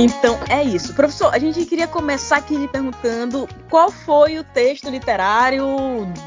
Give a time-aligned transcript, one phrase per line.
[0.00, 0.94] Então é isso.
[0.94, 5.66] Professor, a gente queria começar aqui lhe perguntando qual foi o texto literário,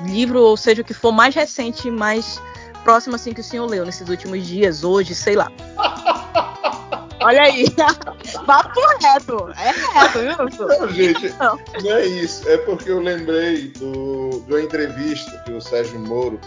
[0.05, 2.39] livro, ou seja, o que for mais recente, mais
[2.83, 5.51] próximo assim que o senhor leu nesses últimos dias, hoje, sei lá.
[7.22, 7.65] Olha aí.
[8.46, 9.49] Papo reto.
[9.58, 10.67] É reto, viu, professor?
[10.67, 11.60] Não, gente, não.
[11.81, 12.47] não é isso.
[12.47, 16.40] É porque eu lembrei do, de uma entrevista que o Sérgio Moro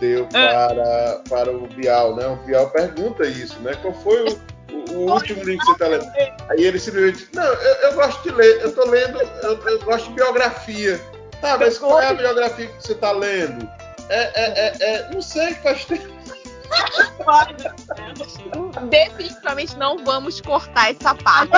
[0.00, 0.48] deu é.
[0.48, 2.26] para, para o Bial, né?
[2.26, 3.74] O Bial pergunta isso, né?
[3.80, 4.38] Qual foi o,
[4.90, 6.06] o, último livro que você está lendo?
[6.50, 10.08] Aí ele simplesmente, não, eu, eu, gosto de ler, eu estou lendo, eu, eu, gosto
[10.08, 11.00] de biografia.
[11.40, 13.68] Tá, mas qual é a biografia que você está lendo?
[14.08, 16.18] É, é, é, é, não sei, faz tempo.
[18.88, 21.52] Definitivamente não vamos cortar essa parte.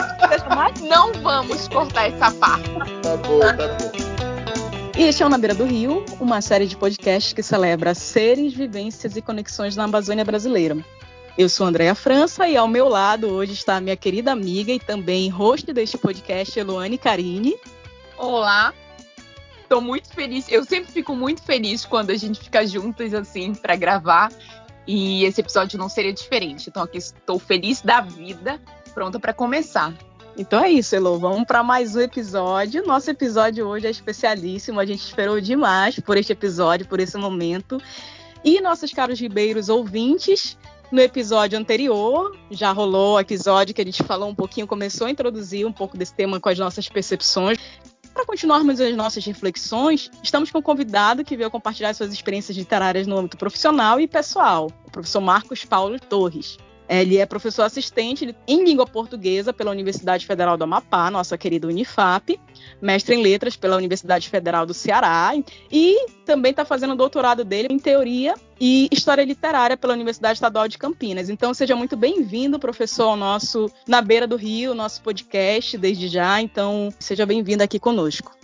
[0.83, 2.69] Não vamos cortar essa parte.
[3.03, 4.11] Tá bom, tá bom.
[4.97, 8.53] E este é o Na Beira do Rio, uma série de podcasts que celebra seres,
[8.53, 10.77] vivências e conexões na Amazônia brasileira.
[11.39, 14.81] Eu sou Andréa França e ao meu lado hoje está a minha querida amiga e
[14.81, 17.57] também host deste podcast, Eloane Carine.
[18.19, 18.75] Olá,
[19.71, 20.51] Estou muito feliz.
[20.51, 24.33] Eu sempre fico muito feliz quando a gente fica juntas assim para gravar.
[24.85, 26.69] E esse episódio não seria diferente.
[26.69, 28.61] Então aqui estou feliz da vida,
[28.93, 29.95] pronta para começar.
[30.37, 31.21] Então é isso, Elo.
[31.21, 32.85] Vamos para mais um episódio.
[32.85, 34.81] Nosso episódio hoje é especialíssimo.
[34.81, 37.81] A gente esperou demais por este episódio, por esse momento.
[38.45, 40.59] E nossos caros ribeiros ouvintes,
[40.91, 45.11] no episódio anterior, já rolou o episódio que a gente falou um pouquinho, começou a
[45.11, 47.59] introduzir um pouco desse tema com as nossas percepções.
[48.13, 53.07] Para continuarmos as nossas reflexões, estamos com um convidado que veio compartilhar suas experiências literárias
[53.07, 56.59] no âmbito profissional e pessoal, o professor Marcos Paulo Torres.
[56.91, 62.39] Ele é professor assistente em língua portuguesa pela Universidade Federal do Amapá, nossa querida Unifap,
[62.83, 65.31] mestre em letras pela Universidade Federal do Ceará
[65.71, 70.67] e também está fazendo o doutorado dele em teoria e história literária pela Universidade Estadual
[70.67, 71.31] de Campinas.
[71.31, 76.43] Então seja muito bem-vindo, professor, ao nosso Na Beira do Rio, nosso podcast desde já.
[76.43, 78.37] Então seja bem-vindo aqui conosco.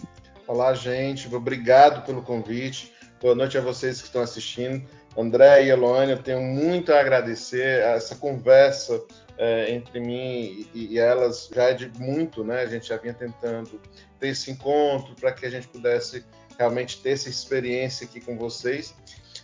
[0.47, 1.27] Olá, gente.
[1.35, 2.93] Obrigado pelo convite.
[3.21, 4.87] Boa noite a vocês que estão assistindo.
[5.17, 9.03] André e Eloane, eu tenho muito a agradecer essa conversa
[9.39, 12.63] é, entre mim e, e, elas já é de muito, né?
[12.63, 13.81] A gente já vinha tentando
[14.19, 16.25] ter esse encontro para que a gente pudesse
[16.59, 18.95] realmente ter essa experiência aqui com vocês.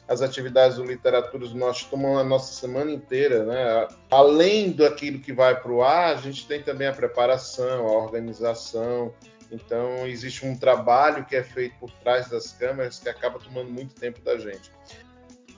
[0.09, 3.89] As atividades do Literatura nós tomam a nossa semana inteira, né?
[4.11, 9.15] Além daquilo que vai para o ar, a gente tem também a preparação, a organização.
[9.51, 13.95] Então, existe um trabalho que é feito por trás das câmeras que acaba tomando muito
[13.95, 14.73] tempo da gente.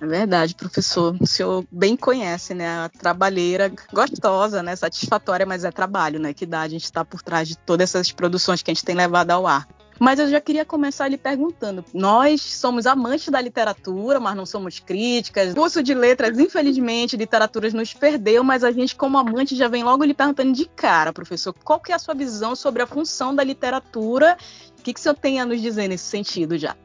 [0.05, 1.17] É verdade, professor.
[1.19, 2.69] O senhor bem conhece, né?
[2.85, 4.77] A trabalheira gostosa, né?
[4.77, 6.35] Satisfatória, mas é trabalho, né?
[6.35, 8.85] Que dá a gente estar tá por trás de todas essas produções que a gente
[8.85, 9.67] tem levado ao ar.
[9.99, 11.83] Mas eu já queria começar lhe perguntando.
[11.95, 15.55] Nós somos amantes da literatura, mas não somos críticas.
[15.55, 20.05] Curso de letras, infelizmente, literaturas nos perdeu, mas a gente, como amante, já vem logo
[20.05, 23.43] lhe perguntando de cara, professor, qual que é a sua visão sobre a função da
[23.43, 24.37] literatura?
[24.79, 26.77] O que, que o senhor tem a nos dizer nesse sentido já?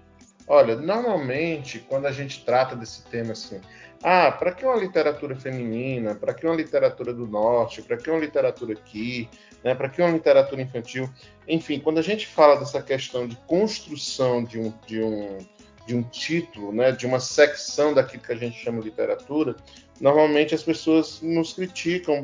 [0.50, 3.62] Olha, normalmente, quando a gente trata desse tema assim,
[4.02, 6.16] ah, para que uma literatura feminina?
[6.16, 7.84] Para que uma literatura do norte?
[7.84, 9.30] Para que uma literatura aqui?
[9.64, 9.76] Né?
[9.76, 11.08] Para que uma literatura infantil?
[11.48, 15.38] Enfim, quando a gente fala dessa questão de construção de um, de um,
[15.86, 16.94] de um título, né?
[16.94, 19.56] de uma secção daquilo que a gente chama de literatura,
[20.02, 22.22] normalmente as pessoas nos criticam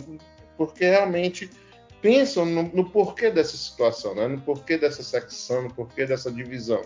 [0.57, 1.47] porque realmente
[2.01, 4.27] pensam no, no porquê dessa situação, né?
[4.27, 6.81] no porquê dessa secção, no porquê dessa divisão.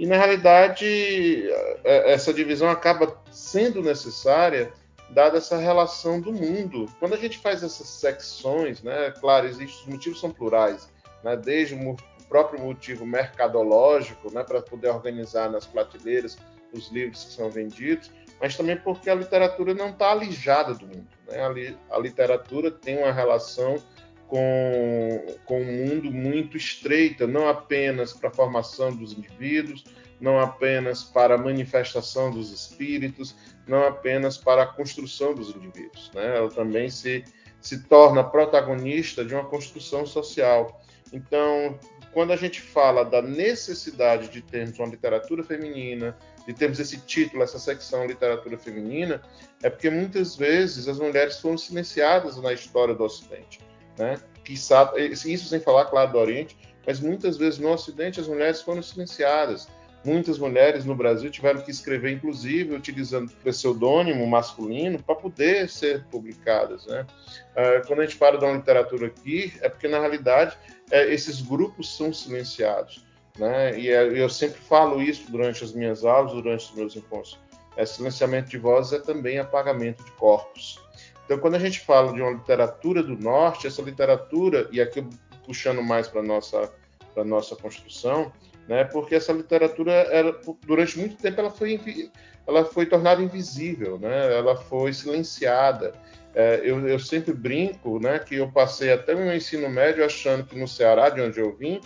[0.00, 1.46] E na realidade,
[1.84, 4.72] é, essa divisão acaba sendo necessária
[5.10, 6.86] dada essa relação do mundo.
[6.98, 10.88] Quando a gente faz essas secções, né, claro, existem os motivos são plurais,
[11.22, 11.96] né, desde o
[12.30, 16.38] próprio motivo mercadológico, né, para poder organizar nas prateleiras
[16.72, 21.08] os livros que são vendidos, mas também porque a literatura não está alijada do mundo.
[21.28, 21.44] Né?
[21.44, 23.76] A, li, a literatura tem uma relação
[24.30, 29.84] com, com um mundo muito estreita, não apenas para a formação dos indivíduos,
[30.20, 33.34] não apenas para a manifestação dos espíritos,
[33.66, 36.12] não apenas para a construção dos indivíduos.
[36.14, 36.36] Né?
[36.36, 37.24] Ela também se,
[37.60, 40.80] se torna protagonista de uma construção social.
[41.12, 41.76] Então,
[42.12, 46.16] quando a gente fala da necessidade de termos uma literatura feminina,
[46.46, 49.20] de termos esse título, essa secção literatura feminina,
[49.60, 53.58] é porque muitas vezes as mulheres foram silenciadas na história do Ocidente
[53.98, 54.18] né?
[54.48, 56.56] isso sem falar, claro, do Oriente,
[56.86, 59.68] mas muitas vezes no Ocidente as mulheres foram silenciadas.
[60.02, 66.86] Muitas mulheres no Brasil tiveram que escrever, inclusive, utilizando pseudônimo masculino para poder ser publicadas.
[66.86, 67.06] Né?
[67.52, 70.56] Uh, quando a gente fala da literatura aqui, é porque, na realidade,
[70.90, 73.04] é, esses grupos são silenciados.
[73.38, 73.78] Né?
[73.78, 77.38] E é, eu sempre falo isso durante as minhas aulas, durante os meus encontros.
[77.76, 80.80] É, silenciamento de vozes é também apagamento de corpos.
[81.30, 85.06] Então, quando a gente fala de uma literatura do norte, essa literatura, e aqui
[85.46, 86.72] puxando mais para a nossa,
[87.24, 88.32] nossa construção,
[88.66, 90.36] né, porque essa literatura, era,
[90.66, 92.10] durante muito tempo, ela foi,
[92.48, 95.94] ela foi tornada invisível, né, ela foi silenciada.
[96.34, 100.58] É, eu, eu, sempre brinco né, que eu passei até meu ensino médio achando que
[100.58, 101.80] no Ceará, de onde eu vim,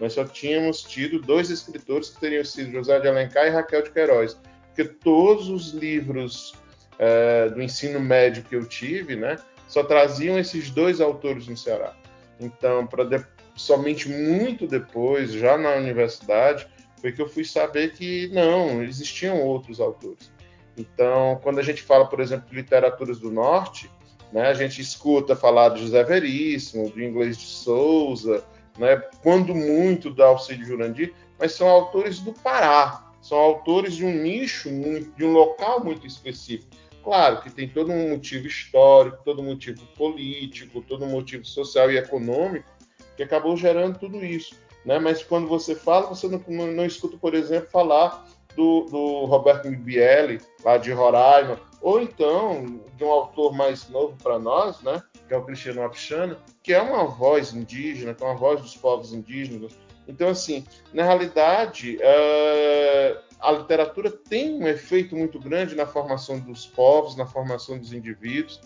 [0.00, 3.92] nós só tínhamos tido dois escritores que teriam sido José de Alencar e Raquel de
[3.92, 4.36] Queiroz,
[4.66, 6.52] porque todos os livros
[6.98, 9.36] é, do ensino médio que eu tive, né,
[9.66, 11.94] só traziam esses dois autores no Ceará.
[12.40, 13.04] Então, para
[13.54, 16.66] somente muito depois, já na universidade,
[17.00, 20.30] foi que eu fui saber que não, existiam outros autores.
[20.76, 23.90] Então, quando a gente fala, por exemplo, de literaturas do Norte,
[24.32, 28.44] né, a gente escuta falar de José Veríssimo, de Inglês de Souza,
[28.78, 34.12] né, quando muito da Alcide Jurandir, mas são autores do Pará, são autores de um
[34.12, 36.76] nicho, muito, de um local muito específico.
[37.08, 41.90] Claro que tem todo um motivo histórico, todo um motivo político, todo um motivo social
[41.90, 42.68] e econômico
[43.16, 44.54] que acabou gerando tudo isso.
[44.84, 44.98] Né?
[44.98, 49.70] Mas quando você fala, você não, não, não escuta, por exemplo, falar do, do Roberto
[49.70, 55.02] Mibielli, lá de Roraima, ou então de um autor mais novo para nós, né?
[55.26, 58.76] que é o Cristiano Apchana, que é uma voz indígena, que é uma voz dos
[58.76, 59.72] povos indígenas.
[60.06, 60.62] Então, assim,
[60.92, 67.26] na realidade, uh, a literatura tem um efeito muito grande na formação dos povos, na
[67.26, 68.60] formação dos indivíduos,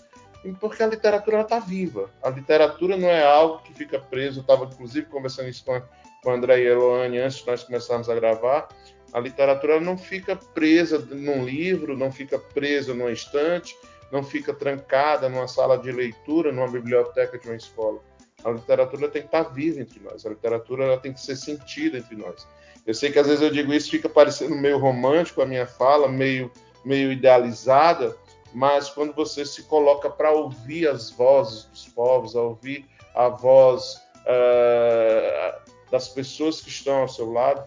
[0.58, 2.10] porque a literatura está viva.
[2.22, 4.40] A literatura não é algo que fica preso.
[4.40, 5.80] Eu estava, inclusive, conversando isso com
[6.22, 8.68] com a André e a Eloane antes de nós começarmos a gravar.
[9.12, 13.76] A literatura não fica presa num livro, não fica presa numa estante,
[14.10, 18.00] não fica trancada numa sala de leitura, numa biblioteca de uma escola.
[18.44, 22.16] A literatura tem que estar viva entre nós, a literatura tem que ser sentida entre
[22.16, 22.46] nós.
[22.86, 26.08] Eu sei que às vezes eu digo isso, fica parecendo meio romântico a minha fala,
[26.08, 26.50] meio,
[26.84, 28.16] meio idealizada,
[28.52, 34.00] mas quando você se coloca para ouvir as vozes dos povos, a ouvir a voz
[34.26, 37.64] uh, das pessoas que estão ao seu lado,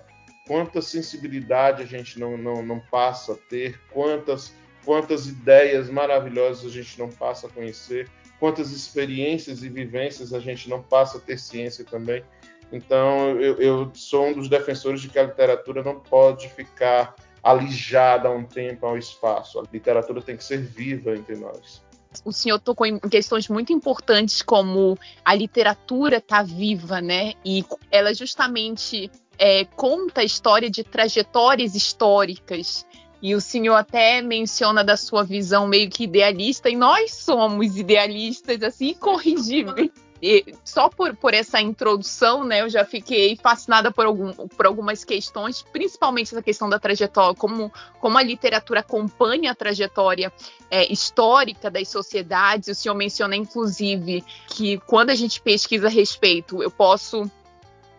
[0.48, 4.54] quanta sensibilidade a gente não, não, não passa a ter, quantas
[4.86, 8.08] quantas ideias maravilhosas a gente não passa a conhecer,
[8.40, 12.24] quantas experiências e vivências a gente não passa a ter ciência também.
[12.72, 18.28] Então, eu, eu sou um dos defensores de que a literatura não pode ficar alijada
[18.28, 19.60] a um tempo, ao espaço.
[19.60, 21.84] A literatura tem que ser viva entre nós.
[22.24, 27.34] O senhor tocou em questões muito importantes, como a literatura está viva, né?
[27.44, 32.86] E ela justamente é, conta a história de trajetórias históricas
[33.22, 38.62] e o senhor até menciona da sua visão meio que idealista, e nós somos idealistas,
[38.62, 39.90] assim, incorrigíveis.
[40.28, 45.04] E só por, por essa introdução, né, eu já fiquei fascinada por, algum, por algumas
[45.04, 50.34] questões, principalmente essa questão da trajetória, como, como a literatura acompanha a trajetória
[50.72, 52.70] é, histórica das sociedades.
[52.70, 57.30] O senhor menciona, inclusive, que quando a gente pesquisa a respeito, eu posso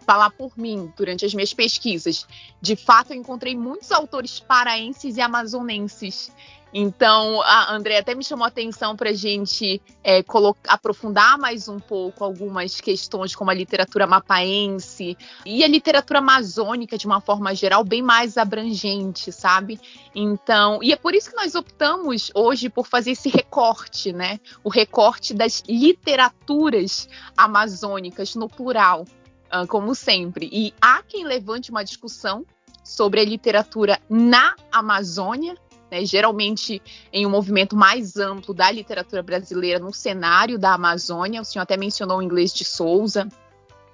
[0.06, 2.26] falar por mim durante as minhas pesquisas.
[2.62, 6.30] De fato, eu encontrei muitos autores paraenses e amazonenses.
[6.78, 10.22] Então, a André até me chamou a atenção para a gente é,
[10.68, 15.16] aprofundar mais um pouco algumas questões como a literatura mapaense
[15.46, 19.80] e a literatura amazônica de uma forma geral bem mais abrangente, sabe?
[20.14, 24.38] Então, e é por isso que nós optamos hoje por fazer esse recorte, né?
[24.62, 29.06] O recorte das literaturas amazônicas no plural.
[29.50, 30.48] Ah, como sempre.
[30.52, 32.44] E há quem levante uma discussão
[32.82, 35.56] sobre a literatura na Amazônia,
[35.90, 41.40] né, geralmente em um movimento mais amplo da literatura brasileira no cenário da Amazônia.
[41.40, 43.28] O senhor até mencionou o inglês de Souza,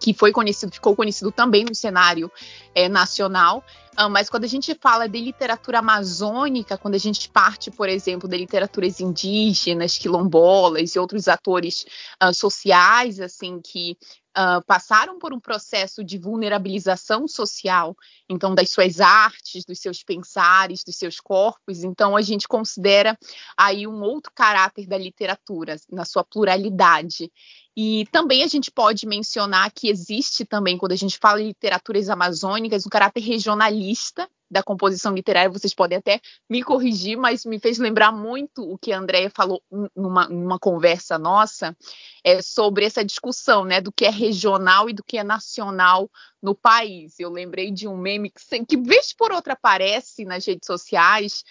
[0.03, 2.31] que foi conhecido, ficou conhecido também no cenário
[2.75, 3.63] é, nacional.
[3.93, 8.29] Uh, mas quando a gente fala de literatura amazônica, quando a gente parte, por exemplo,
[8.29, 11.87] de literaturas indígenas, quilombolas e outros atores
[12.23, 13.97] uh, sociais, assim, que
[14.37, 17.97] uh, passaram por um processo de vulnerabilização social,
[18.29, 21.85] então, das suas artes, dos seus pensares, dos seus corpos.
[21.85, 23.19] Então, a gente considera
[23.57, 27.31] aí um outro caráter da literatura, na sua pluralidade.
[27.77, 32.11] E também a gente pode mencionar que existe também, quando a gente fala em literaturas
[32.11, 37.79] amazônicas, um caráter regionalista da composição literária, vocês podem até me corrigir, mas me fez
[37.79, 39.63] lembrar muito o que a Andrea falou
[39.97, 41.75] numa, numa conversa nossa
[42.23, 46.11] é, sobre essa discussão né, do que é regional e do que é nacional
[46.43, 47.19] no país.
[47.19, 51.43] Eu lembrei de um meme que, que vez por outra aparece nas redes sociais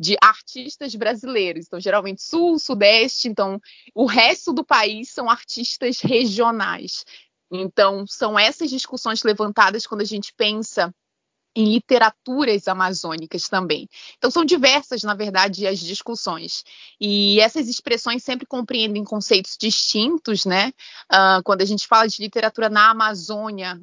[0.00, 1.66] de artistas brasileiros.
[1.66, 3.60] Então, geralmente sul, sudeste, então
[3.94, 7.04] o resto do país são artistas regionais.
[7.52, 10.94] Então, são essas discussões levantadas quando a gente pensa
[11.54, 13.88] em literaturas amazônicas também.
[14.16, 16.64] Então, são diversas, na verdade, as discussões.
[16.98, 20.72] E essas expressões sempre compreendem conceitos distintos, né?
[21.12, 23.80] Uh, quando a gente fala de literatura na Amazônia,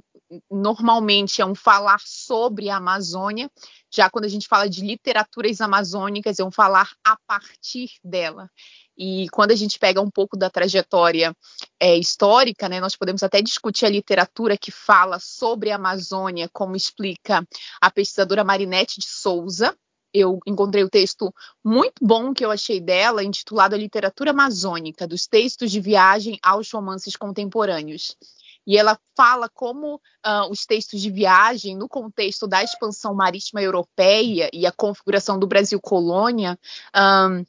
[0.49, 3.49] normalmente é um falar sobre a Amazônia,
[3.91, 8.49] já quando a gente fala de literaturas amazônicas, é um falar a partir dela.
[8.97, 11.35] E quando a gente pega um pouco da trajetória
[11.79, 16.75] é, histórica, né, nós podemos até discutir a literatura que fala sobre a Amazônia, como
[16.75, 17.47] explica
[17.79, 19.77] a pesquisadora Marinette de Souza.
[20.13, 21.31] Eu encontrei o texto
[21.63, 26.71] muito bom que eu achei dela, intitulado A Literatura Amazônica, dos textos de viagem aos
[26.71, 28.17] romances contemporâneos.
[28.67, 34.49] E ela fala como uh, os textos de viagem, no contexto da expansão marítima europeia
[34.51, 36.59] e a configuração do Brasil colônia,
[36.93, 37.45] um,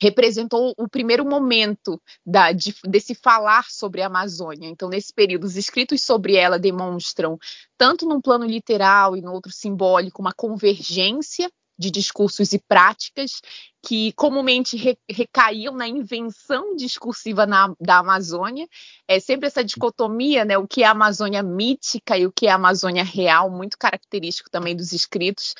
[0.00, 4.68] representou o primeiro momento da, de, desse falar sobre a Amazônia.
[4.68, 7.38] Então, nesse período, os escritos sobre ela demonstram,
[7.76, 11.50] tanto num plano literal e no outro simbólico, uma convergência
[11.82, 13.42] de discursos e práticas
[13.84, 18.68] que comumente re, recaíam na invenção discursiva na, da Amazônia.
[19.08, 22.52] É sempre essa dicotomia, né, o que é a Amazônia mítica e o que é
[22.52, 25.54] a Amazônia real, muito característico também dos escritos.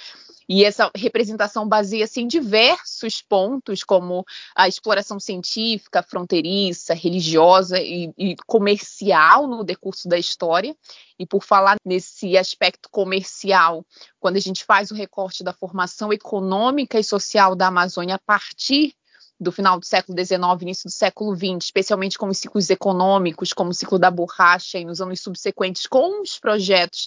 [0.55, 4.23] E essa representação baseia-se em diversos pontos, como
[4.55, 10.77] a exploração científica, fronteiriça, religiosa e, e, comercial no decurso da história.
[11.19, 13.83] E por falar nesse aspecto comercial,
[14.21, 18.95] quando a gente faz o recorte da formação econômica e social da Amazônia a partir
[19.41, 23.71] do final do século XIX, início do século XX, especialmente com os ciclos econômicos, como
[23.71, 27.07] o ciclo da borracha, e nos anos subsequentes, com os projetos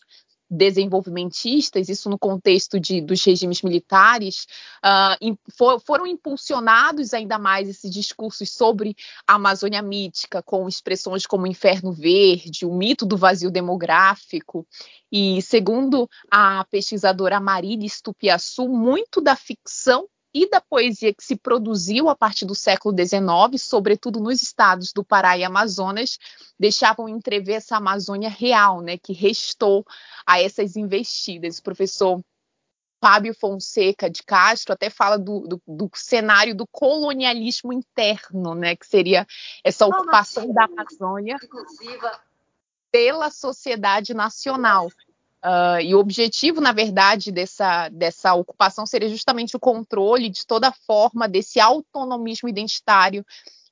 [0.49, 4.45] desenvolvimentistas, isso no contexto de, dos regimes militares,
[4.83, 8.95] uh, for, foram impulsionados ainda mais esses discursos sobre
[9.27, 14.67] a Amazônia mítica, com expressões como Inferno Verde, o mito do vazio demográfico.
[15.11, 22.09] E, segundo a pesquisadora Marília Stupiaçu, muito da ficção e da poesia que se produziu
[22.09, 26.19] a partir do século XIX, sobretudo nos estados do Pará e Amazonas,
[26.59, 29.85] deixavam entrever essa Amazônia real, né, que restou
[30.27, 31.59] a essas investidas.
[31.59, 32.21] O professor
[32.99, 38.85] Fábio Fonseca de Castro até fala do, do, do, cenário do colonialismo interno, né, que
[38.85, 39.25] seria
[39.63, 41.37] essa ocupação da Amazônia
[42.91, 44.89] pela sociedade nacional.
[45.45, 50.71] Uh, e o objetivo, na verdade, dessa, dessa ocupação seria justamente o controle de toda
[50.71, 53.23] forma desse autonomismo identitário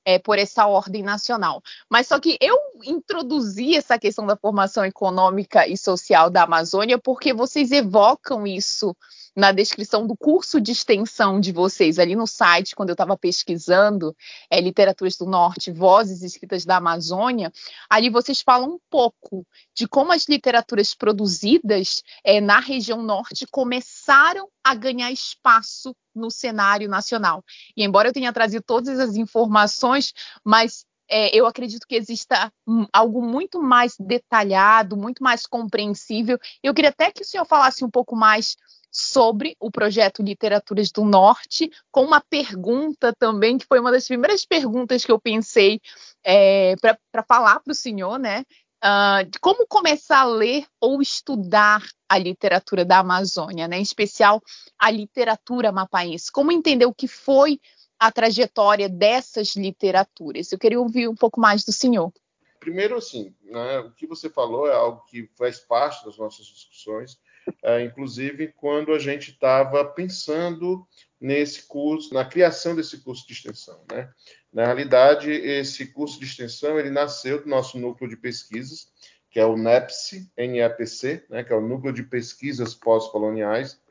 [0.06, 1.64] é, por essa ordem nacional.
[1.90, 7.34] Mas só que eu introduzi essa questão da formação econômica e social da Amazônia porque
[7.34, 8.96] vocês evocam isso
[9.36, 14.16] na descrição do curso de extensão de vocês, ali no site, quando eu estava pesquisando
[14.50, 17.52] é, Literaturas do Norte, Vozes Escritas da Amazônia,
[17.90, 24.48] ali vocês falam um pouco de como as literaturas produzidas é, na região norte começaram
[24.64, 27.44] a ganhar espaço no cenário nacional.
[27.76, 30.14] E embora eu tenha trazido todas as informações,
[30.44, 32.52] mas é, eu acredito que exista
[32.92, 36.38] algo muito mais detalhado, muito mais compreensível.
[36.62, 38.56] Eu queria até que o senhor falasse um pouco mais
[38.94, 44.46] sobre o projeto Literaturas do Norte, com uma pergunta também, que foi uma das primeiras
[44.46, 45.82] perguntas que eu pensei
[46.24, 48.46] é, para falar para o senhor, né?
[48.86, 53.78] Uh, de como começar a ler ou estudar a literatura da Amazônia, né?
[53.78, 54.42] em especial
[54.78, 56.30] a literatura mapaense.
[56.30, 57.62] Como entender o que foi
[57.98, 60.52] a trajetória dessas literaturas?
[60.52, 62.12] Eu queria ouvir um pouco mais do senhor.
[62.60, 67.18] Primeiro, assim, né, o que você falou é algo que faz parte das nossas discussões
[67.64, 70.86] é, inclusive quando a gente estava pensando
[71.20, 73.84] nesse curso, na criação desse curso de extensão.
[73.92, 74.10] Né?
[74.52, 78.88] Na realidade, esse curso de extensão ele nasceu do nosso núcleo de pesquisas,
[79.34, 83.82] que é o NEPC, NEPC, né, que é o Núcleo de Pesquisas Pós-Coloniais,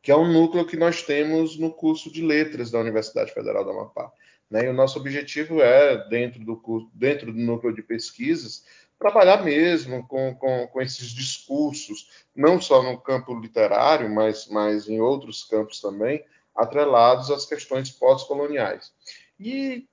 [0.00, 3.70] que é um núcleo que nós temos no curso de Letras da Universidade Federal do
[3.70, 4.10] Amapá.
[4.50, 4.64] Né?
[4.64, 8.64] E o nosso objetivo é, dentro do, curso, dentro do núcleo de pesquisas,
[9.02, 15.00] trabalhar mesmo com, com, com, esses discursos, não só no campo literário, mas, mas em
[15.00, 18.92] outros campos também, atrelados às questões pós-coloniais.
[19.40, 19.88] E,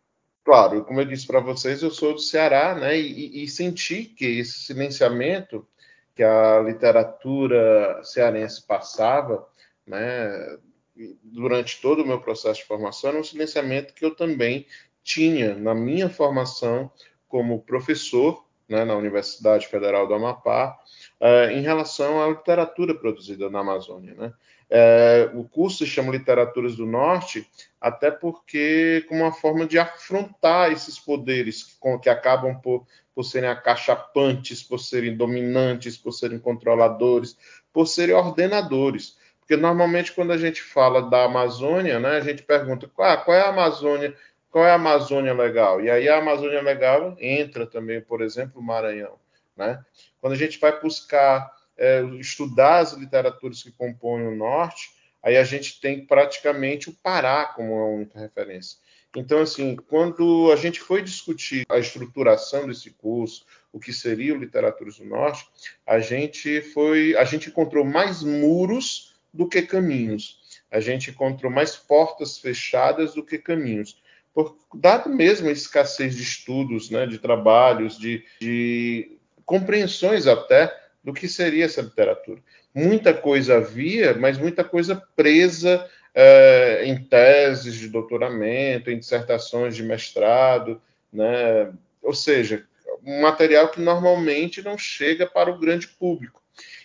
[0.46, 4.26] claro, como eu disse para vocês, eu sou do Ceará, né, e, e senti que
[4.40, 5.68] esse silenciamento
[6.16, 9.48] que a literatura cearense passava,
[9.88, 10.60] né,
[11.24, 14.68] durante todo o meu processo de formação, era um silenciamento que eu também
[15.02, 16.92] tinha na minha formação
[17.28, 20.78] como professor né, na Universidade Federal do Amapá,
[21.20, 24.14] uh, em relação à literatura produzida na Amazônia.
[24.16, 24.34] Né?
[24.70, 27.50] Uh, o curso se chama Literaturas do Norte,
[27.82, 32.86] até porque como uma forma de afrontar esses poderes que, que acabam por,
[33.16, 37.36] por serem acachapantes, por serem dominantes, por serem controladores,
[37.74, 39.18] por serem ordenadores.
[39.40, 43.42] Porque normalmente quando a gente fala da Amazônia, né, a gente pergunta ah, qual é
[43.42, 44.16] a Amazônia,
[44.50, 45.82] qual é a Amazônia legal?
[45.82, 49.18] E aí a Amazônia legal entra também, por exemplo, o Maranhão.
[49.56, 49.84] Né?
[50.20, 54.92] Quando a gente vai buscar é, estudar as literaturas que compõem o norte,
[55.22, 58.78] aí a gente tem praticamente o Pará como a única referência.
[59.16, 64.38] Então, assim, quando a gente foi discutir a estruturação desse curso, o que seria o
[64.38, 65.48] Literaturas do Norte,
[65.86, 70.62] a gente foi, a gente encontrou mais muros do que caminhos.
[70.72, 73.98] A gente encontrou mais portas fechadas do que caminhos.
[74.34, 81.14] Por, dado mesmo a escassez de estudos, né, de trabalhos, de, de compreensões até do
[81.14, 82.42] que seria essa literatura.
[82.74, 89.84] Muita coisa havia, mas muita coisa presa é, em teses de doutoramento, em dissertações de
[89.84, 90.82] mestrado,
[91.12, 91.72] né?
[92.02, 92.66] ou seja,
[93.04, 96.42] um material que normalmente não chega para o grande público.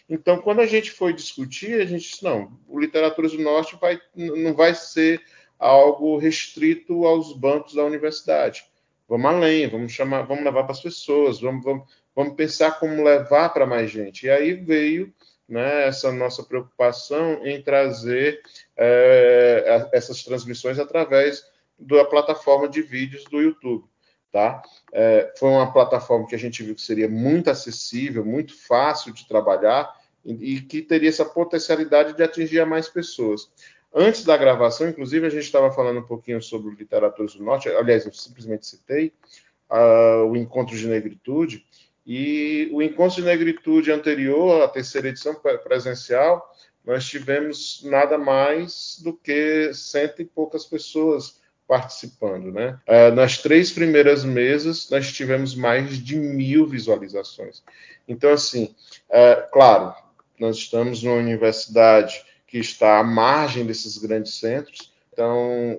[0.09, 3.99] Então, quando a gente foi discutir, a gente disse, não, o Literaturas do Norte vai,
[4.15, 5.23] não vai ser
[5.59, 8.65] algo restrito aos bancos da universidade.
[9.09, 13.51] Vamos além, vamos chamar, vamos levar para as pessoas, vamos, vamos, vamos pensar como levar
[13.51, 14.27] para mais gente.
[14.27, 15.13] E aí veio
[15.49, 18.41] né, essa nossa preocupação em trazer
[18.77, 21.45] é, essas transmissões através
[21.79, 23.85] da plataforma de vídeos do YouTube.
[24.33, 24.63] Tá?
[24.93, 29.29] É, foi uma plataforma que a gente viu que seria muito acessível, muito fácil de
[29.29, 29.95] trabalhar
[30.25, 33.49] e, e que teria essa potencialidade de atingir a mais pessoas.
[33.95, 38.05] Antes da gravação, inclusive, a gente estava falando um pouquinho sobre Literaturas do Norte, aliás,
[38.05, 39.13] eu simplesmente citei
[39.71, 41.65] uh, o Encontro de Negritude,
[42.05, 46.53] e o Encontro de Negritude anterior, a terceira edição presencial,
[46.85, 52.79] nós tivemos nada mais do que cento e poucas pessoas participando, né?
[52.87, 57.63] Uh, nas três primeiras mesas, nós tivemos mais de mil visualizações.
[58.07, 58.75] Então, assim,
[59.09, 59.95] uh, claro,
[60.39, 62.23] nós estamos numa universidade
[62.55, 65.77] que está à margem desses grandes centros, então,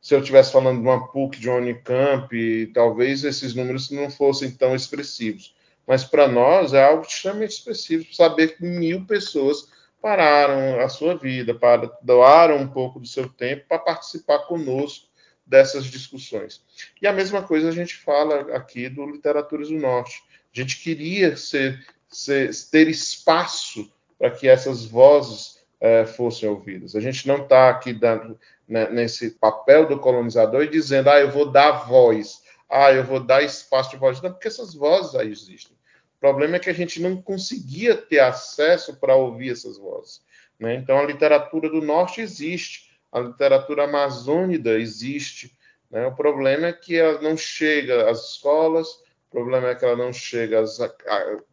[0.00, 2.30] se eu estivesse falando de uma PUC, de uma Unicamp,
[2.72, 5.52] talvez esses números não fossem tão expressivos.
[5.84, 9.68] Mas para nós é algo extremamente expressivo saber que mil pessoas
[10.00, 15.08] pararam a sua vida, para, doaram um pouco do seu tempo para participar conosco
[15.44, 16.62] dessas discussões.
[17.02, 20.22] E a mesma coisa a gente fala aqui do Literaturas do Norte.
[20.54, 26.96] A gente queria ser, ser, ter espaço para que essas vozes é, fossem ouvidas.
[26.96, 31.30] A gente não está aqui dando, né, nesse papel do colonizador e dizendo, ah, eu
[31.30, 34.22] vou dar voz, ah, eu vou dar espaço de voz.
[34.22, 35.76] Não, porque essas vozes aí existem.
[36.16, 40.22] O problema é que a gente não conseguia ter acesso para ouvir essas vozes.
[40.58, 40.76] Né?
[40.76, 45.54] Então, a literatura do norte existe, a literatura amazônida existe.
[45.90, 46.06] Né?
[46.06, 50.14] O problema é que ela não chega às escolas, o problema é que ela não
[50.14, 50.90] chega às, a,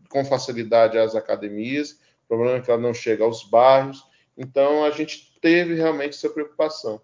[0.08, 4.10] com facilidade às academias, o problema é que ela não chega aos bairros.
[4.42, 7.00] Então, a gente teve realmente essa preocupação.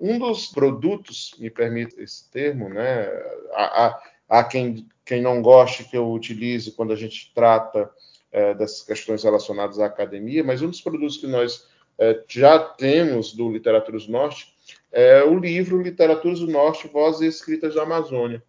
[0.00, 3.08] Um dos produtos, me permite esse termo, né?
[3.52, 7.90] Há, há, quem, quem não goste que eu utilize quando a gente trata
[8.30, 11.66] é, dessas questões relacionadas à academia, mas um dos produtos que nós
[11.98, 14.54] é, já temos do Literaturas do Norte
[14.92, 18.40] é o livro Literaturas do Norte, Vozes Escritas da Amazônia.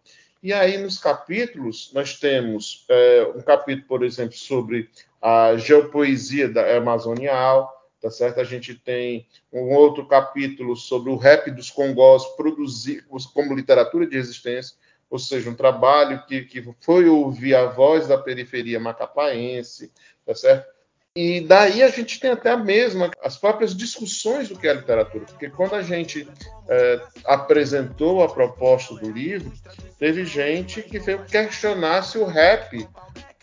[0.42, 4.88] E aí, nos capítulos, nós temos é, um capítulo, por exemplo, sobre
[5.20, 8.40] a geopoesia da Amazonial, tá certo?
[8.40, 14.16] A gente tem um outro capítulo sobre o rap dos congós produzido como literatura de
[14.16, 14.76] resistência,
[15.10, 19.92] ou seja, um trabalho que, que foi ouvir a voz da periferia macapaense,
[20.24, 20.66] tá certo?
[21.14, 25.26] E daí a gente tem até a mesma, as próprias discussões do que é literatura,
[25.26, 26.26] porque quando a gente
[26.68, 29.52] é, apresentou a proposta do livro,
[29.98, 32.88] teve gente que veio questionar se o rap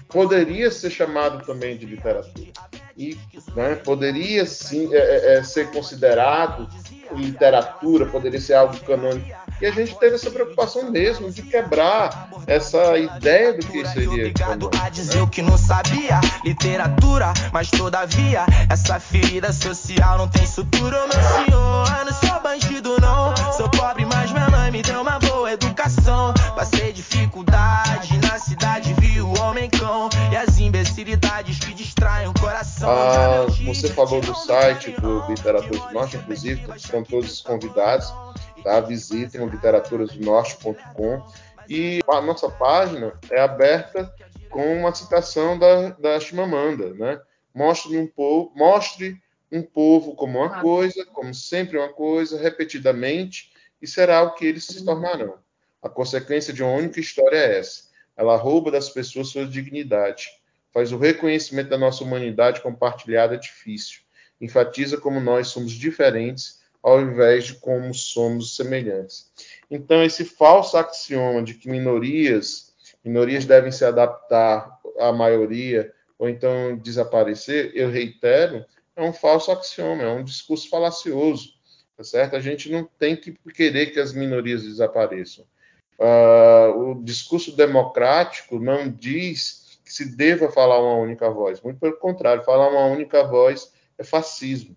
[0.08, 2.48] poderia ser chamado também de literatura
[2.98, 3.16] e
[3.56, 6.68] né, poderia sim é, é, é, ser considerado
[7.16, 9.28] literatura, poderia ser algo canônico.
[9.62, 14.10] E a gente teve essa preocupação mesmo de quebrar essa ideia do que seria.
[14.10, 20.46] Obrigado a dizer o que não sabia, literatura, mas todavia essa ferida social não tem
[20.46, 21.98] sutura, meu senhor.
[22.00, 23.54] Eu não sou bandido, não.
[23.54, 26.34] Sou pobre, mas minha mãe me deu uma boa educação.
[26.56, 32.28] Passei dificuldade na cidade, vi o homem cão e as imbecilidades que distraem.
[32.90, 38.08] Ah, você falou do site do Literatura do Norte, inclusive, estão todos os convidados,
[38.64, 38.80] tá?
[38.80, 41.22] Visitem o literaturasdonorte.com
[41.68, 44.10] e a nossa página é aberta
[44.50, 47.20] com uma citação da, da Chimamanda, né?
[47.54, 49.18] Mostre um povo, mostre
[49.52, 54.64] um povo como uma coisa, como sempre uma coisa, repetidamente, e será o que eles
[54.64, 55.34] se tornarão.
[55.84, 57.84] A consequência de uma única história é essa.
[58.16, 60.30] Ela rouba das pessoas sua dignidade,
[60.78, 64.02] faz o reconhecimento da nossa humanidade compartilhada difícil,
[64.40, 69.32] enfatiza como nós somos diferentes ao invés de como somos semelhantes.
[69.72, 76.78] Então, esse falso axioma de que minorias, minorias devem se adaptar à maioria ou então
[76.78, 78.64] desaparecer, eu reitero,
[78.96, 81.54] é um falso axioma, é um discurso falacioso,
[81.98, 82.36] tá certo?
[82.36, 85.44] A gente não tem que querer que as minorias desapareçam.
[85.98, 91.98] Uh, o discurso democrático não diz que se deva falar uma única voz, muito pelo
[91.98, 94.76] contrário, falar uma única voz é fascismo.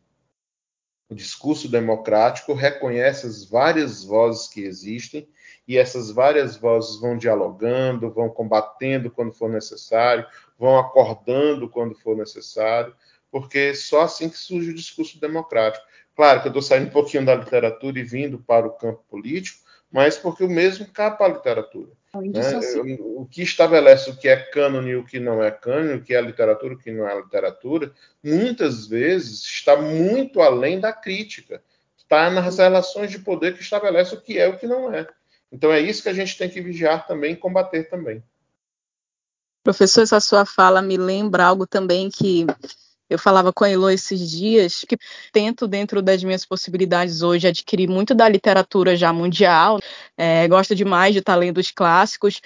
[1.11, 5.29] O discurso democrático reconhece as várias vozes que existem
[5.67, 10.25] e essas várias vozes vão dialogando, vão combatendo quando for necessário,
[10.57, 12.95] vão acordando quando for necessário,
[13.31, 15.85] porque só assim que surge o discurso democrático.
[16.15, 19.59] Claro que eu estou saindo um pouquinho da literatura e vindo para o campo político,
[19.91, 21.91] mas porque o mesmo capa a literatura.
[22.15, 22.97] Né?
[22.99, 26.15] O que estabelece o que é cânone e o que não é cânone, o que
[26.15, 27.93] é literatura e o que não é literatura,
[28.23, 31.63] muitas vezes está muito além da crítica.
[31.97, 35.07] Está nas relações de poder que estabelece o que é e o que não é.
[35.53, 38.23] Então é isso que a gente tem que vigiar também e combater também.
[39.63, 42.47] Professor, essa sua fala me lembra algo também que
[43.11, 44.97] eu falava com a Elo esses dias que
[45.33, 49.81] tento, dentro das minhas possibilidades hoje, adquirir muito da literatura já mundial.
[50.17, 52.41] É, gosto demais de estar lendo os clássicos.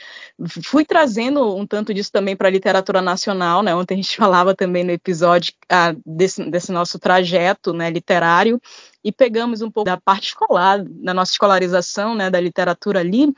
[0.65, 3.63] Fui trazendo um tanto disso também para a literatura nacional.
[3.63, 3.75] Né?
[3.75, 8.59] Ontem a gente falava também no episódio ah, desse, desse nosso trajeto né, literário
[9.05, 13.35] e pegamos um pouco da parte escolar, da nossa escolarização, né, da literatura ali,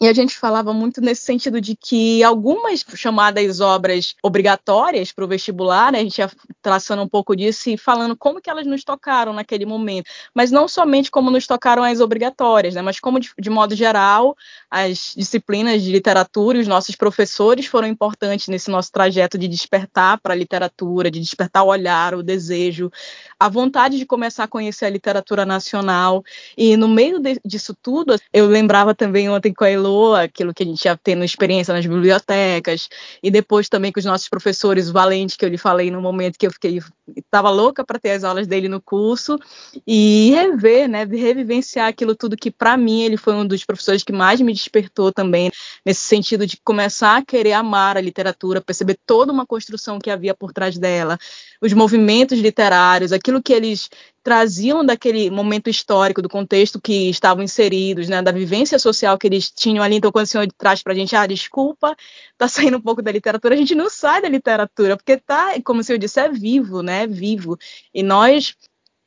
[0.00, 5.28] e a gente falava muito nesse sentido de que algumas chamadas obras obrigatórias para o
[5.28, 6.30] vestibular, né, a gente ia
[6.60, 10.68] traçando um pouco disso e falando como que elas nos tocaram naquele momento, mas não
[10.68, 14.36] somente como nos tocaram as obrigatórias, né, mas como de, de modo geral
[14.70, 20.20] as disciplinas de literatura e os nossos professores foram importantes nesse nosso trajeto de despertar
[20.20, 22.90] para a literatura, de despertar o olhar, o desejo,
[23.38, 26.24] a vontade de começar a conhecer a literatura nacional.
[26.56, 29.70] E no meio de, disso tudo, eu lembrava também ontem com a
[30.14, 32.88] aquilo que a gente já tendo experiência nas bibliotecas,
[33.22, 36.38] e depois também com os nossos professores, o Valente, que eu lhe falei no momento
[36.38, 36.80] que eu fiquei,
[37.16, 39.38] estava louca para ter as aulas dele no curso,
[39.86, 44.12] e rever, né, revivenciar aquilo tudo que para mim ele foi um dos professores que
[44.12, 45.50] mais me despertou também,
[45.84, 50.34] nesse sentido de começar a querer amar a literatura, perceber toda uma construção que havia
[50.34, 51.18] por trás dela,
[51.60, 53.88] os movimentos literários, aquilo que eles
[54.26, 59.52] traziam daquele momento histórico, do contexto que estavam inseridos, né, da vivência social que eles
[59.52, 59.94] tinham ali.
[59.94, 61.94] Então, quando o senhor traz para a gente, ah, desculpa,
[62.36, 65.80] tá saindo um pouco da literatura, a gente não sai da literatura, porque tá, como
[65.80, 67.56] o senhor disse, é vivo, né, é vivo.
[67.94, 68.56] E nós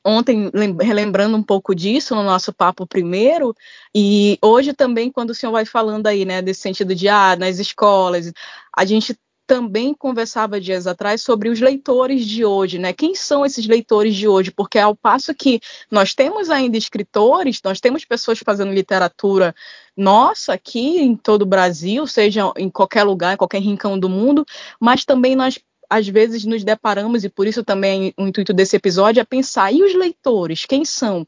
[0.05, 0.49] ontem
[0.81, 3.53] relembrando um pouco disso no nosso papo primeiro
[3.93, 7.59] e hoje também quando o senhor vai falando aí né desse sentido de ah nas
[7.59, 8.31] escolas
[8.73, 9.13] a gente
[9.49, 12.93] também conversava dias atrás sobre os leitores de hoje, né?
[12.93, 14.51] Quem são esses leitores de hoje?
[14.51, 15.59] Porque ao passo que
[15.89, 19.55] nós temos ainda escritores, nós temos pessoas fazendo literatura
[19.97, 24.45] nossa aqui em todo o Brasil, seja em qualquer lugar, em qualquer rincão do mundo,
[24.79, 25.57] mas também nós
[25.89, 29.81] às vezes nos deparamos, e por isso também o intuito desse episódio é pensar, e
[29.81, 31.25] os leitores, quem são?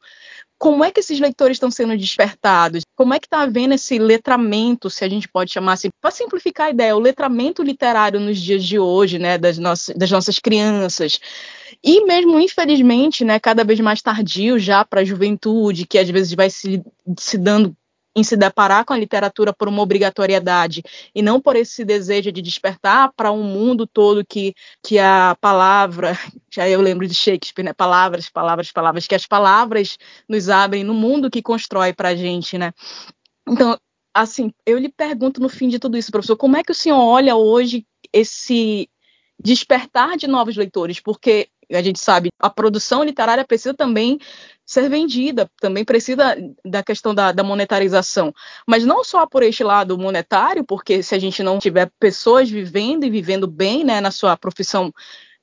[0.62, 2.84] Como é que esses leitores estão sendo despertados?
[2.96, 6.68] Como é que está havendo esse letramento, se a gente pode chamar assim, para simplificar
[6.68, 11.20] a ideia, o letramento literário nos dias de hoje, né, das nossas, das nossas crianças.
[11.84, 16.32] E mesmo, infelizmente, né, cada vez mais tardio já para a juventude, que às vezes
[16.36, 16.84] vai se,
[17.18, 17.76] se dando
[18.16, 20.84] em se deparar com a literatura por uma obrigatoriedade
[21.16, 26.18] e não por esse desejo de despertar para um mundo todo que, que a palavra,
[26.52, 27.74] já eu lembro de Shakespeare, né?
[27.74, 29.98] palavras, palavras, palavras, que as palavras
[30.28, 32.74] nos abrem no mundo que constrói para a gente, né?
[33.48, 33.78] Então,
[34.14, 37.00] assim, eu lhe pergunto no fim de tudo isso, professor, como é que o senhor
[37.00, 38.90] olha hoje esse
[39.42, 41.00] despertar de novos leitores?
[41.00, 44.20] Porque a gente sabe, a produção literária precisa também
[44.72, 48.34] ser vendida, também precisa da questão da, da, monetarização.
[48.66, 53.04] Mas não só por este lado monetário, porque se a gente não tiver pessoas vivendo
[53.04, 54.94] e vivendo bem né, na sua profissão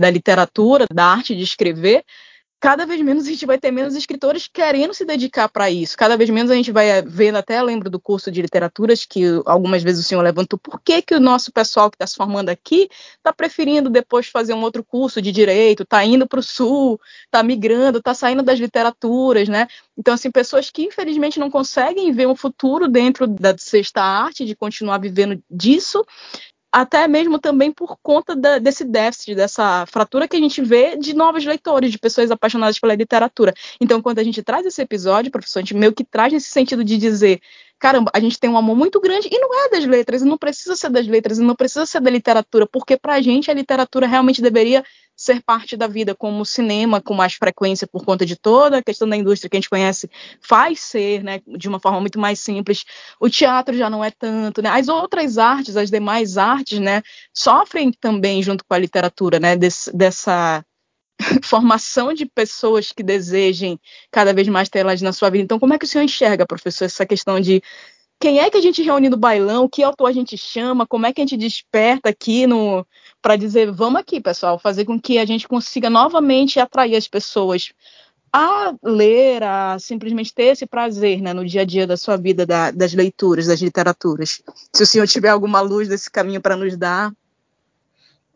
[0.00, 2.04] da literatura, da arte de escrever,
[2.60, 5.96] cada vez menos a gente vai ter menos escritores querendo se dedicar para isso.
[5.96, 9.82] Cada vez menos a gente vai vendo, até lembro do curso de literaturas, que algumas
[9.82, 12.88] vezes o senhor levantou, por que, que o nosso pessoal que está se formando aqui
[13.16, 17.42] está preferindo depois fazer um outro curso de direito, está indo para o sul, está
[17.42, 19.68] migrando, está saindo das literaturas, né?
[19.96, 24.56] Então, assim, pessoas que infelizmente não conseguem ver um futuro dentro da sexta arte, de
[24.56, 26.04] continuar vivendo disso,
[26.72, 31.14] até mesmo também por conta da, desse déficit, dessa fratura que a gente vê de
[31.14, 33.54] novos leitores, de pessoas apaixonadas pela literatura.
[33.80, 36.84] Então, quando a gente traz esse episódio, professor, a gente meio que traz nesse sentido
[36.84, 37.40] de dizer
[37.78, 40.36] caramba, a gente tem um amor muito grande e não é das letras, e não
[40.38, 43.54] precisa ser das letras, e não precisa ser da literatura, porque para a gente a
[43.54, 44.84] literatura realmente deveria
[45.16, 48.82] ser parte da vida, como o cinema com mais frequência por conta de toda a
[48.82, 50.08] questão da indústria que a gente conhece
[50.40, 52.84] faz ser, né, de uma forma muito mais simples.
[53.18, 54.70] O teatro já não é tanto, né?
[54.70, 57.02] As outras artes, as demais artes, né,
[57.34, 60.64] sofrem também junto com a literatura, né, dessa
[61.42, 63.78] formação de pessoas que desejem
[64.10, 65.44] cada vez mais ter elas na sua vida.
[65.44, 67.62] Então, como é que o senhor enxerga, professor, essa questão de
[68.20, 71.12] quem é que a gente reúne no bailão, que autor a gente chama, como é
[71.12, 72.84] que a gente desperta aqui no
[73.22, 77.72] para dizer, vamos aqui, pessoal, fazer com que a gente consiga novamente atrair as pessoas
[78.32, 82.44] a ler, a simplesmente ter esse prazer né, no dia a dia da sua vida,
[82.44, 84.42] da, das leituras, das literaturas.
[84.72, 87.12] Se o senhor tiver alguma luz desse caminho para nos dar.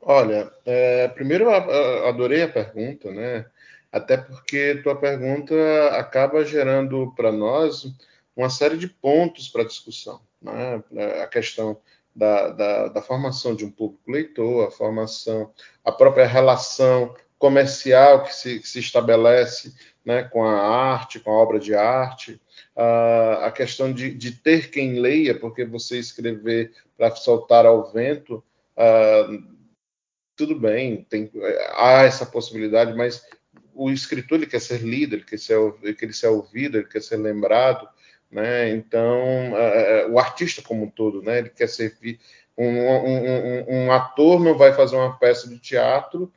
[0.04, 3.46] Olha, é, primeiro eu adorei a pergunta, né?
[3.92, 5.54] Até porque tua pergunta
[5.92, 7.86] acaba gerando para nós
[8.34, 10.20] uma série de pontos para discussão.
[10.40, 10.82] Né?
[11.22, 11.78] A questão
[12.16, 15.52] da, da, da, formação de um público leitor, a formação,
[15.84, 19.72] a própria relação comercial que se, que se estabelece
[20.04, 22.40] né, com a arte, com a obra de arte,
[22.74, 28.42] a, a questão de, de, ter quem leia, porque você escrever para soltar ao vento,
[30.36, 31.30] tudo bem, tem,
[31.74, 33.24] há essa possibilidade, mas
[33.74, 37.02] o escritor ele quer ser líder, ele quer ser, ele quer ser ouvido, ele quer
[37.02, 37.88] ser lembrado,
[38.30, 38.70] né?
[38.70, 41.38] Então, uh, o artista como um todo, né?
[41.38, 41.94] Ele quer ser
[42.56, 46.32] um, um, um, um ator não vai fazer uma peça de teatro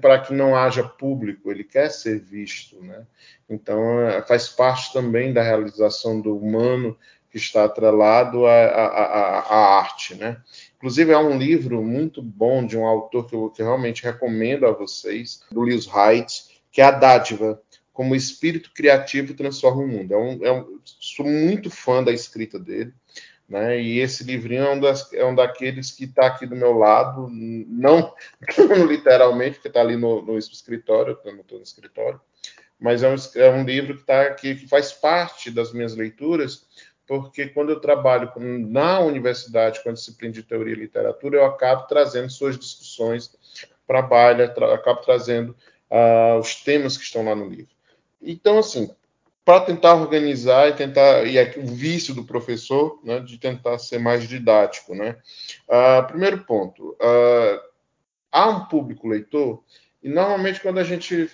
[0.00, 3.06] para que não haja público, ele quer ser visto, né?
[3.48, 6.98] Então, uh, faz parte também da realização do humano
[7.30, 10.38] que está atrelado à, à, à, arte, né?
[10.82, 14.66] Inclusive, há um livro muito bom de um autor que eu, que eu realmente recomendo
[14.66, 20.12] a vocês, do Lewis Wright, que é A Dádiva, como espírito criativo transforma o mundo.
[20.12, 22.92] É um, é um, sou muito fã da escrita dele,
[23.48, 23.80] né?
[23.80, 27.28] E esse livrinho é um, das, é um daqueles que está aqui do meu lado,
[27.30, 28.12] não,
[28.88, 32.20] literalmente, porque está ali no, no, escritório, eu não estou no escritório,
[32.76, 36.66] mas é um, é um livro que, tá, que, que faz parte das minhas leituras,
[37.06, 41.86] porque quando eu trabalho na universidade com a disciplina de teoria e literatura, eu acabo
[41.86, 43.30] trazendo suas discussões
[43.86, 45.56] para a tra acabo trazendo
[45.90, 47.74] uh, os temas que estão lá no livro.
[48.20, 48.94] Então, assim,
[49.44, 53.98] para tentar organizar e tentar, e é o vício do professor, né, de tentar ser
[53.98, 55.16] mais didático, né?
[55.68, 57.60] Uh, primeiro ponto, uh,
[58.30, 59.62] há um público leitor,
[60.02, 61.30] e normalmente quando a gente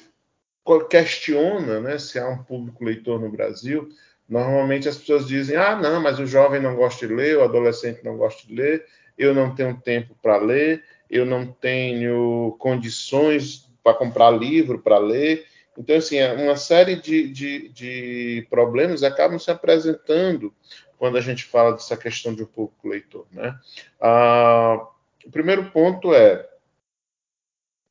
[0.91, 3.89] questiona, né, se há um público leitor no Brasil,
[4.29, 8.05] normalmente as pessoas dizem, ah, não, mas o jovem não gosta de ler, o adolescente
[8.05, 8.85] não gosta de ler,
[9.17, 15.47] eu não tenho tempo para ler, eu não tenho condições para comprar livro para ler,
[15.79, 20.53] então, assim, é uma série de, de, de, problemas acabam se apresentando
[20.99, 23.27] quando a gente fala dessa questão de um público leitor.
[23.31, 23.57] Né?
[24.01, 24.89] Ah,
[25.25, 26.49] o primeiro ponto é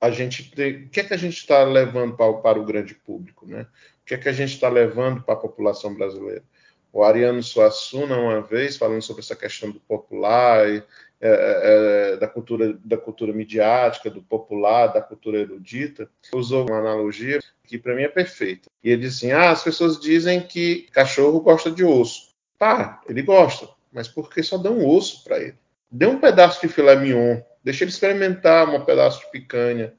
[0.01, 3.47] a gente o que é que a gente está levando para, para, o grande público,
[3.47, 3.65] né?
[4.07, 6.41] Que é que a gente está levando para a população brasileira?
[6.93, 10.81] O Ariano Suassuna, uma vez, falando sobre essa questão do popular, e,
[11.19, 16.79] é, é, é da, cultura, da cultura midiática, do popular, da cultura erudita, usou uma
[16.79, 18.69] analogia que para mim é perfeita.
[18.81, 22.29] E ele disse assim: ah, as pessoas dizem que cachorro gosta de osso.
[22.57, 25.57] Tá, ele gosta, mas por que só dá um osso para ele?
[25.91, 29.93] Dê um pedaço de filé mignon, deixa ele experimentar um pedaço de picanha.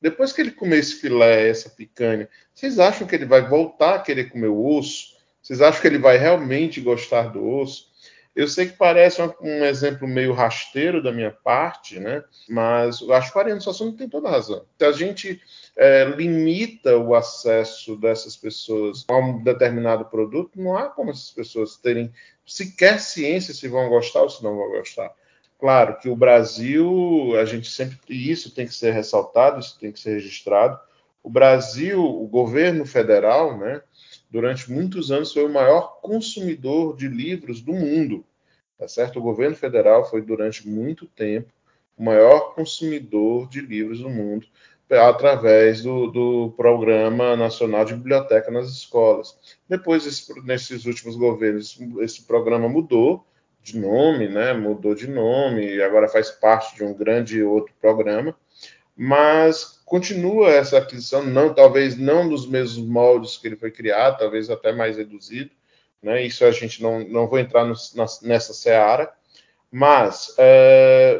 [0.00, 3.98] Depois que ele comer esse filé, essa picanha, vocês acham que ele vai voltar a
[4.00, 5.14] querer comer o osso?
[5.42, 7.92] Vocês acham que ele vai realmente gostar do osso?
[8.34, 12.24] Eu sei que parece um, um, exemplo meio rasteiro da minha parte, né?
[12.48, 14.64] Mas eu acho que o Ariano Suassuna tem toda a razão.
[14.76, 15.40] Se a gente
[15.76, 21.76] é, limita o acesso dessas pessoas a um determinado produto, não há como essas pessoas
[21.76, 22.12] terem
[22.44, 25.14] sequer ciência se vão gostar ou se não vão gostar.
[25.58, 27.98] Claro que o Brasil, a gente sempre.
[28.08, 30.78] E isso tem que ser ressaltado, isso tem que ser registrado.
[31.22, 33.80] O Brasil, o governo federal, né?
[34.30, 38.24] durante muitos anos foi o maior consumidor de livros do mundo.
[38.76, 39.20] Tá certo?
[39.20, 41.52] O governo federal foi durante muito tempo
[41.96, 44.48] o maior consumidor de livros do mundo
[44.90, 49.38] através do, do Programa Nacional de Biblioteca nas escolas.
[49.68, 53.24] Depois, esse, nesses últimos governos, esse programa mudou
[53.64, 54.52] de nome, né?
[54.52, 58.36] Mudou de nome e agora faz parte de um grande outro programa,
[58.94, 64.50] mas continua essa aquisição, não, talvez não nos mesmos moldes que ele foi criado, talvez
[64.50, 65.50] até mais reduzido,
[66.02, 66.22] né?
[66.22, 69.10] Isso a gente não, não vou entrar no, na, nessa seara,
[69.72, 71.18] mas é,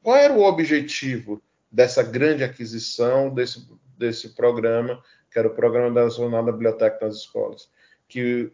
[0.00, 6.44] qual era o objetivo dessa grande aquisição desse, desse programa, que era o Programa Nacional
[6.44, 7.68] da Biblioteca nas Escolas?
[8.06, 8.52] Que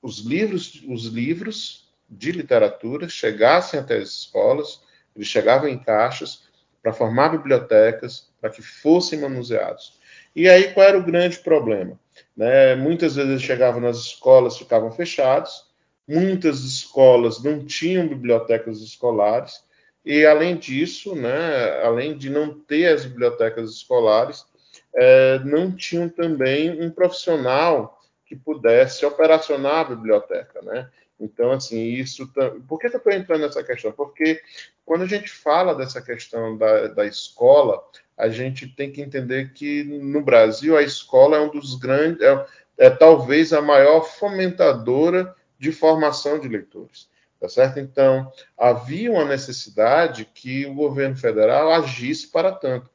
[0.00, 4.80] os livros, os livros de literatura chegassem até as escolas,
[5.14, 6.44] eles chegavam em caixas
[6.82, 9.98] para formar bibliotecas, para que fossem manuseados.
[10.34, 11.98] E aí qual era o grande problema?
[12.36, 12.74] Né?
[12.76, 15.66] Muitas vezes eles chegavam nas escolas, ficavam fechados,
[16.06, 19.62] muitas escolas não tinham bibliotecas escolares,
[20.04, 24.46] e além disso, né, além de não ter as bibliotecas escolares,
[24.94, 30.88] é, não tinham também um profissional que pudesse operacionar a biblioteca, né?
[31.20, 32.30] Então, assim, isso.
[32.68, 33.92] Por que eu estou entrando nessa questão?
[33.92, 34.40] Porque
[34.84, 37.82] quando a gente fala dessa questão da, da escola,
[38.16, 42.22] a gente tem que entender que no Brasil a escola é um dos grandes.
[42.22, 42.46] É,
[42.78, 47.08] é talvez a maior fomentadora de formação de leitores.
[47.40, 47.78] Tá certo?
[47.78, 52.90] Então, havia uma necessidade que o governo federal agisse para tanto.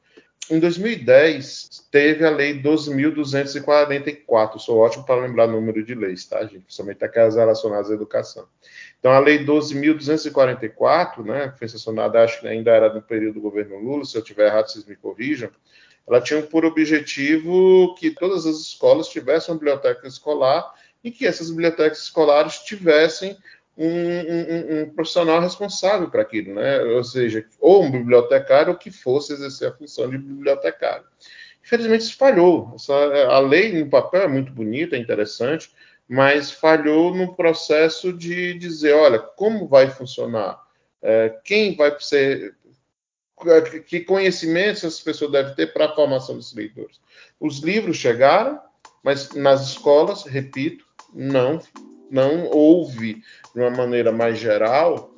[0.50, 4.58] Em 2010, teve a Lei 12.244.
[4.58, 6.64] Sou ótimo para lembrar o número de leis, tá, gente?
[6.64, 8.46] Principalmente aquelas relacionadas à educação.
[8.98, 13.78] Então, a Lei 12.244, né, foi sancionada, acho que ainda era no período do governo
[13.78, 15.50] Lula, se eu tiver errado, vocês me corrijam,
[16.06, 21.48] ela tinha por objetivo que todas as escolas tivessem uma biblioteca escolar e que essas
[21.50, 23.36] bibliotecas escolares tivessem
[23.76, 26.80] um, um, um, profissional responsável para aquilo, né?
[26.80, 31.04] Ou seja, ou um bibliotecário que fosse exercer a função de bibliotecário.
[31.64, 32.72] Infelizmente, isso falhou.
[32.74, 35.70] Essa, a lei no papel é muito bonita, é interessante,
[36.08, 40.62] mas falhou no processo de dizer, olha, como vai funcionar?
[41.02, 42.54] É, quem vai ser
[43.86, 47.00] que conhecimentos essa pessoa deve ter para a formação dos leitores.
[47.40, 48.60] Os livros chegaram,
[49.02, 51.60] mas nas escolas, repito, não
[52.10, 53.22] não houve
[53.54, 55.10] de uma maneira mais geral,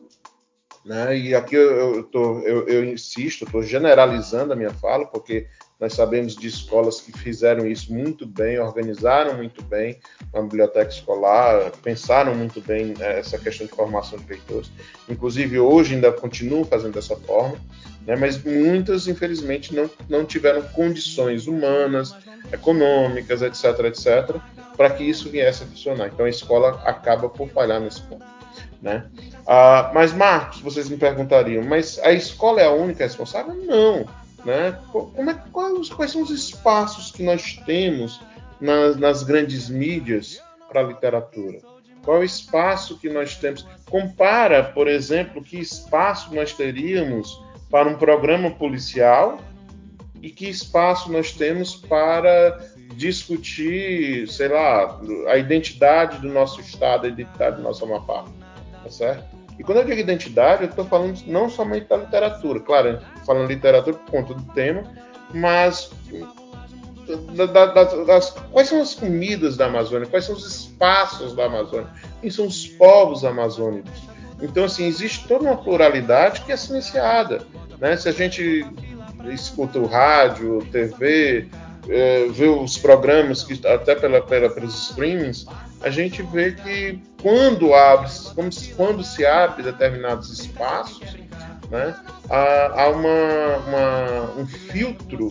[0.85, 1.19] né?
[1.19, 5.49] E aqui eu, eu, tô, eu, eu insisto, estou generalizando a minha fala, porque
[5.81, 9.99] nós sabemos de escolas que fizeram isso muito bem, organizaram muito bem
[10.33, 14.71] uma biblioteca escolar, pensaram muito bem né, essa questão de formação de leitores.
[15.09, 17.59] Inclusive, hoje ainda continuam fazendo dessa forma,
[18.07, 22.15] né, mas muitas, infelizmente, não, não tiveram condições humanas,
[22.53, 24.37] econômicas, etc., etc.,
[24.77, 26.09] para que isso viesse a funcionar.
[26.09, 28.25] Então, a escola acaba por falhar nesse ponto.
[28.81, 29.05] Né?
[29.47, 33.55] Ah, mas, Marcos, vocês me perguntariam, mas a escola é a única responsável?
[33.55, 34.07] Não.
[34.45, 34.79] Né?
[34.93, 38.21] Como é, quais, quais são os espaços que nós temos
[38.61, 41.59] nas, nas grandes mídias para a literatura?
[42.05, 43.67] Qual é o espaço que nós temos?
[43.91, 47.37] Compara, por exemplo, que espaço nós teríamos
[47.71, 49.39] para um programa policial
[50.23, 52.59] e que espaço nós temos para
[52.95, 58.25] discutir, sei lá, a identidade do nosso estado, a identidade do nosso Amapá,
[58.83, 59.37] tá certo?
[59.59, 63.97] E quando eu digo identidade, eu estou falando não somente da literatura, claro, falando literatura
[63.97, 64.83] por conta do tema,
[65.33, 65.91] mas
[67.35, 71.89] da, da, das, quais são as comidas da Amazônia, quais são os espaços da Amazônia,
[72.21, 74.16] quem são os povos amazônicos.
[74.41, 77.43] Então, assim, existe toda uma pluralidade que é silenciada.
[77.81, 77.97] Né?
[77.97, 78.67] Se a gente
[79.33, 81.49] escuta o rádio, TV,
[81.89, 85.47] é, vê os programas que até pela, pela, pelos streamings,
[85.81, 88.11] a gente vê que quando abre,
[88.77, 91.17] quando se abre determinados espaços,
[91.71, 91.95] né,
[92.29, 95.29] há, há uma, uma, um filtro,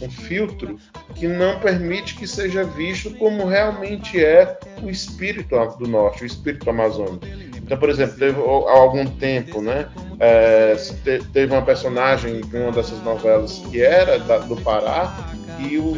[0.00, 0.78] um filtro
[1.14, 6.68] que não permite que seja visto como realmente é o espírito do norte, o espírito
[6.68, 7.26] amazônico.
[7.72, 9.86] Então, por exemplo, teve, há algum tempo, né,
[10.20, 10.76] é,
[11.32, 15.10] teve uma personagem de uma dessas novelas que era da, do Pará
[15.58, 15.94] e o,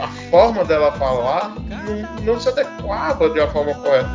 [0.00, 4.08] a forma dela falar não, não se adequava de uma forma correta.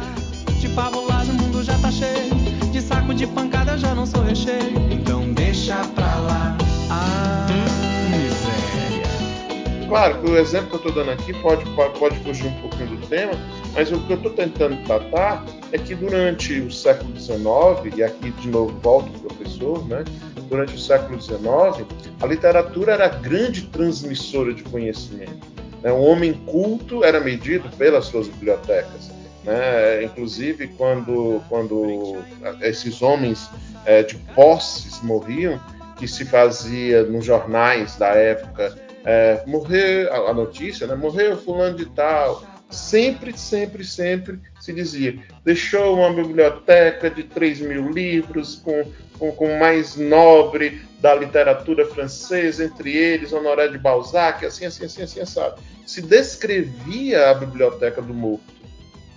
[0.60, 2.34] De pavolagem o mundo já tá cheio,
[2.71, 6.58] de saco de pancada já não sou recheio, então deixa pra lá.
[6.89, 7.45] Ah,
[8.10, 9.04] miséria.
[9.88, 12.97] Claro que o exemplo que eu estou dando aqui pode, pode, pode fugir um pouquinho
[12.97, 13.34] do tema,
[13.73, 18.32] mas o que eu estou tentando tratar é que durante o século XIX, e aqui
[18.32, 20.03] de novo volto o professor, né?
[20.49, 21.86] durante o século XIX,
[22.21, 25.47] a literatura era a grande transmissora de conhecimento.
[25.82, 25.91] Né?
[25.91, 29.12] O homem culto era medido pelas suas bibliotecas.
[29.43, 30.03] Né?
[30.03, 32.17] Inclusive, quando, quando
[32.62, 33.49] esses homens
[33.86, 35.60] é, de posses morriam,
[35.97, 38.73] que se fazia nos jornais da época,
[39.05, 40.95] é, morrer a, notícia, né?
[40.95, 47.89] morreu fulano de tal, sempre, sempre, sempre se dizia: deixou uma biblioteca de 3 mil
[47.89, 48.85] livros com,
[49.17, 55.25] com, mais nobre da literatura francesa, entre eles Honoré de Balzac, assim, assim, assim, assim,
[55.25, 55.61] sabe?
[55.85, 58.53] Se descrevia a biblioteca do morto.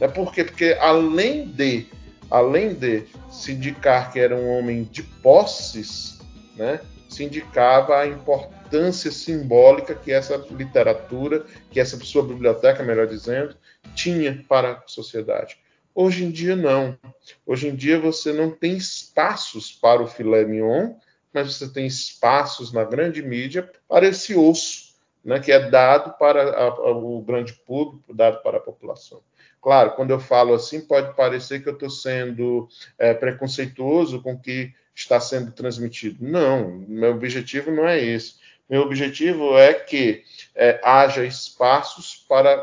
[0.01, 0.09] Né?
[0.09, 0.45] Por quê?
[0.45, 1.87] Porque além de,
[2.31, 6.19] além de se indicar que era um homem de posses,
[6.57, 6.81] né?
[7.09, 8.62] se indicava a importância
[8.93, 13.57] simbólica que essa literatura, que essa sua biblioteca, melhor dizendo,
[13.95, 15.59] tinha para a sociedade.
[15.95, 16.99] Hoje em dia, não.
[17.47, 20.95] Hoje em dia, você não tem espaços para o filé mignon,
[21.33, 24.95] mas você tem espaços na grande mídia para esse osso,
[25.25, 29.21] né, que é dado para a, a, o grande público, dado para a população.
[29.61, 32.69] Claro, quando eu falo assim, pode parecer que eu estou sendo
[32.99, 36.19] é, preconceituoso com o que está sendo transmitido.
[36.21, 38.42] Não, meu objetivo não é esse.
[38.73, 42.59] Meu objetivo é que é, haja espaços para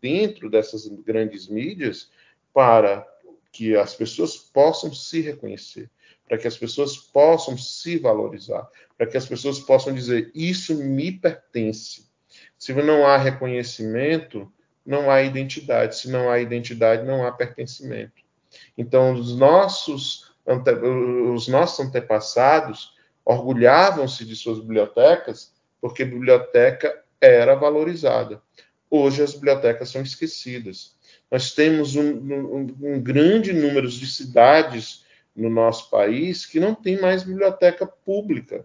[0.00, 2.10] dentro dessas grandes mídias
[2.52, 3.06] para
[3.52, 5.88] que as pessoas possam se reconhecer,
[6.28, 11.12] para que as pessoas possam se valorizar, para que as pessoas possam dizer: Isso me
[11.12, 12.10] pertence.
[12.58, 14.52] Se não há reconhecimento,
[14.84, 15.96] não há identidade.
[15.96, 18.20] Se não há identidade, não há pertencimento.
[18.76, 20.34] Então, os nossos,
[21.32, 25.51] os nossos antepassados orgulhavam-se de suas bibliotecas
[25.82, 28.40] porque biblioteca era valorizada.
[28.88, 30.94] Hoje, as bibliotecas são esquecidas.
[31.28, 35.04] Nós temos um, um, um grande número de cidades
[35.34, 38.64] no nosso país que não tem mais biblioteca pública.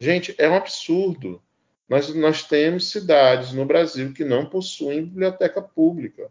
[0.00, 1.42] Gente, é um absurdo.
[1.86, 6.30] Nós, nós temos cidades no Brasil que não possuem biblioteca pública.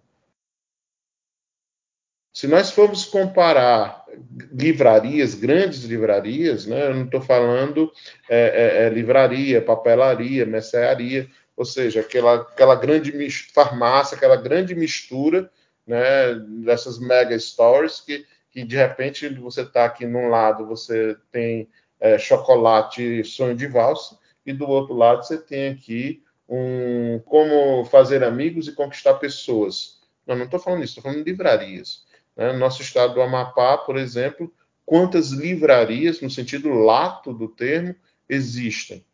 [2.35, 4.05] Se nós formos comparar
[4.51, 7.89] livrarias, grandes livrarias, né, eu não estou falando
[8.27, 13.13] é, é, é, livraria, papelaria, mercearia, ou seja, aquela, aquela grande
[13.53, 15.49] farmácia, aquela grande mistura
[15.87, 21.69] né, dessas mega stores que, que de repente você está aqui num lado você tem
[22.01, 28.25] é, chocolate sonho de valsa e do outro lado você tem aqui um como fazer
[28.25, 30.01] amigos e conquistar pessoas.
[30.27, 32.04] Não, não estou falando isso, estou falando de livrarias.
[32.35, 32.51] Né?
[32.51, 34.53] No nosso estado do Amapá, por exemplo,
[34.85, 37.95] quantas livrarias, no sentido lato do termo,
[38.27, 39.05] existem?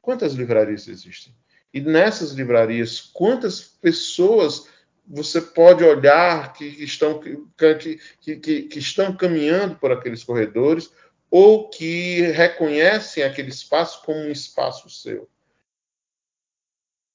[0.00, 1.34] Quantas livrarias existem?
[1.72, 4.68] E nessas livrarias, quantas pessoas
[5.06, 10.90] você pode olhar que estão, que, que, que, estão caminhando por aqueles corredores
[11.30, 15.28] ou que reconhecem aquele espaço como um espaço seu.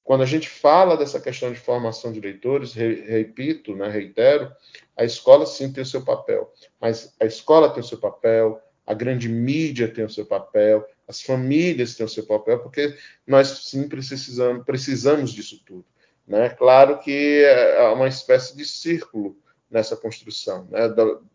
[0.03, 4.51] Quando a gente fala dessa questão de formação de leitores, re, repito, né, reitero,
[4.97, 8.93] a escola sim tem o seu papel, mas a escola tem o seu papel, a
[8.93, 13.87] grande mídia tem o seu papel, as famílias têm o seu papel, porque nós sim
[13.87, 15.85] precisamos, precisamos disso tudo.
[16.27, 16.49] Né?
[16.49, 19.37] Claro que é uma espécie de círculo
[19.69, 20.81] nessa construção, né?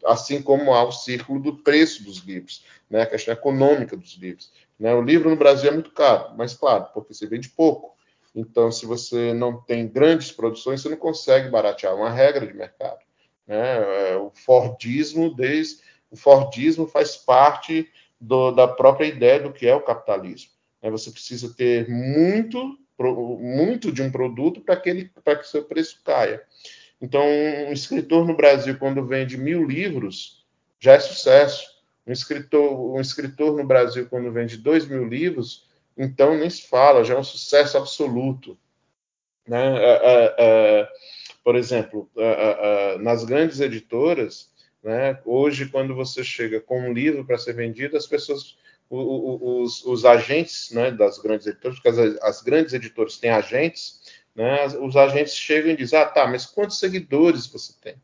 [0.05, 3.03] assim como há o círculo do preço dos livros, né?
[3.03, 4.53] a questão econômica dos livros.
[4.79, 4.95] Né?
[4.95, 7.96] O livro no Brasil é muito caro, mas claro, porque você vende pouco.
[8.37, 11.95] Então, se você não tem grandes produções, você não consegue baratear.
[11.95, 12.99] É uma regra de mercado.
[13.47, 14.11] Né?
[14.11, 15.81] É, o Fordismo, desde
[16.11, 20.51] o Fordismo faz parte do, da própria ideia do que é o capitalismo.
[20.83, 20.91] Né?
[20.91, 26.43] Você precisa ter muito muito de um produto para que, que seu preço caia.
[26.99, 30.47] Então, um escritor no Brasil, quando vende mil livros,
[30.81, 31.67] já é sucesso.
[32.07, 35.66] Um escritor, um escritor no Brasil, quando vende dois mil livros,
[35.97, 38.59] então nem se fala, já é um sucesso absoluto.
[39.47, 39.77] Né?
[39.79, 40.89] É, é, é,
[41.43, 42.11] por exemplo,
[43.01, 44.51] nas grandes editoras,
[44.83, 48.57] né, hoje, quando você chega com um livro para ser vendido, as pessoas
[48.89, 54.01] os, os, agentes né, das grandes editoras, porque as, as, grandes editoras têm agentes,
[54.35, 57.97] né, os agentes chegam e dizem: Ah, tá, mas quantos seguidores você tem?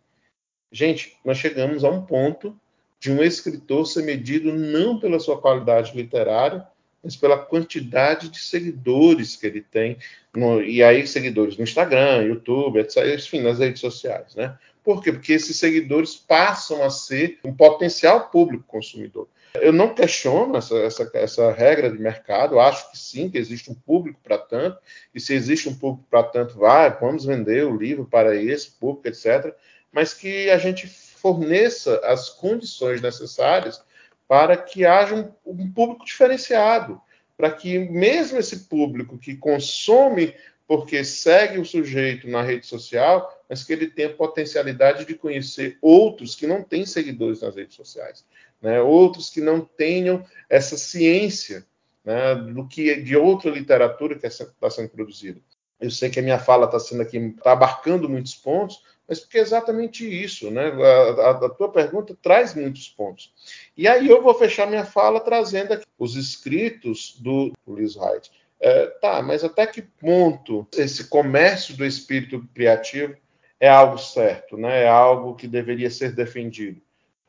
[0.72, 2.58] Gente, nós chegamos a um ponto
[2.98, 6.66] de um escritor ser medido não pela sua qualidade literária,
[7.02, 9.98] mas pela quantidade de seguidores que ele tem,
[10.34, 14.56] no, e aí seguidores no Instagram, YouTube, etc., enfim, nas redes sociais, né?
[14.84, 15.12] Por quê?
[15.12, 19.28] Porque esses seguidores passam a ser um potencial público consumidor.
[19.54, 23.74] Eu não questiono essa, essa, essa regra de mercado, acho que sim, que existe um
[23.74, 24.78] público para tanto,
[25.14, 29.06] e se existe um público para tanto, vai, vamos vender o livro para esse público,
[29.08, 29.54] etc.
[29.92, 33.82] Mas que a gente forneça as condições necessárias
[34.32, 36.98] para que haja um, um público diferenciado,
[37.36, 40.34] para que mesmo esse público que consome
[40.66, 46.34] porque segue o sujeito na rede social, mas que ele tenha potencialidade de conhecer outros
[46.34, 48.24] que não têm seguidores nas redes sociais
[48.62, 48.80] né?
[48.80, 51.66] outros que não tenham essa ciência
[52.02, 55.38] né, do que de outra literatura que está sendo produzida.
[55.78, 59.36] Eu sei que a minha fala está sendo aqui, está abarcando muitos pontos, mas porque
[59.36, 60.68] é exatamente isso, né?
[60.68, 63.32] A, a, a, tua pergunta traz muitos pontos.
[63.76, 68.30] E aí eu vou fechar minha fala trazendo aqui os escritos do Luiz Wright.
[68.60, 73.16] É, tá, mas até que ponto esse comércio do espírito criativo
[73.58, 74.82] é algo certo, né?
[74.84, 76.80] É algo que deveria ser defendido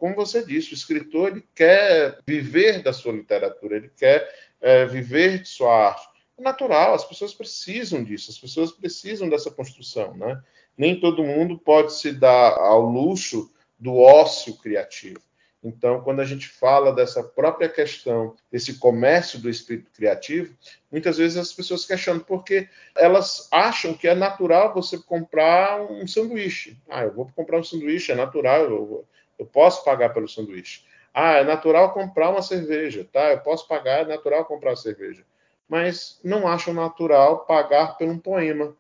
[0.04, 4.30] como você disse, o escritor ele quer viver da sua literatura, ele quer
[4.60, 6.06] é, viver de sua arte.
[6.38, 10.44] É natural, as pessoas precisam disso, as pessoas precisam dessa construção, né?
[10.78, 15.22] Nem todo mundo pode se dar ao luxo do ócio criativo.
[15.64, 20.53] Então, quando a gente fala dessa própria questão, desse comércio do espírito criativo,
[20.91, 26.78] muitas vezes as pessoas questionam porque elas acham que é natural você comprar um sanduíche.
[26.89, 29.07] Ah, eu vou comprar um sanduíche, é natural, eu,
[29.39, 30.84] eu posso pagar pelo sanduíche.
[31.14, 33.32] Ah, é natural comprar uma cerveja, tá?
[33.32, 35.24] Eu posso pagar, é natural comprar uma cerveja.
[35.70, 38.76] Mas não acham natural pagar por um poema,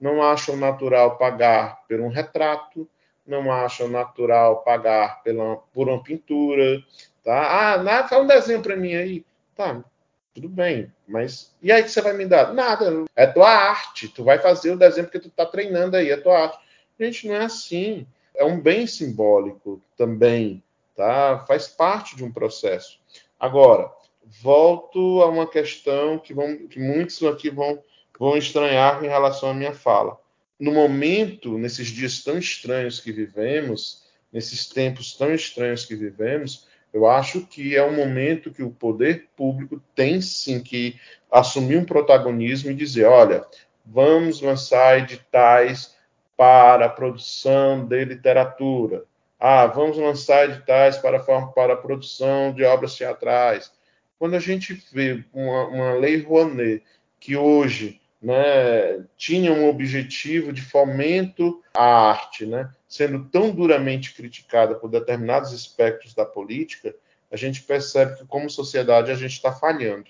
[0.00, 2.88] não acham natural pagar por um retrato,
[3.26, 6.82] não acham natural pagar pela, por uma pintura,
[7.22, 7.74] tá?
[7.74, 9.24] Ah, nada, faz um desenho para mim aí.
[9.56, 9.82] Tá,
[10.34, 12.52] tudo bem, mas e aí que você vai me dar?
[12.52, 16.16] Nada, é tua arte, tu vai fazer o desenho porque tu tá treinando aí, é
[16.16, 16.58] tua arte.
[16.98, 18.06] Gente, não é assim.
[18.36, 20.62] É um bem simbólico também,
[20.96, 21.44] tá?
[21.46, 22.98] Faz parte de um processo.
[23.38, 23.92] Agora,
[24.42, 27.80] volto a uma questão que, vão, que muitos aqui vão,
[28.18, 30.18] vão estranhar em relação à minha fala
[30.58, 37.06] no momento, nesses dias tão estranhos que vivemos, nesses tempos tão estranhos que vivemos, eu
[37.06, 40.98] acho que é um momento que o poder público tem sim que
[41.30, 43.44] assumir um protagonismo e dizer: olha,
[43.84, 45.94] vamos lançar editais
[46.36, 49.04] para a produção de literatura.
[49.38, 53.72] Ah, vamos lançar editais para, para a produção de obras teatrais.
[54.18, 56.82] Quando a gente vê uma, uma lei Rouanet,
[57.18, 64.74] que hoje né, tinha um objetivo de fomento à arte, né, sendo tão duramente criticada
[64.74, 66.94] por determinados aspectos da política,
[67.30, 70.06] a gente percebe que, como sociedade, a gente está falhando.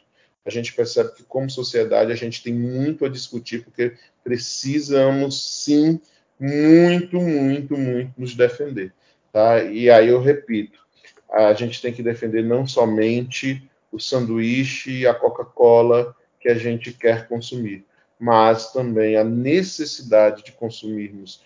[0.47, 6.01] A gente percebe que, como sociedade, a gente tem muito a discutir, porque precisamos, sim,
[6.39, 8.93] muito, muito, muito nos defender.
[9.33, 9.65] Tá?
[9.65, 10.79] E aí eu repito,
[11.33, 16.93] a gente tem que defender não somente o sanduíche e a Coca-Cola que a gente
[16.93, 17.85] quer consumir,
[18.25, 21.43] mas também a necessidade de consumirmos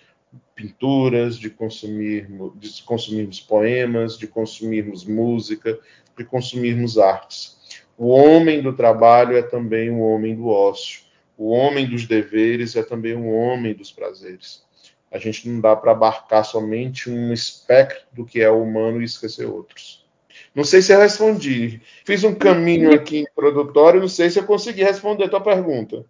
[0.54, 5.76] pinturas, de consumirmos, de consumirmos poemas, de consumirmos música,
[6.16, 7.58] de consumirmos artes.
[7.96, 11.00] O homem do trabalho é também um homem do ócio.
[11.36, 14.62] O homem dos deveres é também um homem dos prazeres.
[15.10, 19.46] A gente não dá para abarcar somente um espectro do que é humano e esquecer
[19.46, 20.06] outros.
[20.54, 21.80] Não sei se eu respondi.
[22.04, 26.06] Fiz um caminho aqui introdutório, não sei se eu consegui responder a tua pergunta.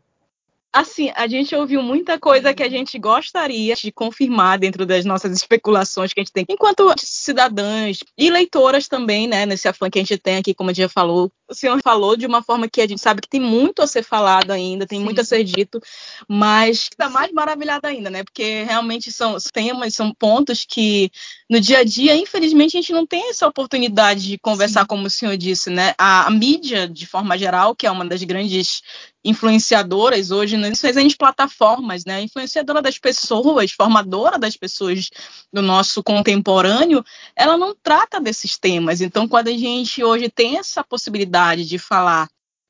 [0.70, 5.34] Assim, a gente ouviu muita coisa que a gente gostaria de confirmar dentro das nossas
[5.34, 10.02] especulações que a gente tem enquanto cidadãs e leitoras também, né, nesse afã que a
[10.02, 11.32] gente tem aqui, como a gente já falou.
[11.48, 14.04] O senhor falou de uma forma que a gente sabe que tem muito a ser
[14.04, 15.04] falado ainda, tem Sim.
[15.06, 15.80] muito a ser dito,
[16.28, 18.22] mas está mais maravilhada ainda, né?
[18.22, 21.10] Porque realmente são temas, são pontos que
[21.50, 24.86] no dia a dia, infelizmente, a gente não tem essa oportunidade de conversar, Sim.
[24.86, 25.94] como o senhor disse, né?
[25.96, 28.82] A, a mídia, de forma geral, que é uma das grandes
[29.24, 32.20] influenciadoras hoje nas presentes plataformas, né?
[32.20, 35.08] Influenciadora das pessoas, formadora das pessoas
[35.50, 37.02] do nosso contemporâneo,
[37.34, 39.00] ela não trata desses temas.
[39.00, 42.28] Então, quando a gente hoje tem essa possibilidade de falar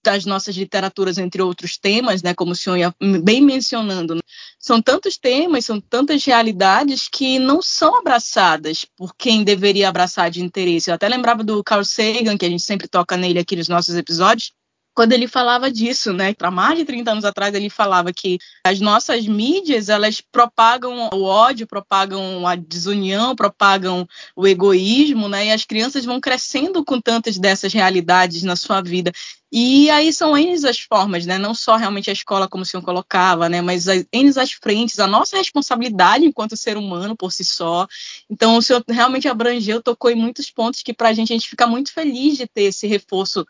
[0.08, 4.20] das nossas literaturas, entre outros temas, né, como o senhor ia bem mencionando, né?
[4.58, 10.42] são tantos temas, são tantas realidades que não são abraçadas por quem deveria abraçar de
[10.42, 10.90] interesse.
[10.90, 13.94] Eu até lembrava do Carl Sagan, que a gente sempre toca nele aqui nos nossos
[13.94, 14.52] episódios,
[14.98, 16.34] quando ele falava disso, né?
[16.34, 18.36] Para mais de 30 anos atrás, ele falava que
[18.66, 25.46] as nossas mídias, elas propagam o ódio, propagam a desunião, propagam o egoísmo, né?
[25.46, 29.12] E as crianças vão crescendo com tantas dessas realidades na sua vida.
[29.52, 31.38] E aí são N as formas, né?
[31.38, 33.62] Não só realmente a escola, como o senhor colocava, né?
[33.62, 37.86] Mas N as frentes, a nossa responsabilidade enquanto ser humano por si só.
[38.28, 41.48] Então, o senhor realmente abrangeu, tocou em muitos pontos que, para a gente, a gente
[41.48, 43.46] fica muito feliz de ter esse reforço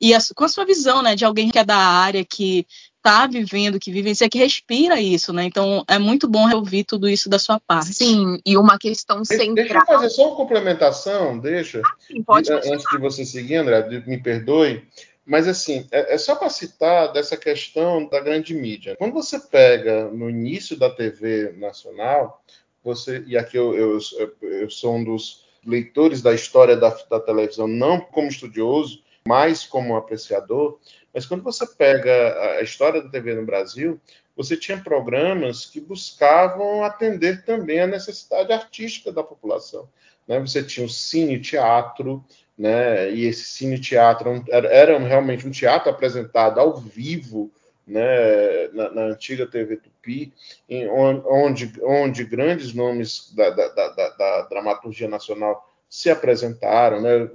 [0.00, 3.26] e a, com a sua visão, né, de alguém que é da área, que está
[3.26, 5.44] vivendo, que vivencia, que respira isso, né?
[5.44, 7.94] Então é muito bom ouvir tudo isso da sua parte.
[7.94, 9.54] Sim, e uma questão central.
[9.54, 11.80] Deixa eu fazer só uma complementação, deixa.
[11.84, 14.86] Ah, sim, pode Antes de você seguir, André, me perdoe.
[15.24, 18.96] Mas assim, é, é só para citar dessa questão da grande mídia.
[18.96, 22.42] Quando você pega no início da TV nacional,
[22.82, 23.98] você e aqui eu, eu,
[24.42, 29.96] eu sou um dos leitores da história da, da televisão, não como estudioso, mais como
[29.96, 30.78] apreciador,
[31.12, 34.00] mas quando você pega a história da TV no Brasil,
[34.36, 39.88] você tinha programas que buscavam atender também a necessidade artística da população.
[40.26, 40.38] Né?
[40.40, 42.24] Você tinha o cine-teatro,
[42.56, 43.12] né?
[43.12, 47.50] e esse cine-teatro era, era, realmente um teatro apresentado ao vivo
[47.86, 48.68] né?
[48.68, 50.32] na, na antiga TV Tupi,
[50.68, 57.00] em, onde, onde grandes nomes da, da, da, da dramaturgia nacional se apresentaram.
[57.00, 57.28] Né?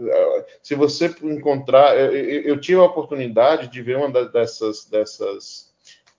[0.64, 5.74] Se você encontrar, eu, eu, tive a oportunidade de ver uma dessas, dessas,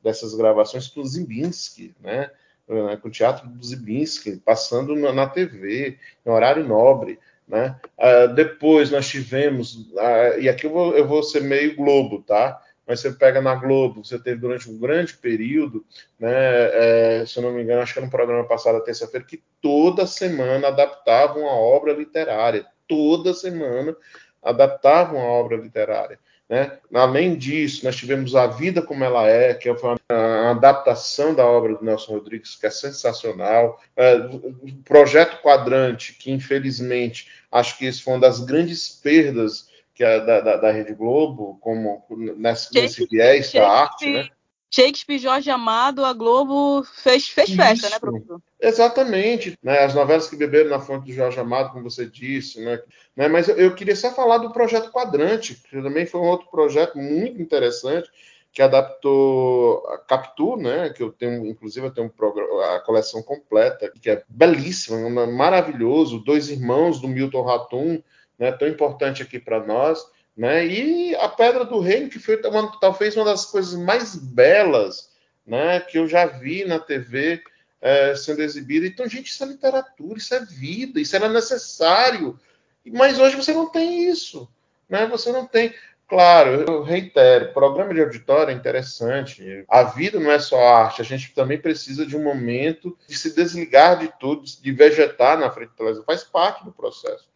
[0.05, 2.31] dessas gravações com Zimbinski, né?
[2.69, 7.19] né, com o Teatro do Zibinski, passando na TV, em horário nobre.
[7.49, 7.75] Né?
[7.97, 12.61] Uh, depois nós tivemos, uh, e aqui eu vou, eu vou ser meio Globo, tá?
[12.87, 15.85] Mas você pega na Globo, você teve durante um grande período,
[16.19, 19.43] né, é, se eu não me engano, acho que era no programa passado, terça-feira, que
[19.61, 22.67] toda semana adaptavam uma obra literária.
[22.87, 23.97] Toda semana
[24.43, 26.19] adaptavam a obra literária.
[26.49, 26.79] Né?
[26.95, 31.75] Além disso, nós tivemos A Vida Como Ela É, que foi uma adaptação da obra
[31.75, 33.83] do Nelson Rodrigues, que é sensacional.
[33.97, 40.05] É, o Projeto Quadrante, que infelizmente acho que isso foi uma das grandes perdas que
[40.05, 42.05] é da, da, da Rede Globo, como
[42.37, 44.29] nesse, nesse viés da arte, né?
[44.71, 48.43] Shakespeare, Jorge Amado, a Globo fez, fez festa, né, professor?
[48.61, 49.57] Exatamente.
[49.63, 52.83] Né, as novelas que beberam na fonte do Jorge Amado, como você disse, né?
[53.17, 56.49] né mas eu, eu, queria só falar do projeto Quadrante, que também foi um outro
[56.51, 58.11] projeto muito interessante,
[58.53, 60.91] que adaptou a Capitu, né?
[60.91, 66.19] Que eu tenho, inclusive, eu tenho um a coleção completa, que é belíssima, maravilhoso.
[66.19, 68.03] Dois irmãos do Milton Ratum,
[68.39, 68.53] né?
[68.53, 70.05] Tão importante aqui para nós.
[70.37, 70.67] Né?
[70.67, 75.11] E a Pedra do Reino, que foi uma, talvez uma das coisas mais belas
[75.47, 77.43] né, que eu já vi na TV
[77.81, 78.87] é, sendo exibida.
[78.87, 82.39] Então, gente, isso é literatura, isso é vida, isso era necessário.
[82.85, 84.49] Mas hoje você não tem isso.
[84.89, 85.07] Né?
[85.07, 85.75] Você não tem.
[86.09, 89.65] Claro, eu reitero, programa de auditório é interessante.
[89.69, 93.35] A vida não é só arte, a gente também precisa de um momento de se
[93.35, 96.05] desligar de tudo, de vegetar na frente da televisão.
[96.05, 97.27] Faz parte do processo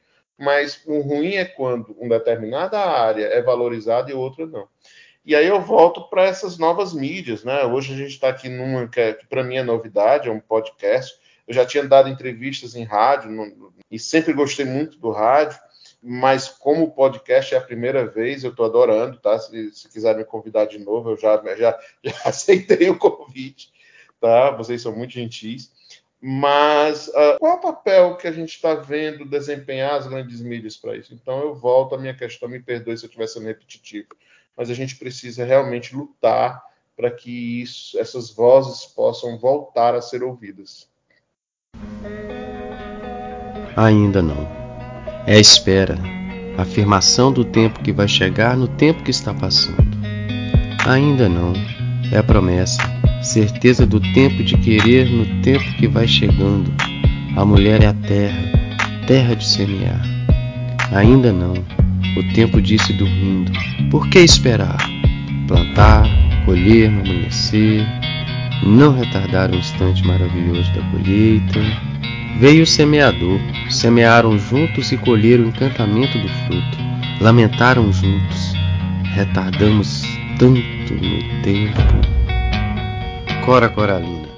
[0.40, 4.66] mas o ruim é quando uma determinada área é valorizada e outra não.
[5.22, 7.62] E aí eu volto para essas novas mídias, né?
[7.64, 10.40] Hoje a gente está aqui numa que, é, que para mim é novidade, é um
[10.40, 11.14] podcast.
[11.46, 15.58] Eu já tinha dado entrevistas em rádio no, e sempre gostei muito do rádio,
[16.02, 19.38] mas como podcast é a primeira vez, eu estou adorando, tá?
[19.38, 23.70] Se, se quiser me convidar de novo, eu já, já, já aceitei o convite,
[24.18, 24.52] tá?
[24.52, 25.70] Vocês são muito gentis.
[26.22, 30.76] Mas uh, qual é o papel que a gente está vendo desempenhar as grandes mídias
[30.76, 31.14] para isso?
[31.14, 34.08] Então eu volto à minha questão, me perdoe se eu estiver sendo repetitivo,
[34.54, 36.62] mas a gente precisa realmente lutar
[36.94, 40.86] para que isso, essas vozes possam voltar a ser ouvidas.
[43.74, 44.46] Ainda não.
[45.26, 45.96] É a espera,
[46.58, 49.78] a afirmação do tempo que vai chegar no tempo que está passando.
[50.86, 51.54] Ainda não.
[52.12, 52.82] É a promessa
[53.22, 56.72] certeza do tempo de querer no tempo que vai chegando.
[57.36, 58.42] A mulher é a terra,
[59.06, 60.02] terra de semear.
[60.92, 61.54] Ainda não,
[62.16, 63.52] o tempo disse dormindo.
[63.90, 64.78] Por que esperar?
[65.46, 66.06] Plantar,
[66.44, 67.86] colher no amanhecer,
[68.62, 71.60] não retardar o instante maravilhoso da colheita.
[72.38, 76.78] Veio o semeador, semearam juntos e colheram o encantamento do fruto.
[77.20, 78.54] Lamentaram juntos,
[79.14, 80.02] retardamos
[80.38, 82.19] tanto no tempo.
[83.44, 84.28] Cora Coralina.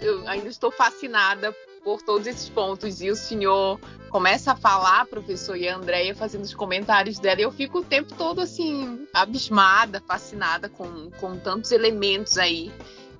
[0.00, 1.54] Eu ainda estou fascinada
[1.84, 3.00] por todos esses pontos.
[3.00, 7.40] E o senhor começa a falar, professor, e a Andrea fazendo os comentários dela.
[7.40, 12.72] E eu fico o tempo todo assim, abismada, fascinada com, com tantos elementos aí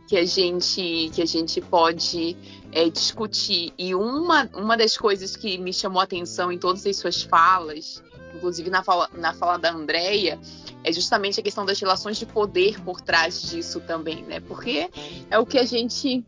[0.07, 2.37] que a gente, que a gente pode
[2.73, 3.73] é, discutir.
[3.79, 8.03] E uma, uma das coisas que me chamou a atenção em todas as suas falas,
[8.35, 10.39] inclusive na fala, na fala da Andrea,
[10.83, 14.41] é justamente a questão das relações de poder por trás disso também, né?
[14.41, 14.89] Porque
[15.31, 16.25] é o que a gente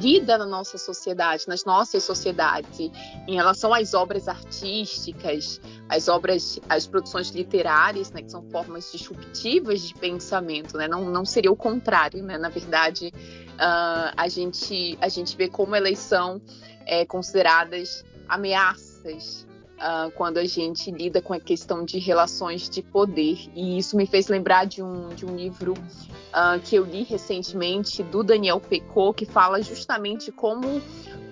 [0.00, 2.90] lida na nossa sociedade, nas nossas sociedades,
[3.28, 9.82] em relação às obras artísticas, às obras, às produções literárias, né, que são formas disruptivas
[9.82, 10.88] de pensamento, né?
[10.88, 12.38] Não, não seria o contrário, né?
[12.38, 13.12] Na verdade,
[13.54, 16.40] uh, a gente a gente vê como elas são
[16.86, 19.46] é, consideradas ameaças
[19.80, 23.50] uh, quando a gente lida com a questão de relações de poder.
[23.54, 28.02] E isso me fez lembrar de um, de um livro uh, que eu li recentemente
[28.02, 30.80] do Daniel Pecot, que fala justamente como,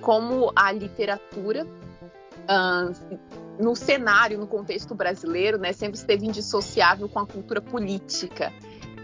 [0.01, 1.67] como a literatura.
[2.49, 8.53] Uh, no cenário, no contexto brasileiro, né, sempre esteve indissociável com a cultura política.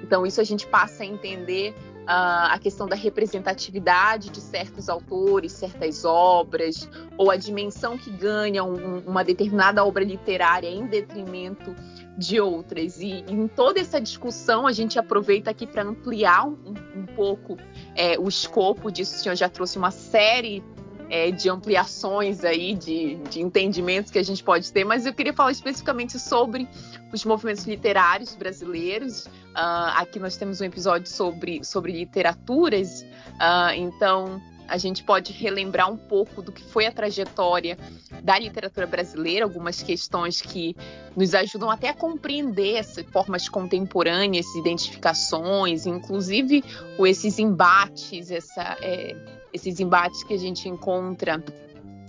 [0.01, 1.75] Então, isso a gente passa a entender
[2.07, 8.99] a questão da representatividade de certos autores, certas obras, ou a dimensão que ganha um,
[9.07, 11.75] uma determinada obra literária em detrimento
[12.17, 13.01] de outras.
[13.01, 17.57] E, e, em toda essa discussão, a gente aproveita aqui para ampliar um, um pouco
[17.95, 19.17] é, o escopo disso.
[19.17, 20.63] O senhor já trouxe uma série
[21.11, 25.33] é, de ampliações aí, de, de entendimentos que a gente pode ter, mas eu queria
[25.33, 26.69] falar especificamente sobre
[27.13, 29.27] os movimentos literários brasileiros.
[29.27, 33.03] Uh, aqui nós temos um episódio sobre, sobre literaturas,
[33.35, 37.79] uh, então a gente pode relembrar um pouco do que foi a trajetória
[38.23, 40.75] da literatura brasileira, algumas questões que
[41.15, 46.65] nos ajudam até a compreender essas formas contemporâneas, identificações, inclusive
[47.01, 49.15] esses embates, essa, é,
[49.55, 51.43] esses embates que a gente encontra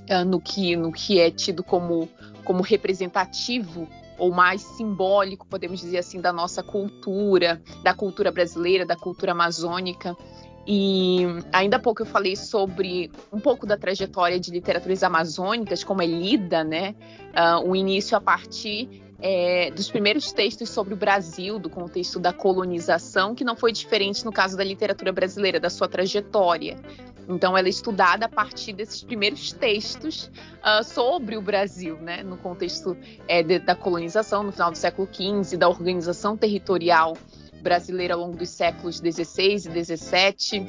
[0.10, 2.10] uh, no, que, no que é tido como,
[2.44, 3.88] como representativo
[4.18, 10.18] ou mais simbólico, podemos dizer assim, da nossa cultura, da cultura brasileira, da cultura amazônica.
[10.68, 11.24] E
[11.54, 16.08] ainda há pouco eu falei sobre um pouco da trajetória de literaturas amazônicas, como é
[16.08, 16.96] lida, né?
[17.36, 22.34] Uh, o início a partir é, dos primeiros textos sobre o Brasil, do contexto da
[22.34, 26.78] colonização, que não foi diferente no caso da literatura brasileira, da sua trajetória.
[27.28, 32.38] Então, ela é estudada a partir desses primeiros textos uh, sobre o Brasil, né, no
[32.38, 32.96] contexto
[33.28, 37.18] é, de, da colonização no final do século XV, da organização territorial
[37.62, 40.68] brasileira ao longo dos séculos XVI e XVII.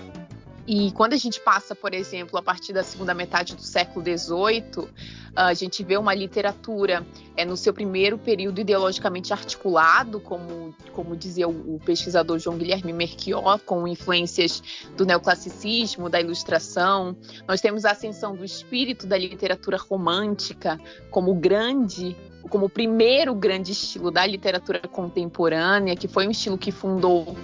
[0.67, 4.89] E quando a gente passa, por exemplo, a partir da segunda metade do século XVIII,
[5.37, 7.07] a gente vê uma literatura
[7.37, 13.61] é, no seu primeiro período ideologicamente articulado, como, como dizia o, pesquisador João Guilherme Merquior,
[13.61, 14.62] com influências
[14.97, 17.17] do neoclassicismo, da ilustração.
[17.47, 22.17] Nós temos a ascensão do espírito da literatura romântica como grande
[22.49, 27.37] como o primeiro grande estilo da literatura contemporânea, que foi um estilo que fundou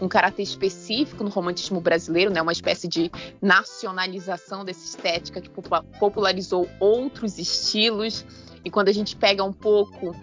[0.00, 5.50] um caráter específico no romantismo brasileiro, né, uma espécie de nacionalização dessa estética que
[5.98, 8.24] popularizou outros estilos.
[8.64, 10.14] E quando a gente pega um pouco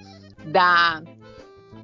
[0.46, 1.02] da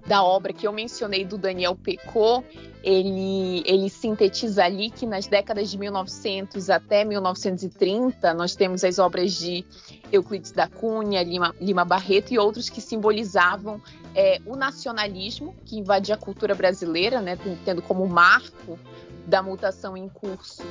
[0.05, 2.45] da obra que eu mencionei do Daniel Pecot,
[2.83, 9.33] ele, ele sintetiza ali que nas décadas de 1900 até 1930 nós temos as obras
[9.33, 9.65] de
[10.11, 13.81] Euclides da Cunha, Lima, Lima Barreto e outros que simbolizavam
[14.13, 18.77] é, o nacionalismo que invadia a cultura brasileira, né, tendo como marco
[19.25, 20.63] da mutação em curso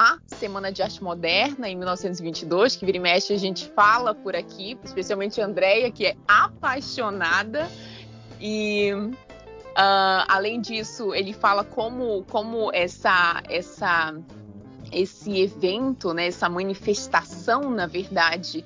[0.00, 4.36] a Semana de Arte Moderna, em 1922, que vira e mexe a gente fala por
[4.36, 7.68] aqui, especialmente a Andrea, que é apaixonada
[8.40, 14.14] e uh, além disso, ele fala como, como essa, essa,
[14.92, 18.64] esse evento, né, essa manifestação, na verdade,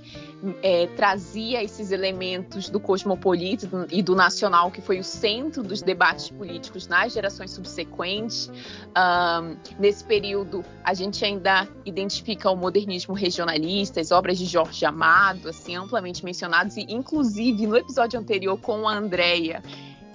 [0.62, 6.30] é, trazia esses elementos do cosmopolita e do nacional, que foi o centro dos debates
[6.30, 8.50] políticos nas gerações subsequentes.
[8.96, 15.48] Um, nesse período, a gente ainda identifica o modernismo regionalista, as obras de Jorge Amado,
[15.48, 19.62] assim, amplamente mencionadas, e inclusive no episódio anterior com a Andrea,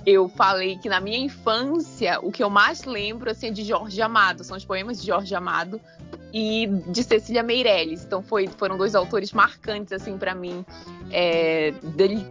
[0.06, 4.02] eu falei que na minha infância o que eu mais lembro assim, é de Jorge
[4.02, 5.82] Amado, são os poemas de Jorge Amado
[6.34, 8.04] e de Cecília Meirelles.
[8.04, 10.66] Então foi, foram dois autores marcantes assim para mim
[11.12, 11.72] é,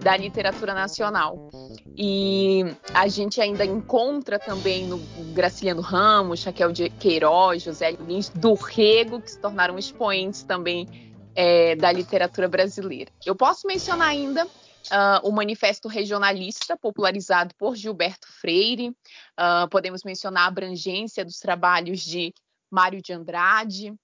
[0.00, 1.50] da literatura nacional.
[1.96, 4.98] E a gente ainda encontra também no
[5.32, 10.86] Graciliano Ramos, Raquel de Queiroz, José Lins, do Rego, que se tornaram expoentes também
[11.34, 13.10] é, da literatura brasileira.
[13.24, 14.46] Eu posso mencionar ainda
[14.86, 18.90] Uh, o Manifesto Regionalista, popularizado por Gilberto Freire.
[18.90, 22.32] Uh, podemos mencionar a abrangência dos trabalhos de
[22.70, 23.94] Mário de Andrade,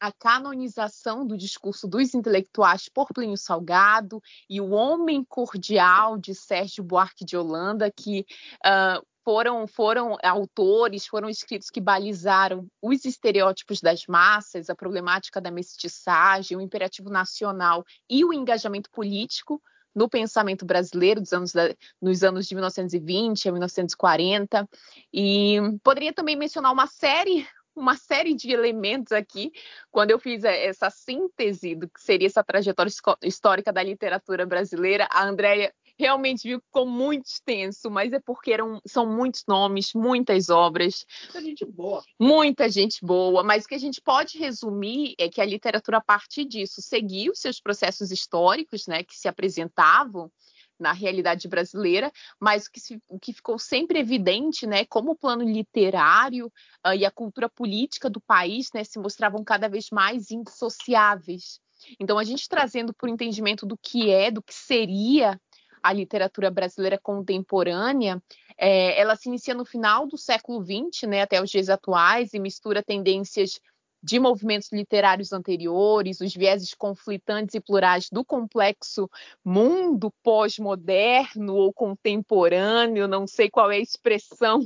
[0.00, 6.82] a canonização do discurso dos intelectuais por Plínio Salgado e o Homem Cordial de Sérgio
[6.82, 8.24] Buarque de Holanda, que
[8.64, 15.50] uh, foram, foram autores, foram escritos que balizaram os estereótipos das massas, a problemática da
[15.50, 19.62] mestiçagem, o imperativo nacional e o engajamento político
[19.94, 24.68] no pensamento brasileiro dos anos da, nos anos de 1920 a 1940
[25.12, 27.46] e poderia também mencionar uma série
[27.80, 29.52] uma série de elementos aqui
[29.90, 35.24] quando eu fiz essa síntese do que seria essa trajetória histórica da literatura brasileira a
[35.24, 40.48] Andrea realmente viu que ficou muito extenso, mas é porque eram, são muitos nomes, muitas
[40.48, 41.04] obras.
[41.24, 42.02] Muita gente boa.
[42.18, 46.00] Muita gente boa, mas o que a gente pode resumir é que a literatura, a
[46.00, 50.32] partir disso, seguiu seus processos históricos, né, que se apresentavam
[50.80, 55.16] na realidade brasileira, mas o que, se, o que ficou sempre evidente, né, como o
[55.16, 56.46] plano literário
[56.86, 61.60] uh, e a cultura política do país, né, se mostravam cada vez mais indissociáveis.
[61.98, 65.40] Então, a gente trazendo por entendimento do que é, do que seria
[65.82, 68.22] a literatura brasileira contemporânea,
[68.56, 72.38] é, ela se inicia no final do século XX, né, até os dias atuais, e
[72.38, 73.58] mistura tendências
[74.02, 79.10] de movimentos literários anteriores, os vieses conflitantes e plurais do complexo
[79.44, 84.60] mundo pós-moderno ou contemporâneo, não sei qual é a expressão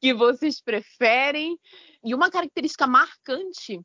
[0.00, 1.58] que vocês preferem.
[2.04, 3.80] E uma característica marcante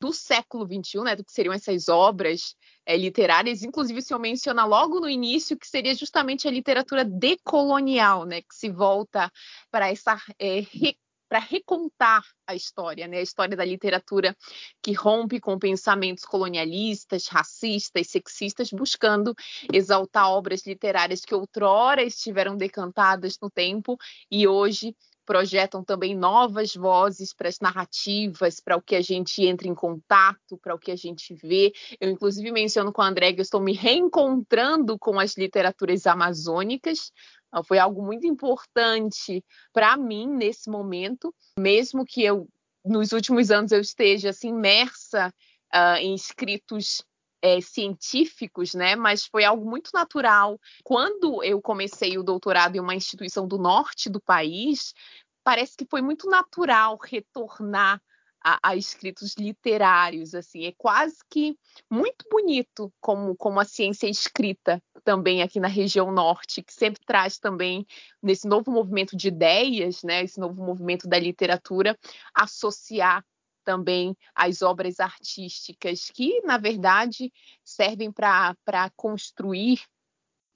[0.00, 2.54] do século XXI, né, do que seriam essas obras
[2.86, 8.24] é, literárias, inclusive se eu mencionar logo no início que seria justamente a literatura decolonial,
[8.24, 9.30] né, que se volta
[9.70, 10.60] para essa é,
[11.28, 13.18] para recontar a história, né?
[13.18, 14.36] A história da literatura
[14.82, 19.34] que rompe com pensamentos colonialistas, racistas, sexistas, buscando
[19.72, 23.96] exaltar obras literárias que outrora estiveram decantadas no tempo
[24.30, 24.96] e hoje
[25.28, 30.56] projetam também novas vozes para as narrativas, para o que a gente entra em contato,
[30.56, 31.70] para o que a gente vê.
[32.00, 37.12] Eu, inclusive, menciono com a André que eu estou me reencontrando com as literaturas amazônicas.
[37.52, 42.48] Ah, foi algo muito importante para mim nesse momento, mesmo que eu,
[42.82, 45.28] nos últimos anos, eu esteja assim, imersa
[45.74, 47.02] uh, em escritos
[47.42, 48.96] é, científicos, né?
[48.96, 50.58] Mas foi algo muito natural.
[50.84, 54.94] Quando eu comecei o doutorado em uma instituição do norte do país,
[55.44, 58.00] parece que foi muito natural retornar
[58.44, 61.56] a, a, escritos literários, assim, é quase que
[61.90, 67.00] muito bonito como, como a ciência é escrita também aqui na região norte, que sempre
[67.04, 67.86] traz também
[68.22, 71.98] nesse novo movimento de ideias, né, esse novo movimento da literatura,
[72.34, 73.24] associar
[73.68, 77.30] também as obras artísticas, que, na verdade,
[77.62, 78.56] servem para
[78.96, 79.82] construir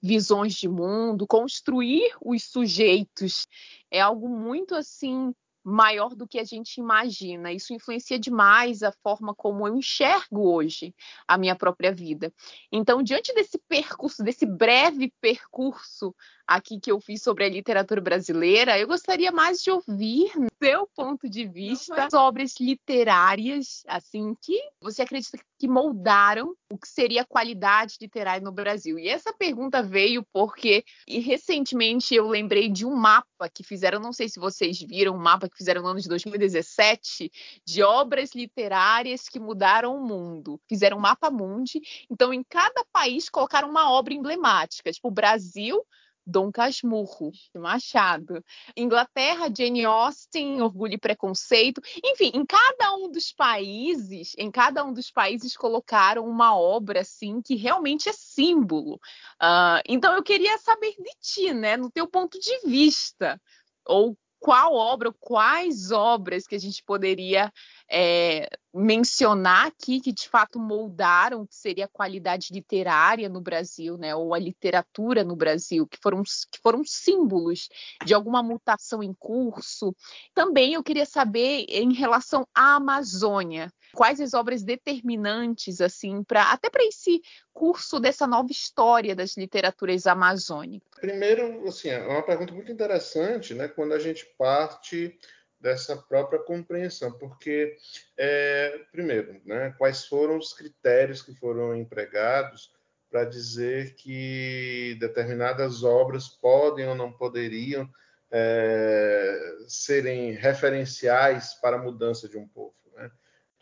[0.01, 3.45] visões de mundo, construir os sujeitos.
[3.91, 5.31] É algo muito assim
[5.63, 7.53] maior do que a gente imagina.
[7.53, 10.93] Isso influencia demais a forma como eu enxergo hoje
[11.27, 12.33] a minha própria vida.
[12.71, 16.15] Então, diante desse percurso, desse breve percurso
[16.47, 20.31] aqui que eu fiz sobre a literatura brasileira, eu gostaria mais de ouvir
[20.61, 26.87] seu ponto de vista sobre obras literárias, assim, que você acredita que moldaram o que
[26.87, 28.97] seria a qualidade literária no Brasil.
[28.97, 34.29] E essa pergunta veio porque recentemente eu lembrei de um mapa que fizeram, não sei
[34.29, 37.31] se vocês viram, um mapa que fizeram no ano de 2017
[37.65, 40.59] de obras literárias que mudaram o mundo.
[40.67, 45.83] Fizeram um mapa mundi, então em cada país colocaram uma obra emblemática, tipo o Brasil
[46.25, 48.43] Dom Casmurro, Machado.
[48.75, 51.81] Inglaterra, Jane Austen, Orgulho e Preconceito.
[52.03, 57.41] Enfim, em cada um dos países, em cada um dos países colocaram uma obra assim
[57.41, 58.95] que realmente é símbolo.
[59.41, 63.39] Uh, então eu queria saber de ti, né, no teu ponto de vista,
[63.85, 67.49] ou qual obra, quais obras que a gente poderia
[67.89, 73.97] é, mencionar aqui que de fato moldaram o que seria a qualidade literária no Brasil,
[73.97, 77.69] né, ou a literatura no Brasil, que foram, que foram símbolos
[78.05, 79.95] de alguma mutação em curso.
[80.33, 86.69] Também eu queria saber em relação à Amazônia, quais as obras determinantes assim para até
[86.69, 87.21] para esse
[87.53, 90.99] curso dessa nova história das literaturas amazônicas.
[90.99, 95.17] Primeiro, assim, é uma pergunta muito interessante, né, quando a gente parte
[95.59, 97.77] dessa própria compreensão, porque,
[98.17, 102.73] é, primeiro, né, quais foram os critérios que foram empregados
[103.09, 107.87] para dizer que determinadas obras podem ou não poderiam
[108.31, 112.73] é, serem referenciais para a mudança de um povo.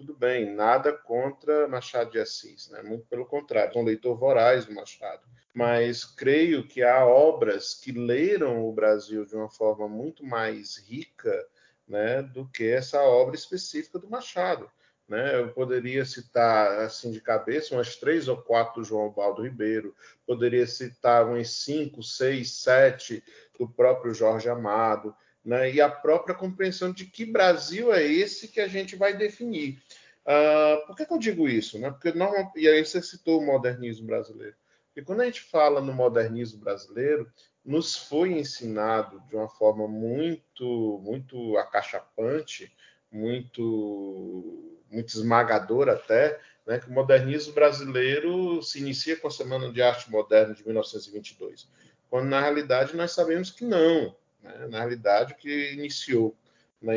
[0.01, 2.81] Tudo bem, nada contra Machado de Assis, né?
[2.81, 5.21] muito pelo contrário, sou um leitor voraz do Machado,
[5.53, 11.47] mas creio que há obras que leram o Brasil de uma forma muito mais rica
[11.87, 14.67] né, do que essa obra específica do Machado.
[15.07, 15.39] Né?
[15.39, 19.95] Eu poderia citar, assim, de cabeça, umas três ou quatro do João Baldo Ribeiro,
[20.25, 23.23] poderia citar umas cinco, seis, sete
[23.59, 25.71] do próprio Jorge Amado, né?
[25.71, 29.81] e a própria compreensão de que Brasil é esse que a gente vai definir.
[30.21, 31.79] Uh, por que, que, eu digo isso?
[31.79, 31.89] Né?
[31.89, 34.55] Porque normal, e aí você citou o modernismo brasileiro.
[34.87, 37.31] Porque quando a gente fala no modernismo brasileiro,
[37.63, 42.71] nos foi ensinado de uma forma muito, muito acachapante,
[43.11, 49.81] muito, muito esmagadora até, né, que o modernismo brasileiro se inicia com a Semana de
[49.81, 51.69] Arte Moderna de 1922,
[52.09, 54.15] quando na realidade nós sabemos que não.
[54.41, 54.67] Né?
[54.69, 56.35] Na realidade, o que iniciou
[56.81, 56.93] na,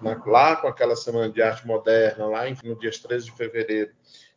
[0.00, 3.92] na, lá com aquela Semana de Arte Moderna, lá no dia 13 de fevereiro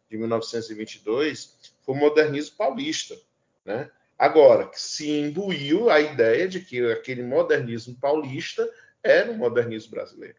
[0.10, 3.16] de 1922, foi o modernismo paulista,
[3.64, 3.90] né?
[4.18, 8.70] Agora, se imbuiu a ideia de que aquele modernismo paulista
[9.02, 10.36] era o modernismo brasileiro.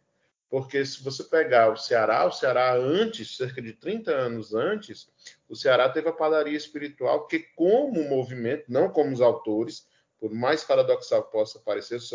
[0.51, 5.09] Porque se você pegar o Ceará, o Ceará antes, cerca de 30 anos antes,
[5.49, 9.89] o Ceará teve a padaria espiritual, que como movimento, não como os autores,
[10.21, 12.13] por mais paradoxal que possa parecer, os,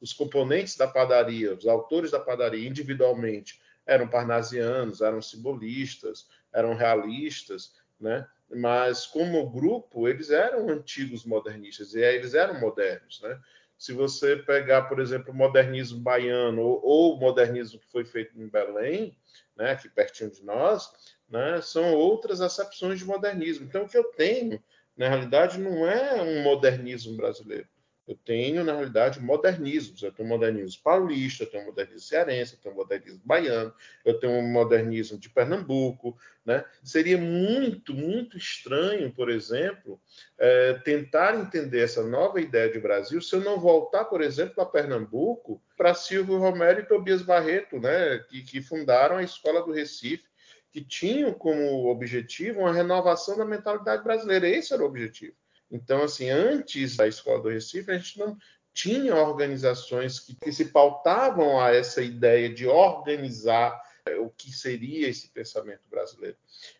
[0.00, 7.74] os componentes da padaria, os autores da padaria individualmente eram parnasianos, eram simbolistas, eram realistas,
[7.98, 8.28] né?
[8.50, 13.38] mas como grupo eles eram antigos modernistas e eles eram modernos, né?
[13.76, 18.36] Se você pegar, por exemplo, o modernismo baiano ou, ou o modernismo que foi feito
[18.36, 19.16] em Belém,
[19.56, 20.90] né, aqui pertinho de nós,
[21.28, 23.66] né, são outras acepções de modernismo.
[23.66, 24.60] Então, o que eu tenho,
[24.98, 27.68] na realidade, não é um modernismo brasileiro.
[28.08, 30.02] Eu tenho, na realidade, modernismos.
[30.02, 33.72] Eu tenho modernismo paulista, eu tenho modernismo cearense, eu tenho modernismo baiano,
[34.02, 36.18] eu tenho um modernismo de Pernambuco.
[36.42, 36.64] Né?
[36.82, 40.00] Seria muito, muito estranho, por exemplo,
[40.38, 44.64] é, tentar entender essa nova ideia de Brasil se eu não voltar, por exemplo, para
[44.64, 48.24] Pernambuco, para Silvio Romero e Tobias Barreto, né?
[48.30, 50.24] que, que fundaram a Escola do Recife,
[50.72, 54.48] que tinham como objetivo uma renovação da mentalidade brasileira.
[54.48, 55.34] Esse era o objetivo.
[55.70, 58.36] Então, assim, antes da Escola do Recife, a gente não
[58.72, 65.08] tinha organizações que, que se pautavam a essa ideia de organizar é, o que seria
[65.08, 66.36] esse pensamento brasileiro.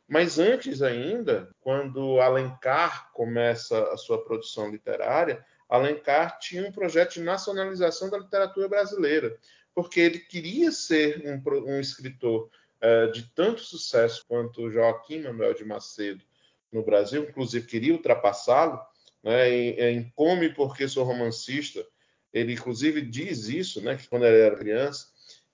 [0.06, 7.20] Mas antes ainda, quando Alencar começa a sua produção literária, Alencar tinha um projeto de
[7.20, 9.36] nacionalização da literatura brasileira,
[9.74, 12.48] porque ele queria ser um, um escritor
[12.82, 16.24] uh, de tanto sucesso quanto Joaquim Manuel de Macedo,
[16.70, 18.80] no Brasil, inclusive queria ultrapassá-lo,
[19.22, 21.84] né, em, em Come Porque Sou Romancista,
[22.32, 25.06] ele inclusive diz isso, né, que quando ele era criança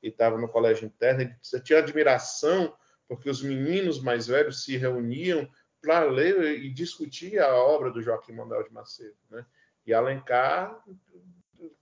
[0.03, 2.75] e estava no colégio interno, ele tinha admiração
[3.07, 5.49] porque os meninos mais velhos se reuniam
[5.81, 9.45] para ler e discutir a obra do Joaquim Manuel de Macedo, né?
[9.87, 10.83] E Alencar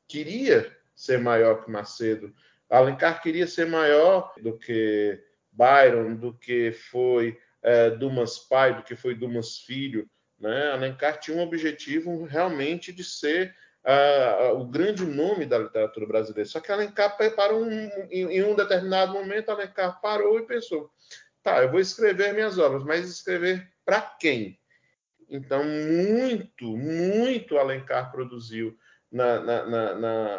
[0.09, 2.35] queria ser maior que Macedo.
[2.69, 5.23] Alencar queria ser maior do que
[5.53, 10.09] Byron, do que foi é, Dumas pai, do que foi Dumas filho.
[10.39, 10.71] Né?
[10.73, 16.49] Alencar tinha um objetivo realmente de ser uh, o grande nome da literatura brasileira.
[16.49, 17.71] Só que Alencar parou um,
[18.11, 20.91] em, em, um determinado momento, Alencar parou e pensou:
[21.43, 24.59] tá, eu vou escrever minhas obras, mas escrever para quem?
[25.29, 28.77] Então, muito, muito Alencar produziu
[29.11, 29.95] na, na,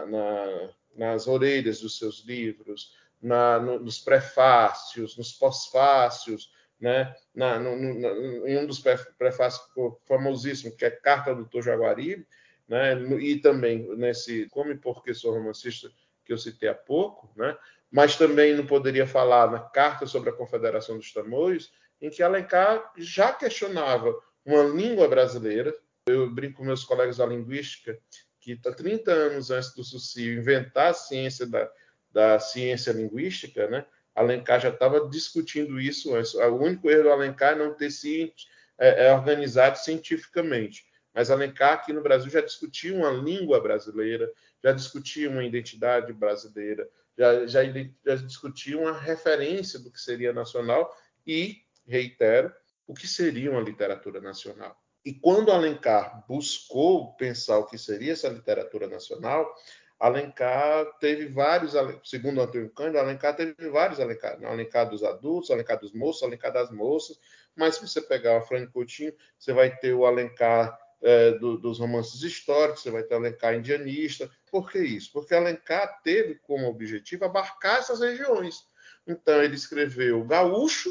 [0.05, 7.15] na, nas orelhas dos seus livros, no, nos prefácios, nos pós-fácios, né?
[7.33, 8.83] Na, no, no, em um dos
[9.17, 9.63] prefácios
[10.05, 11.61] famosíssimos, que é Carta do Dr.
[11.61, 12.27] Jaguaribe,
[12.67, 12.93] né?
[13.21, 15.89] e também nesse Como e Porque Sou Romancista,
[16.25, 17.57] que eu citei há pouco, né?
[17.89, 21.71] mas também não poderia falar na Carta sobre a Confederação dos Tamoios,
[22.01, 24.13] em que Alencar já questionava
[24.45, 25.73] uma língua brasileira.
[26.05, 27.97] Eu brinco com meus colegas da linguística
[28.41, 31.71] que 30 anos antes do Sucio inventar a ciência da,
[32.13, 33.85] da ciência linguística, né?
[34.15, 36.35] Alencar já estava discutindo isso antes.
[36.35, 38.31] O único erro do Alencar é não ter se
[38.77, 40.85] é, é organizado cientificamente.
[41.13, 44.31] Mas Alencar aqui no Brasil já discutia uma língua brasileira,
[44.63, 46.87] já discutia uma identidade brasileira,
[47.17, 47.61] já, já,
[48.05, 50.95] já discutia uma referência do que seria nacional
[51.25, 52.53] e, reitero,
[52.87, 54.79] o que seria uma literatura nacional.
[55.05, 59.53] E quando Alencar buscou pensar o que seria essa literatura nacional,
[59.99, 61.73] Alencar teve vários,
[62.03, 64.47] segundo Antônio Cândido, Alencar teve vários Alencar, né?
[64.47, 67.17] Alencar dos adultos, Alencar dos moços, Alencar das moças,
[67.55, 71.79] mas se você pegar o Franco Coutinho, você vai ter o Alencar é, do, dos
[71.79, 74.29] romances históricos, você vai ter o Alencar indianista.
[74.49, 75.11] Por que isso?
[75.11, 78.65] Porque Alencar teve como objetivo abarcar essas regiões.
[79.05, 80.89] Então ele escreveu Gaúcho,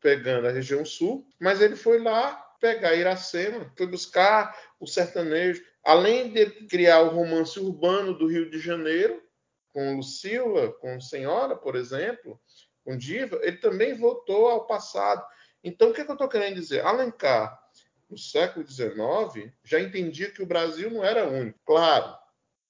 [0.00, 6.32] pegando a região sul, mas ele foi lá pegar Iracema, foi buscar o sertanejo, além
[6.32, 9.22] de criar o romance urbano do Rio de Janeiro,
[9.72, 12.40] com Lucila, com Senhora, por exemplo,
[12.84, 15.24] com Diva, ele também voltou ao passado.
[15.64, 16.84] Então, o que, é que eu estou querendo dizer?
[16.84, 17.58] Alencar,
[18.10, 21.58] no século XIX, já entendia que o Brasil não era único.
[21.64, 22.14] Claro,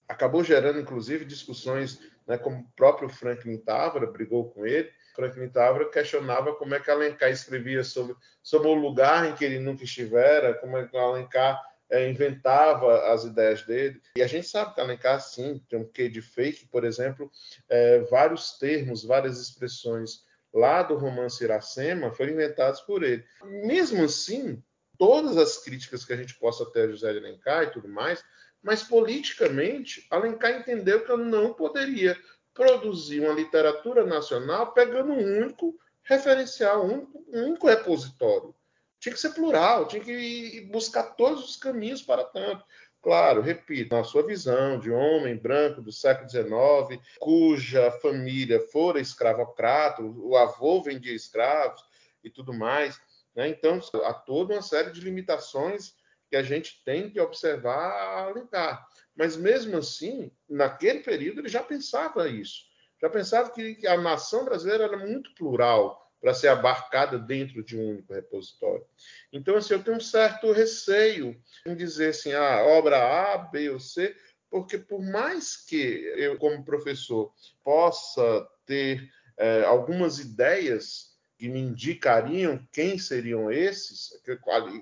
[0.06, 4.90] acabou gerando, inclusive, discussões, né, como o próprio Franklin Távora brigou com ele.
[5.16, 9.58] Franklin Távora questionava como é que Alencar escrevia sobre, sobre o lugar em que ele
[9.58, 11.60] nunca estivera, como é que Alencar
[11.92, 14.00] é, inventava as ideias dele.
[14.16, 17.30] E a gente sabe que Alencar, sim, tem um quê de fake, por exemplo,
[17.68, 23.22] é, vários termos, várias expressões lá do romance Iracema foram inventados por ele.
[23.44, 24.62] Mesmo assim,
[24.98, 28.24] todas as críticas que a gente possa ter a José de Alencar e tudo mais,
[28.62, 32.16] mas politicamente, Alencar entendeu que eu não poderia
[32.54, 38.54] produzir uma literatura nacional pegando um único referencial, um único, repositório
[39.02, 42.64] tinha que ser plural, tinha que buscar todos os caminhos para tanto.
[43.02, 50.00] Claro, repito, na sua visão de homem branco do século XIX, cuja família fora escravocrata,
[50.02, 51.82] o avô vendia escravos
[52.22, 53.00] e tudo mais.
[53.34, 53.48] Né?
[53.48, 55.96] Então, há toda uma série de limitações
[56.30, 58.86] que a gente tem que observar a lidar.
[59.16, 62.62] Mas, mesmo assim, naquele período, ele já pensava isso.
[63.00, 67.90] Já pensava que a nação brasileira era muito plural, para ser abarcada dentro de um
[67.90, 68.86] único repositório.
[69.32, 73.68] Então, assim, eu tenho um certo receio em dizer assim, a ah, obra A, B
[73.70, 74.16] ou C,
[74.48, 75.76] porque por mais que
[76.16, 77.32] eu, como professor,
[77.64, 84.12] possa ter é, algumas ideias que me indicariam quem seriam esses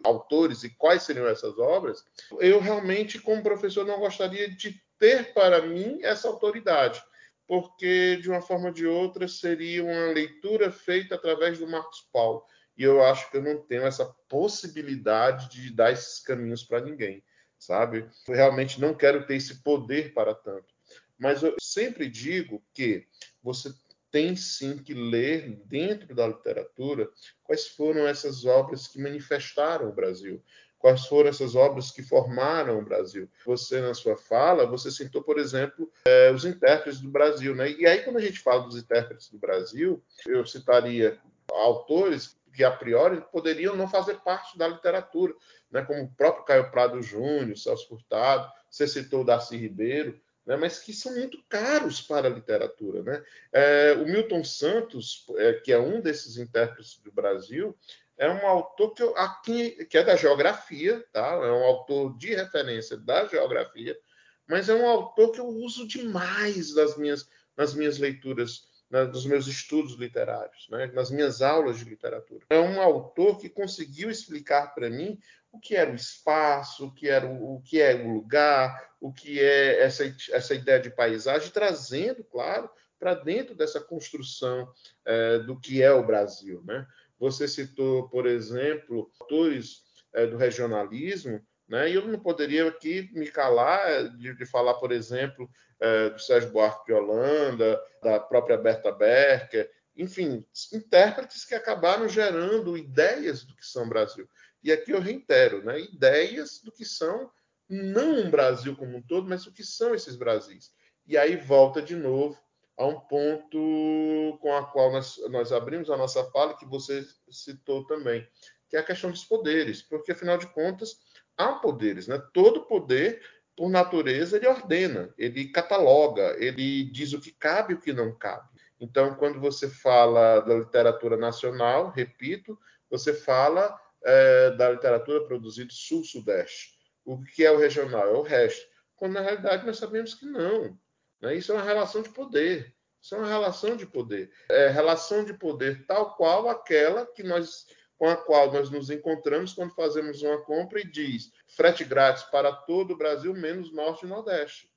[0.05, 2.05] autores e quais seriam essas obras,
[2.39, 7.03] eu realmente, como professor, não gostaria de ter para mim essa autoridade,
[7.51, 12.45] porque de uma forma ou de outra seria uma leitura feita através do Marcos Paulo.
[12.79, 17.25] E eu acho que eu não tenho essa possibilidade de dar esses caminhos para ninguém,
[17.59, 18.09] sabe?
[18.29, 20.73] Eu realmente não quero ter esse poder para tanto.
[21.19, 23.05] Mas eu sempre digo que
[23.43, 23.75] você
[24.13, 27.11] tem sim que ler dentro da literatura
[27.43, 30.41] quais foram essas obras que manifestaram o Brasil,
[30.81, 33.29] quais foram essas obras que formaram o Brasil.
[33.45, 37.55] Você, na sua fala, você citou, por exemplo, é, os intérpretes do Brasil.
[37.55, 37.71] Né?
[37.73, 41.19] E aí, quando a gente fala dos intérpretes do Brasil, eu citaria
[41.53, 45.35] autores que, a priori, poderiam não fazer parte da literatura,
[45.71, 45.83] né?
[45.83, 50.81] como o próprio Caio Prado Júnior, Celso Furtado, você citou o Darcy Ribeiro, né, mas
[50.81, 53.03] que são muito caros para a literatura.
[53.03, 53.23] Né?
[53.53, 57.77] É, o Milton Santos, é, que é um desses intérpretes do Brasil,
[58.21, 61.27] é um autor que, eu, aqui, que é da geografia, tá?
[61.27, 63.99] é um autor de referência da geografia,
[64.47, 69.47] mas é um autor que eu uso demais nas minhas, nas minhas leituras, nos meus
[69.47, 70.89] estudos literários, né?
[70.93, 72.45] nas minhas aulas de literatura.
[72.51, 75.19] É um autor que conseguiu explicar para mim
[75.51, 79.11] o que era o espaço, o que era o, o, que é o lugar, o
[79.11, 82.69] que é essa, essa ideia de paisagem, trazendo, claro,
[82.99, 84.71] para dentro dessa construção
[85.07, 86.63] é, do que é o Brasil.
[86.67, 86.87] Né?
[87.21, 91.91] Você citou, por exemplo, autores é, do regionalismo, né?
[91.91, 95.49] e eu não poderia aqui me calar de, de falar, por exemplo,
[95.79, 102.77] é, do Sérgio Buarque de Holanda, da própria Berta Berker, enfim, intérpretes que acabaram gerando
[102.77, 104.27] ideias do que são Brasil.
[104.63, 107.31] E aqui eu reitero, né, ideias do que são
[107.69, 110.71] não um Brasil como um todo, mas o que são esses Brasis.
[111.07, 112.37] E aí volta de novo
[112.81, 117.87] a um ponto com a qual nós, nós abrimos a nossa fala, que você citou
[117.87, 118.27] também,
[118.71, 120.99] que é a questão dos poderes, porque afinal de contas
[121.37, 122.19] há poderes, né?
[122.33, 123.21] Todo poder,
[123.55, 128.17] por natureza, ele ordena, ele cataloga, ele diz o que cabe e o que não
[128.17, 128.49] cabe.
[128.81, 132.59] Então, quando você fala da literatura nacional, repito,
[132.89, 136.79] você fala é, da literatura produzida sul-sudeste.
[137.05, 138.09] O que é o regional?
[138.09, 138.67] É o resto.
[138.97, 140.79] Quando na realidade nós sabemos que não.
[141.21, 141.37] Né?
[141.37, 142.75] Isso é uma relação de poder.
[143.01, 144.31] Isso é uma relação de poder.
[144.49, 147.67] É relação de poder tal qual aquela que nós
[148.01, 152.51] com a qual nós nos encontramos quando fazemos uma compra e diz frete grátis para
[152.51, 154.73] todo o Brasil, menos Norte e Nordeste.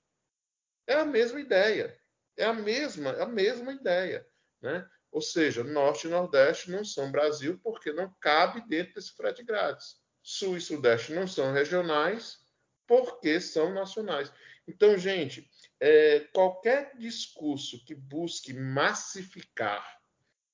[0.86, 1.98] É a mesma ideia.
[2.36, 4.28] É a mesma, a mesma ideia.
[4.62, 4.86] Né?
[5.10, 9.96] Ou seja, Norte e Nordeste não são Brasil porque não cabe dentro desse frete grátis.
[10.22, 12.40] Sul e Sudeste não são regionais
[12.86, 14.34] porque são nacionais.
[14.68, 15.50] Então, gente,
[15.86, 19.86] é, qualquer discurso que busque massificar,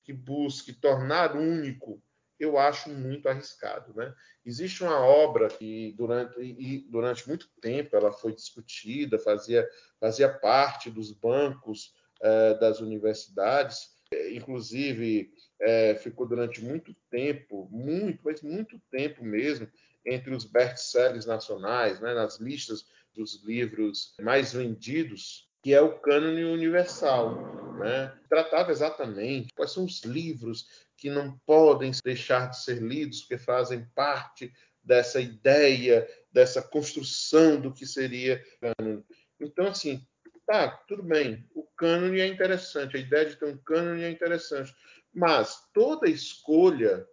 [0.02, 2.02] que busque tornar único,
[2.36, 3.94] eu acho muito arriscado.
[3.94, 4.12] Né?
[4.44, 9.70] Existe uma obra que durante, e durante muito tempo ela foi discutida, fazia,
[10.00, 13.88] fazia parte dos bancos é, das universidades,
[14.32, 19.70] inclusive é, ficou durante muito tempo, muito, mas muito tempo mesmo,
[20.04, 22.84] entre os best-sellers nacionais, né, nas listas
[23.14, 27.34] dos livros mais vendidos, que é o cânone universal.
[27.78, 28.14] Né?
[28.28, 33.86] Tratava exatamente quais são os livros que não podem deixar de ser lidos, porque fazem
[33.94, 34.52] parte
[34.82, 39.04] dessa ideia, dessa construção do que seria cânone.
[39.40, 40.06] Então, assim,
[40.46, 44.74] tá, tudo bem, o cânone é interessante, a ideia de ter um cânone é interessante,
[45.12, 47.06] mas toda escolha,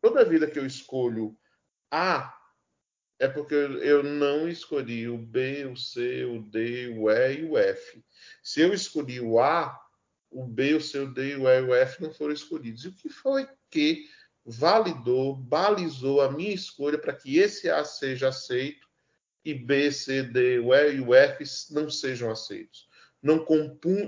[0.00, 1.36] toda vida que eu escolho
[1.90, 2.34] A
[3.18, 7.56] é porque eu não escolhi o B, o C, o D, o E e o
[7.56, 8.04] F.
[8.42, 9.78] Se eu escolhi o A,
[10.30, 12.84] o B, o C, o D, o E e o F não foram escolhidos.
[12.84, 14.04] E o que foi que
[14.44, 18.86] validou, balizou a minha escolha para que esse A seja aceito
[19.44, 22.88] e B, C, D, o E e o F não sejam aceitos?
[23.22, 23.46] Não,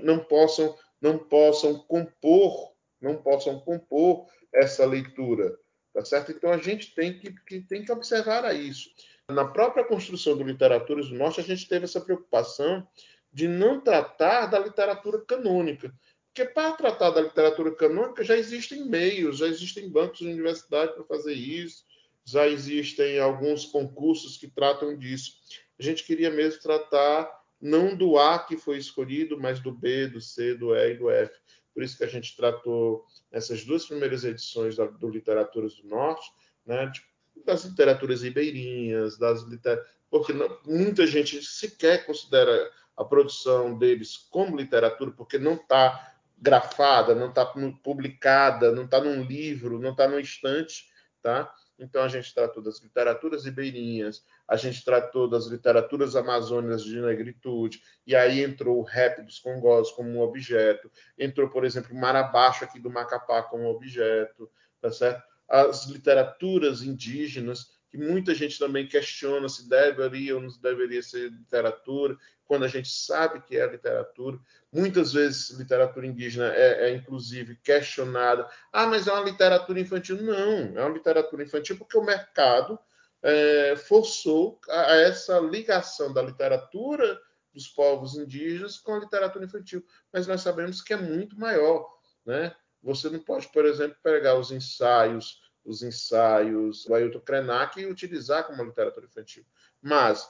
[0.05, 5.57] não possam não possam compor, não possam compor essa leitura.
[5.93, 6.33] Tá certo?
[6.33, 8.91] Então a gente tem que, que, tem que observar isso.
[9.31, 12.87] Na própria construção do Literaturas do Norte, a gente teve essa preocupação
[13.33, 15.93] de não tratar da literatura canônica.
[16.33, 21.05] Porque para tratar da literatura canônica já existem meios, já existem bancos de universidade para
[21.05, 21.85] fazer isso,
[22.25, 25.33] já existem alguns concursos que tratam disso.
[25.79, 27.29] A gente queria mesmo tratar
[27.61, 31.11] não do A que foi escolhido, mas do B, do C, do E e do
[31.11, 31.35] F.
[31.79, 36.29] Por isso que a gente tratou nessas duas primeiras edições da, do Literaturas do Norte,
[36.67, 37.01] né, de,
[37.47, 39.81] das literaturas ribeirinhas, das liter...
[40.11, 47.15] porque não, muita gente sequer considera a produção deles como literatura, porque não está grafada,
[47.15, 47.47] não está
[47.85, 50.91] publicada, não está num livro, não está no estante,
[51.23, 51.49] tá?
[51.79, 57.81] Então a gente tratou das literaturas ribeirinhas, a gente tratou das literaturas amazônicas de negritude,
[58.07, 62.17] e aí entrou o rap dos congós como um objeto, entrou, por exemplo, o mar
[62.17, 64.51] abaixo aqui do Macapá como objeto,
[64.81, 65.23] tá certo?
[65.49, 72.17] As literaturas indígenas, que muita gente também questiona se deveria ou não deveria ser literatura,
[72.45, 74.39] quando a gente sabe que é literatura.
[74.73, 78.49] Muitas vezes literatura indígena é, é, inclusive questionada.
[78.73, 80.21] Ah, mas é uma literatura infantil.
[80.23, 82.79] Não, é uma literatura infantil porque o mercado
[83.23, 87.21] é, forçou a, a essa ligação da literatura
[87.53, 89.85] dos povos indígenas com a literatura infantil.
[90.13, 91.87] Mas nós sabemos que é muito maior.
[92.25, 92.55] Né?
[92.83, 98.47] Você não pode, por exemplo, pegar os ensaios, os ensaios do Ailton Krenak e utilizar
[98.47, 99.45] como literatura infantil.
[99.83, 100.29] Mas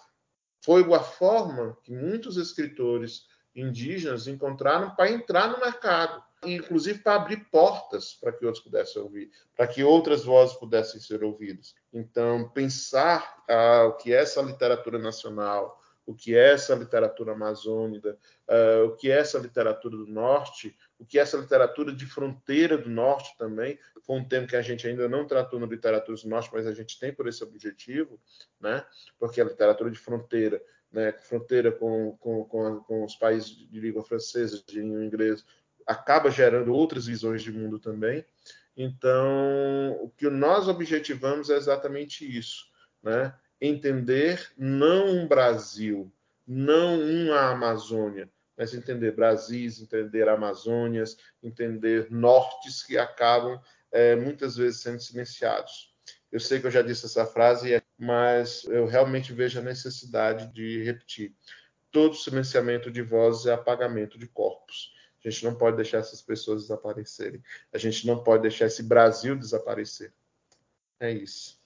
[0.61, 7.49] foi a forma que muitos escritores indígenas encontraram para entrar no mercado, inclusive para abrir
[7.51, 11.75] portas para que outros pudessem ouvir, para que outras vozes pudessem ser ouvidas.
[11.93, 18.19] Então, pensar ah, o que é essa literatura nacional, o que é essa literatura amazônica,
[18.49, 22.77] uh, o que é essa literatura do norte, o que é essa literatura de fronteira
[22.77, 26.29] do norte também, foi um tema que a gente ainda não tratou na literatura do
[26.29, 28.21] norte, mas a gente tem por esse objetivo,
[28.61, 28.85] né?
[29.19, 30.61] porque a literatura de fronteira,
[30.91, 31.13] né?
[31.13, 35.45] fronteira com, com, com, com os países de língua francesa, de língua inglesa,
[35.87, 38.25] acaba gerando outras visões de mundo também.
[38.77, 42.67] Então, o que nós objetivamos é exatamente isso,
[43.03, 43.35] né?
[43.61, 46.13] entender não um Brasil,
[46.47, 53.61] não uma Amazônia, mas entender Brasis, entender Amazônias, entender nortes que acabam
[53.93, 55.95] é, muitas vezes sendo silenciados.
[56.31, 60.83] Eu sei que eu já disse essa frase, mas eu realmente vejo a necessidade de
[60.83, 61.35] repetir.
[61.91, 64.93] Todo silenciamento de vozes é apagamento de corpos.
[65.25, 67.43] A gente não pode deixar essas pessoas desaparecerem.
[67.73, 70.13] A gente não pode deixar esse Brasil desaparecer.
[71.01, 71.58] É isso.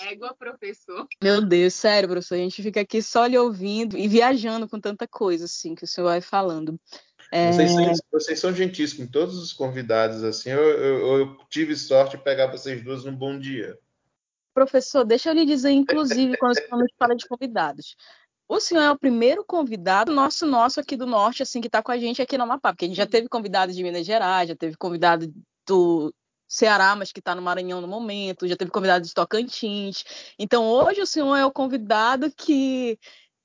[0.00, 1.06] Égua, professor.
[1.22, 2.34] Meu Deus, sério, professor.
[2.34, 5.86] A gente fica aqui só lhe ouvindo e viajando com tanta coisa, assim, que o
[5.86, 6.78] senhor vai falando.
[7.32, 7.52] É...
[7.52, 10.50] Vocês, são, vocês, são, gentis com todos os convidados, assim.
[10.50, 13.78] Eu, eu, eu, tive sorte de pegar vocês duas num bom dia.
[14.54, 17.96] Professor, deixa eu lhe dizer, inclusive, quando o senhor fala de convidados.
[18.48, 21.92] O senhor é o primeiro convidado nosso, nosso aqui do Norte, assim, que está com
[21.92, 24.56] a gente aqui no Amapá, porque a gente já teve convidados de Minas Gerais, já
[24.56, 25.30] teve convidado
[25.66, 26.14] do,
[26.48, 30.04] Ceará, mas que está no Maranhão no momento, já teve convidado de Tocantins.
[30.38, 32.98] Então, hoje o senhor é o convidado que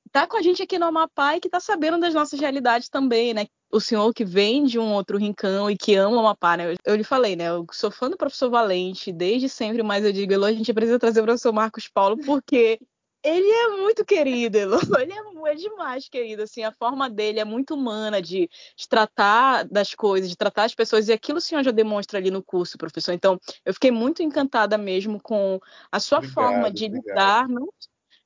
[0.07, 3.33] está com a gente aqui no Amapá e que está sabendo das nossas realidades também,
[3.33, 3.47] né?
[3.71, 6.75] O senhor que vem de um outro rincão e que ama o Amapá, né?
[6.85, 7.49] Eu lhe falei, né?
[7.49, 11.19] Eu sou fã do professor Valente desde sempre, mas eu digo, a gente precisa trazer
[11.21, 12.79] o professor Marcos Paulo, porque
[13.23, 14.77] ele é muito querido, Elô.
[15.01, 16.43] Ele é, é, demais querido.
[16.43, 20.75] Assim, a forma dele é muito humana de, de, tratar das coisas, de tratar as
[20.75, 21.07] pessoas.
[21.07, 23.13] E aquilo o senhor já demonstra ali no curso, professor.
[23.13, 25.59] Então, eu fiquei muito encantada mesmo com
[25.91, 27.07] a sua obrigado, forma de obrigado.
[27.07, 27.69] lidar, não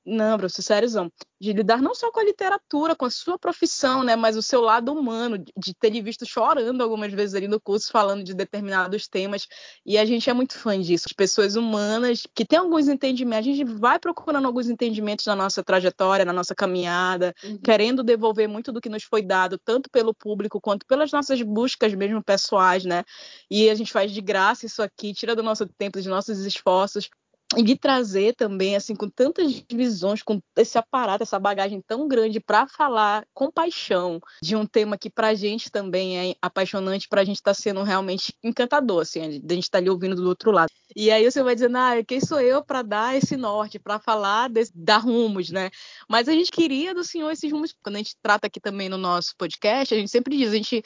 [0.07, 1.11] não, professor, sériozão.
[1.39, 4.15] De lidar não só com a literatura, com a sua profissão, né?
[4.15, 7.91] Mas o seu lado humano, de ter lhe visto chorando algumas vezes ali no curso,
[7.91, 9.45] falando de determinados temas.
[9.85, 11.09] E a gente é muito fã disso.
[11.09, 13.49] De pessoas humanas que têm alguns entendimentos.
[13.49, 17.57] A gente vai procurando alguns entendimentos na nossa trajetória, na nossa caminhada, uhum.
[17.57, 21.93] querendo devolver muito do que nos foi dado, tanto pelo público quanto pelas nossas buscas
[21.93, 23.03] mesmo pessoais, né?
[23.51, 27.09] E a gente faz de graça isso aqui, tira do nosso tempo, dos nossos esforços
[27.55, 32.39] e de trazer também, assim, com tantas visões, com esse aparato, essa bagagem tão grande
[32.39, 37.21] para falar com paixão de um tema que para a gente também é apaixonante, para
[37.21, 40.69] a gente está sendo realmente encantador, assim, a gente está ali ouvindo do outro lado.
[40.95, 44.49] E aí você vai dizendo, ah, quem sou eu para dar esse norte, para falar,
[44.49, 45.69] de, dar rumos, né?
[46.09, 48.97] Mas a gente queria do senhor esses rumos, quando a gente trata aqui também no
[48.97, 50.83] nosso podcast, a gente sempre diz, a gente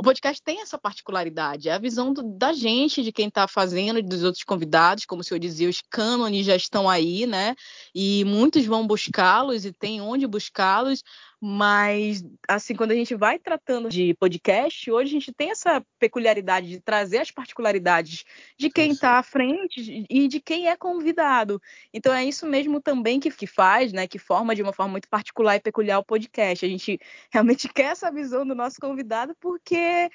[0.00, 4.02] o podcast tem essa particularidade, é a visão do, da gente, de quem está fazendo,
[4.02, 7.54] dos outros convidados, como o senhor dizia, os cânones já estão aí, né?
[7.94, 11.04] E muitos vão buscá-los e tem onde buscá-los,
[11.42, 16.68] mas, assim, quando a gente vai tratando de podcast, hoje a gente tem essa peculiaridade
[16.68, 18.24] de trazer as particularidades
[18.58, 21.60] de quem está à frente e de quem é convidado.
[21.94, 24.06] Então, é isso mesmo também que, que faz, né?
[24.06, 26.66] Que forma de uma forma muito particular e peculiar o podcast.
[26.66, 27.00] A gente
[27.32, 30.10] realmente quer essa visão do nosso convidado porque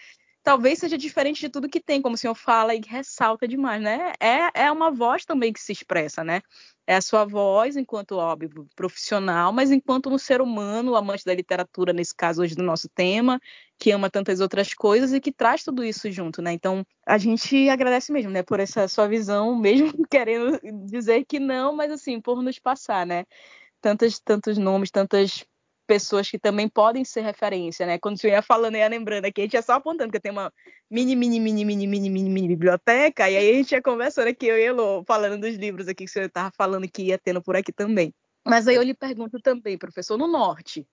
[0.46, 4.14] talvez seja diferente de tudo que tem, como o senhor fala e ressalta demais, né?
[4.20, 6.42] É, é uma voz também que se expressa, né?
[6.86, 11.92] É a sua voz enquanto, óbvio, profissional, mas enquanto um ser humano, amante da literatura,
[11.92, 13.42] nesse caso hoje do nosso tema,
[13.80, 16.54] que ama tantas outras coisas e que traz tudo isso junto, né?
[16.54, 21.76] Então, a gente agradece mesmo, né, por essa sua visão, mesmo querendo dizer que não,
[21.76, 23.26] mas assim, por nos passar, né?
[23.82, 25.44] Tantos, tantos nomes, tantas
[25.86, 27.98] pessoas que também podem ser referência, né?
[27.98, 30.52] Quando senhor ia falando, ia lembrando aqui, a gente ia só apontando que tem uma
[30.90, 34.48] mini, mini, mini, mini, mini, mini, mini biblioteca, e aí a gente ia conversando aqui,
[34.48, 37.42] eu e Elô, falando dos livros aqui que o senhor estava falando que ia tendo
[37.42, 38.14] por aqui também.
[38.46, 40.88] Mas aí eu lhe pergunto também, professor, no norte,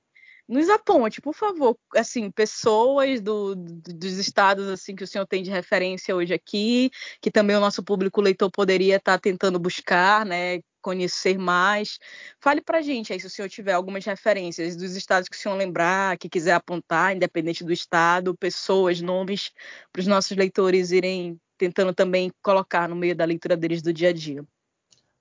[0.48, 5.50] nos aponte, por favor, assim, pessoas do, dos estados assim que o senhor tem de
[5.50, 6.90] referência hoje aqui,
[7.20, 11.98] que também o nosso público leitor poderia estar tentando buscar, né, conhecer mais.
[12.40, 15.38] Fale para a gente aí se o senhor tiver algumas referências dos estados que o
[15.38, 19.50] senhor lembrar, que quiser apontar, independente do estado, pessoas, nomes,
[19.90, 24.08] para os nossos leitores irem tentando também colocar no meio da leitura deles do dia
[24.08, 24.44] a dia.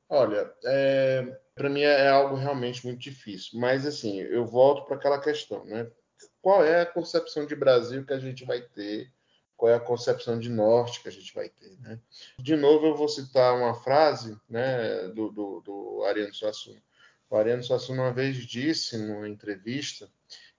[0.10, 5.22] Olha, é, para mim é algo realmente muito difícil, mas assim, eu volto para aquela
[5.22, 5.90] questão, né?
[6.42, 9.12] Qual é a concepção de Brasil que a gente vai ter?
[9.62, 12.00] Qual é a concepção de norte que a gente vai ter, né?
[12.40, 16.82] De novo, eu vou citar uma frase, né, do, do, do Ariano Suassuna.
[17.30, 20.10] O Ariano Suassuna uma vez disse numa entrevista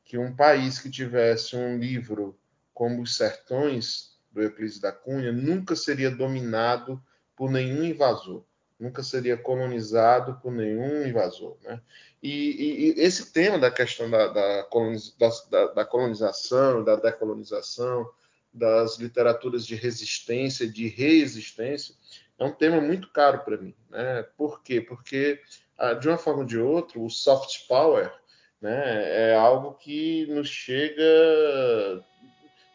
[0.05, 2.39] que um país que tivesse um livro
[2.73, 7.03] como Os Sertões do Euclides da Cunha nunca seria dominado
[7.35, 8.45] por nenhum invasor
[8.79, 11.57] nunca seria colonizado por nenhum invasor.
[11.63, 11.81] Né?
[12.21, 15.15] E, e, esse tema da questão da, da, coloniz,
[15.49, 18.11] da, da, colonização, da decolonização,
[18.53, 21.95] das literaturas de resistência, de reexistência,
[22.39, 23.75] é um tema muito caro para mim.
[23.91, 24.25] Né?
[24.37, 24.81] Por quê?
[24.81, 25.41] Porque,
[25.79, 28.13] ah, de uma forma ou de outra, o soft power
[28.61, 32.05] né, é algo que nos chega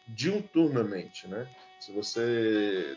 [0.08, 1.28] diuturnamente.
[1.28, 1.48] Né?
[1.80, 2.96] Se você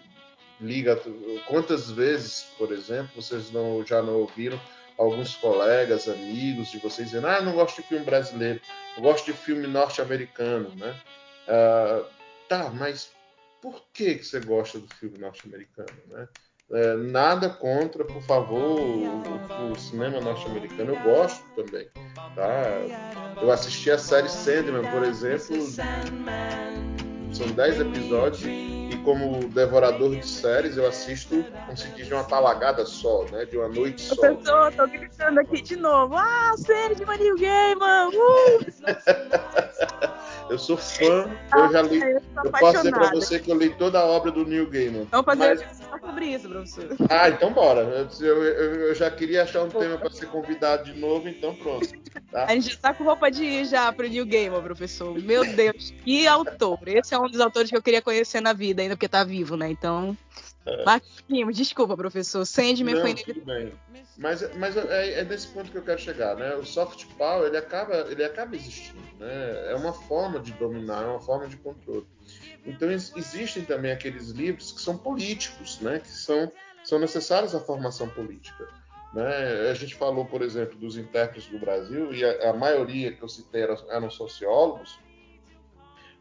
[0.61, 0.99] liga.
[1.47, 4.59] Quantas vezes, por exemplo, vocês não, já não ouviram
[4.97, 8.61] alguns colegas, amigos de vocês dizendo: Ah, não gosto de filme brasileiro,
[8.95, 10.95] eu gosto de filme norte-americano, né?
[11.47, 12.03] Ah,
[12.51, 13.09] tá, mas
[13.61, 16.27] por que, que você gosta do filme norte-americano, né?
[16.69, 20.93] É, nada contra, por favor, o, o cinema norte-americano.
[20.93, 21.87] Eu gosto também.
[22.35, 22.81] Tá?
[23.41, 25.55] Eu assisti a série Sandman, por exemplo.
[27.33, 28.41] São 10 episódios
[29.03, 33.45] como devorador de séries, eu assisto, como se diz, de uma talagada só, né?
[33.45, 34.15] De uma noite só.
[34.15, 36.15] Professor, tô gritando aqui de novo.
[36.15, 38.07] Ah, série de Manil Gamer!
[38.09, 40.07] Uh!
[40.51, 42.01] Eu sou fã, eu já li.
[42.01, 45.07] eu, eu posso dizer pra você que eu li toda a obra do Neil Gaiman.
[45.09, 46.01] Vamos fazer mas...
[46.01, 46.89] sobre isso, professor.
[47.09, 48.09] Ah, então bora.
[48.19, 51.87] Eu, eu, eu já queria achar um tema para ser convidado de novo, então pronto.
[52.29, 52.47] Tá?
[52.51, 55.17] A gente já tá com roupa de ir já pro Neil Gaiman, professor.
[55.23, 56.79] Meu Deus, que autor.
[56.85, 59.55] Esse é um dos autores que eu queria conhecer na vida, ainda porque tá vivo,
[59.55, 59.69] né?
[59.69, 60.17] Então.
[60.65, 60.85] É.
[60.85, 62.45] Marquinhos, desculpa, professor.
[62.45, 63.73] Sandman Não, foi bem.
[64.17, 66.55] Mas, mas é, é nesse ponto que eu quero chegar, né?
[66.55, 69.71] O soft power ele acaba, ele acaba existindo, né?
[69.71, 72.05] É uma forma de dominar, é uma forma de controle.
[72.65, 75.99] Então existem também aqueles livros que são políticos, né?
[75.99, 76.51] Que são,
[76.83, 78.67] são necessários à formação política.
[79.13, 79.69] Né?
[79.69, 83.27] A gente falou, por exemplo, dos intérpretes do Brasil e a, a maioria que eu
[83.27, 84.99] citei eram, eram sociólogos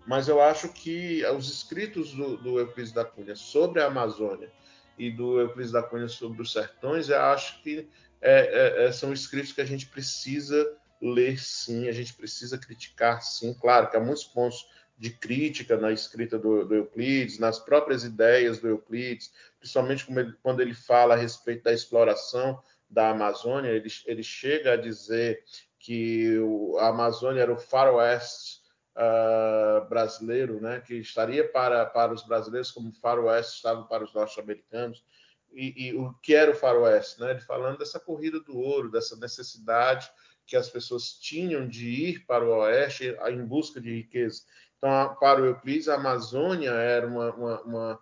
[0.07, 4.51] mas eu acho que os escritos do, do Euclides da Cunha sobre a Amazônia
[4.99, 7.89] e do Euclides da Cunha sobre os sertões, eu acho que
[8.21, 13.23] é, é, é, são escritos que a gente precisa ler sim, a gente precisa criticar
[13.23, 13.55] sim.
[13.55, 14.67] Claro que há muitos pontos
[14.99, 20.61] de crítica na escrita do, do Euclides, nas próprias ideias do Euclides, principalmente ele, quando
[20.61, 25.43] ele fala a respeito da exploração da Amazônia, ele, ele chega a dizer
[25.79, 28.60] que o, a Amazônia era o faroeste
[28.97, 34.13] uh, brasileiro, né, que estaria para, para os brasileiros como o faroeste estava para os
[34.13, 35.05] norte-americanos.
[35.53, 37.21] E, e, o que era o faroeste?
[37.21, 37.33] Né?
[37.33, 40.11] Ele falando dessa corrida do ouro, dessa necessidade
[40.47, 44.43] que as pessoas tinham de ir para o oeste em busca de riqueza.
[44.79, 48.01] Então, para o Euclides, a Amazônia era uma, uma, uma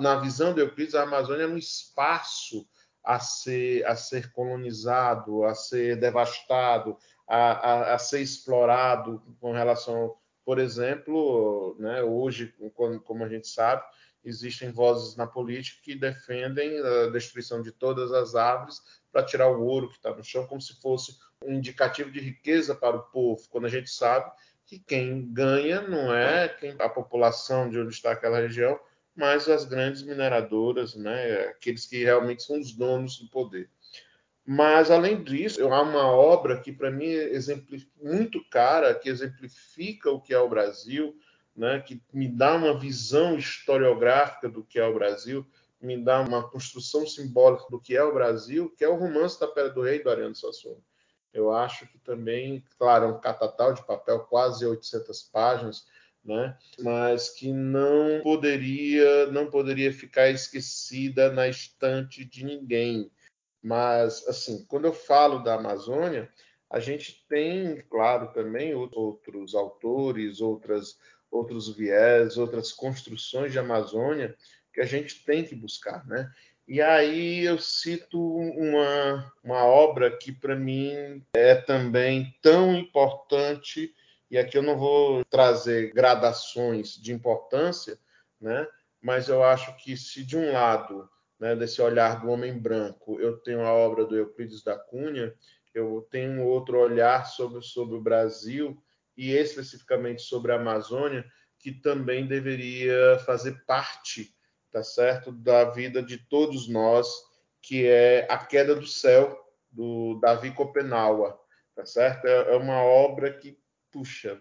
[0.00, 2.66] na visão do Euclides, a Amazônia era um espaço
[3.04, 6.96] a ser, a ser colonizado, a ser devastado,
[7.26, 12.54] a, a, a ser explorado com relação por exemplo, né, hoje,
[13.04, 13.82] como a gente sabe,
[14.24, 19.64] existem vozes na política que defendem a destruição de todas as árvores para tirar o
[19.64, 23.42] ouro que está no chão, como se fosse um indicativo de riqueza para o povo,
[23.50, 24.30] quando a gente sabe
[24.64, 28.78] que quem ganha não é quem, a população de onde está aquela região,
[29.14, 33.68] mas as grandes mineradoras, né, aqueles que realmente são os donos do poder.
[34.44, 37.38] Mas, além disso, há uma obra que, para mim, é
[38.02, 41.16] muito cara, que exemplifica o que é o Brasil,
[41.54, 45.46] né, que me dá uma visão historiográfica do que é o Brasil,
[45.80, 49.46] me dá uma construção simbólica do que é o Brasil, que é o romance da
[49.46, 50.80] Pedra do Rei, do Ariano Suassuna.
[51.32, 55.86] Eu acho que também, claro, é um catatal de papel, quase 800 páginas,
[56.24, 56.56] né?
[56.80, 63.10] mas que não poderia, não poderia ficar esquecida na estante de ninguém
[63.62, 66.28] mas, assim, quando eu falo da Amazônia,
[66.68, 70.98] a gente tem, claro, também outros autores, outras,
[71.30, 74.34] outros viés, outras construções de Amazônia
[74.72, 76.30] que a gente tem que buscar, né?
[76.66, 83.94] E aí eu cito uma, uma obra que para mim é também tão importante,
[84.30, 87.98] e aqui eu não vou trazer gradações de importância,
[88.40, 88.66] né?
[89.02, 91.10] mas eu acho que se de um lado,
[91.42, 95.34] né, desse olhar do homem branco, eu tenho a obra do Euclides da Cunha,
[95.74, 98.80] eu tenho outro olhar sobre, sobre o Brasil
[99.16, 101.24] e especificamente sobre a Amazônia,
[101.58, 104.32] que também deveria fazer parte,
[104.70, 107.08] tá certo, da vida de todos nós,
[107.60, 109.36] que é A Queda do Céu,
[109.68, 111.36] do Davi Copenaua,
[111.74, 112.24] tá certo?
[112.24, 113.58] É, é uma obra que,
[113.90, 114.40] puxa,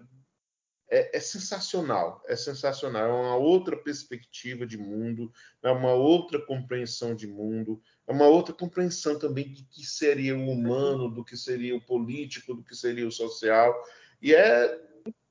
[0.91, 5.31] é, é, sensacional, é sensacional, é uma outra perspectiva de mundo,
[5.63, 10.49] é uma outra compreensão de mundo, é uma outra compreensão também do que seria o
[10.49, 13.73] humano, do que seria o político, do que seria o social,
[14.22, 14.80] e é,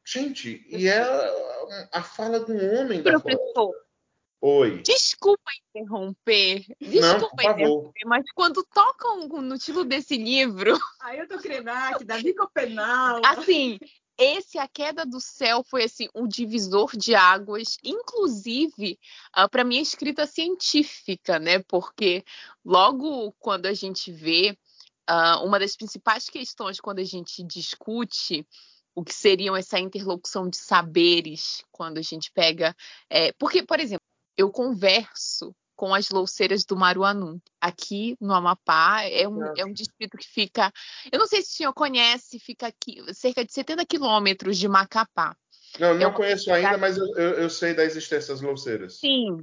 [0.03, 1.03] gente, e é
[1.93, 3.75] a fala de um homem Professor,
[4.43, 4.81] Oi.
[4.81, 6.65] Desculpa interromper.
[6.81, 10.79] Desculpa Não, interromper, mas quando tocam no título desse livro.
[11.03, 13.21] Aí eu tô Krenak, Davi Copenal.
[13.27, 13.79] Assim,
[14.21, 18.99] esse A Queda do Céu foi assim um divisor de águas, inclusive
[19.37, 21.61] uh, para minha escrita científica, né?
[21.61, 22.23] Porque
[22.63, 24.57] logo quando a gente vê
[25.09, 28.47] uh, uma das principais questões quando a gente discute
[28.95, 32.77] o que seriam essa interlocução de saberes quando a gente pega,
[33.09, 34.05] é, porque por exemplo
[34.37, 37.41] eu converso com as louceiras do Maruanu.
[37.59, 40.71] Aqui no Amapá é um, é um distrito que fica.
[41.11, 45.35] Eu não sei se o senhor conhece, fica aqui cerca de 70 quilômetros de Macapá.
[45.79, 48.99] Não, não é conheço ainda, mas eu, eu, eu, sei da existência das louceiras.
[48.99, 49.39] Sim.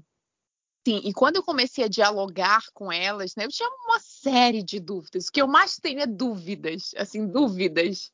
[0.88, 4.80] Sim, e quando eu comecei a dialogar com elas, né, eu tinha uma série de
[4.80, 5.30] dúvidas.
[5.30, 8.12] O que eu mais tenho é dúvidas, assim, dúvidas.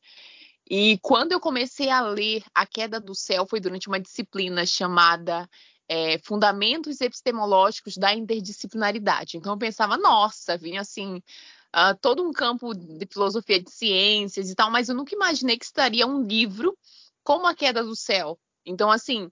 [0.69, 5.45] E quando eu comecei a ler A Queda do Céu, foi durante uma disciplina chamada
[5.87, 9.37] é, fundamentos epistemológicos da interdisciplinaridade.
[9.37, 11.17] Então eu pensava, nossa, vinha assim
[11.75, 15.65] uh, todo um campo de filosofia de ciências e tal, mas eu nunca imaginei que
[15.65, 16.77] estaria um livro
[17.23, 18.39] como a queda do céu.
[18.65, 19.29] Então assim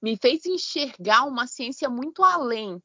[0.00, 2.82] me fez enxergar uma ciência muito além.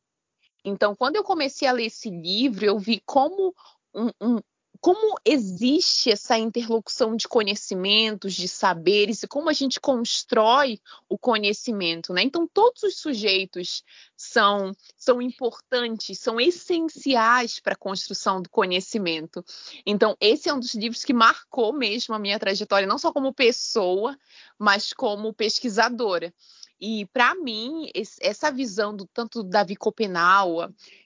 [0.64, 3.54] Então quando eu comecei a ler esse livro eu vi como
[3.94, 4.40] um, um,
[4.82, 10.80] como existe essa interlocução de conhecimentos, de saberes e como a gente constrói
[11.10, 12.24] o conhecimento, né?
[12.24, 13.84] Então todos os sujeitos
[14.16, 19.44] são são importantes, são essenciais para a construção do conhecimento.
[19.86, 23.34] Então esse é um dos livros que marcou mesmo a minha trajetória, não só como
[23.34, 24.18] pessoa,
[24.58, 26.34] mas como pesquisadora.
[26.80, 27.90] E para mim,
[28.22, 29.76] essa visão do tanto do Davi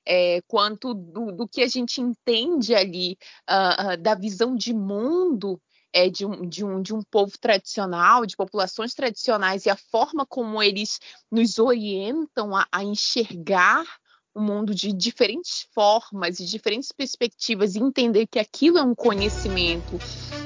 [0.06, 3.18] é, quanto do, do, que a gente entende ali
[3.50, 5.62] uh, uh, da visão de mundo
[5.94, 10.26] é, de, um, de, um, de um povo tradicional, de populações tradicionais, e a forma
[10.26, 11.00] como eles
[11.32, 13.86] nos orientam a, a enxergar
[14.34, 20.00] o mundo de diferentes formas e diferentes perspectivas, e entender que aquilo é um conhecimento,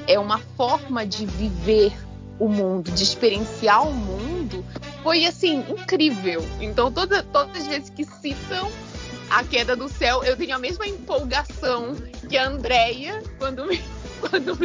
[0.08, 1.92] é uma forma de viver
[2.38, 4.64] o mundo, de experienciar o mundo,
[5.06, 6.44] foi assim, incrível.
[6.60, 8.68] Então, toda, todas as vezes que citam
[9.30, 11.94] a queda do céu, eu tenho a mesma empolgação
[12.28, 13.80] que a Andrea quando, me,
[14.18, 14.56] quando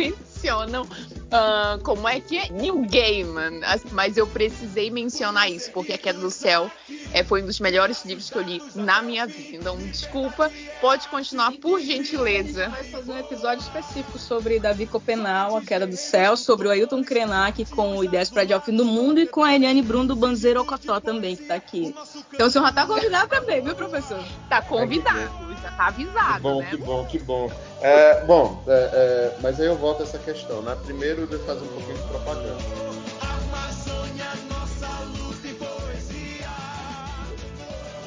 [0.41, 2.49] mencionam uh, como é que é?
[2.49, 3.61] New Gaiman.
[3.91, 6.69] Mas eu precisei mencionar isso, porque A Queda do Céu
[7.13, 9.57] é, foi um dos melhores livros que eu li na minha vida.
[9.57, 12.69] Então, desculpa, pode continuar, por gentileza.
[12.69, 17.03] vai fazer um episódio específico sobre Davi Copenal, A Queda do Céu, sobre o Ailton
[17.03, 20.15] Krenak com o Ideias para o Fim do Mundo e com a Eliane Bruno do
[20.15, 21.95] Banzeiro Ocotó também, que está aqui.
[22.33, 24.19] Então, o senhor já está convidado também, viu, professor?
[24.43, 26.35] Está convidado já tá avisado.
[26.35, 26.67] Que bom, né?
[26.69, 27.51] que bom, que bom.
[27.81, 30.30] É, bom, é, é, mas aí eu volto a essa questão,
[30.61, 30.77] né?
[30.85, 32.57] Primeiro, de fazer um pouquinho de propaganda.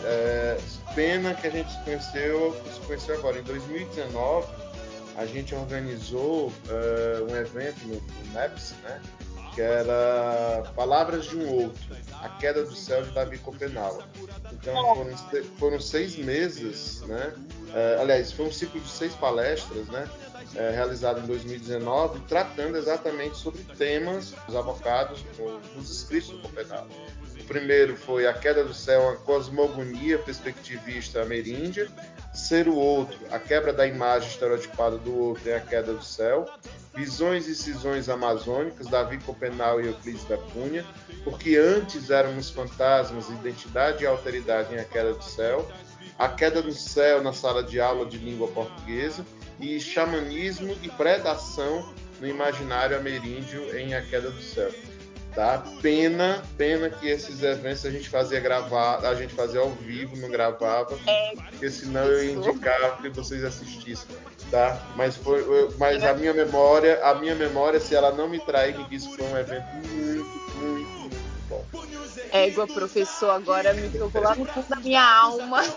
[0.07, 0.59] É,
[0.95, 3.39] pena que a gente se conheceu, se conheceu agora.
[3.39, 4.47] Em 2019,
[5.17, 9.01] a gente organizou uh, um evento no, no MEPS, né?
[9.55, 14.03] Que era Palavras de um Outro, A Queda do Céu de Davi Copenau.
[14.53, 17.35] Então foram, foram seis meses, né?
[17.73, 20.09] É, aliás, foi um ciclo de seis palestras, né?
[20.57, 25.25] É, realizado em 2019, tratando exatamente sobre temas dos avocados
[25.75, 26.95] dos escritos do Copenhague.
[27.41, 31.89] O primeiro foi A Queda do Céu, uma cosmogonia perspectivista ameríndia.
[32.33, 36.49] Ser o outro, a quebra da imagem estereotipada do outro em A Queda do Céu.
[36.95, 40.85] Visões e Cisões Amazônicas, Davi Copenau e Euclides da Cunha,
[41.25, 45.69] porque antes éramos fantasmas, identidade e alteridade em A Queda do Céu,
[46.17, 49.27] A Queda do Céu na sala de aula de língua portuguesa
[49.61, 54.71] e Xamanismo e Predação no imaginário ameríndio em A Queda do Céu.
[55.35, 55.65] Tá?
[55.83, 60.31] Pena, pena que esses eventos a gente fazia gravar, a gente fazia ao vivo, não
[60.31, 64.07] gravava, É, porque senão eu ia indicar que vocês assistissem,
[64.49, 64.81] tá?
[64.95, 68.79] Mas foi, eu- mas a minha memória, a minha memória, se ela não me trair,
[68.79, 70.84] me diz que foi um evento muito, muito
[71.49, 71.65] bom.
[72.33, 75.63] égua, professor, agora me jogou lá no fundo da minha alma.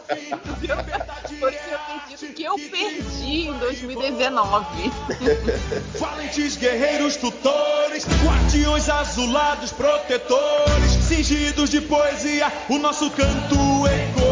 [0.48, 4.92] Porque eu perdi o que eu perdi em 2019.
[6.00, 13.56] Valentes guerreiros tutores, guardiões azulados protetores, cingidos de poesia, o nosso canto
[13.88, 14.27] ecoa,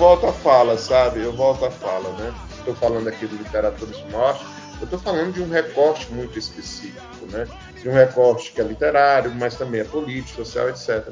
[0.00, 1.20] volto à fala, sabe?
[1.20, 2.34] Eu volto à fala, né?
[2.56, 4.42] Estou falando aqui de literatura do norte,
[4.80, 7.46] eu estou falando de um recorte muito específico, né?
[7.82, 11.06] De um recorte que é literário, mas também é político, social, etc.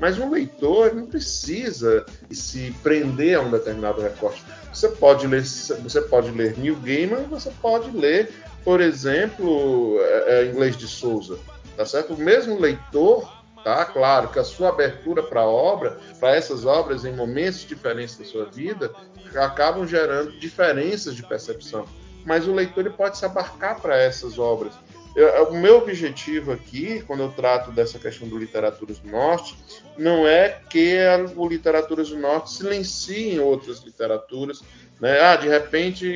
[0.00, 4.42] Mas um leitor não precisa se prender a um determinado recorte.
[4.72, 8.32] Você pode ler, você pode ler Neil Gaiman, você pode ler,
[8.64, 11.38] por exemplo, é, é, Inglês de Souza,
[11.76, 12.14] tá certo?
[12.14, 13.84] O mesmo leitor tá?
[13.84, 18.24] Claro que a sua abertura para a obra, para essas obras em momentos diferentes da
[18.24, 18.94] sua vida,
[19.34, 21.84] acabam gerando diferenças de percepção.
[22.24, 24.74] Mas o leitor ele pode se abarcar para essas obras.
[25.16, 29.56] Eu- o meu objetivo aqui, quando eu trato dessa questão do Literaturas do Norte,
[29.96, 34.62] não é que a, o Literaturas do Norte silencie outras literaturas.
[35.00, 35.18] Né?
[35.20, 36.06] Ah, de repente,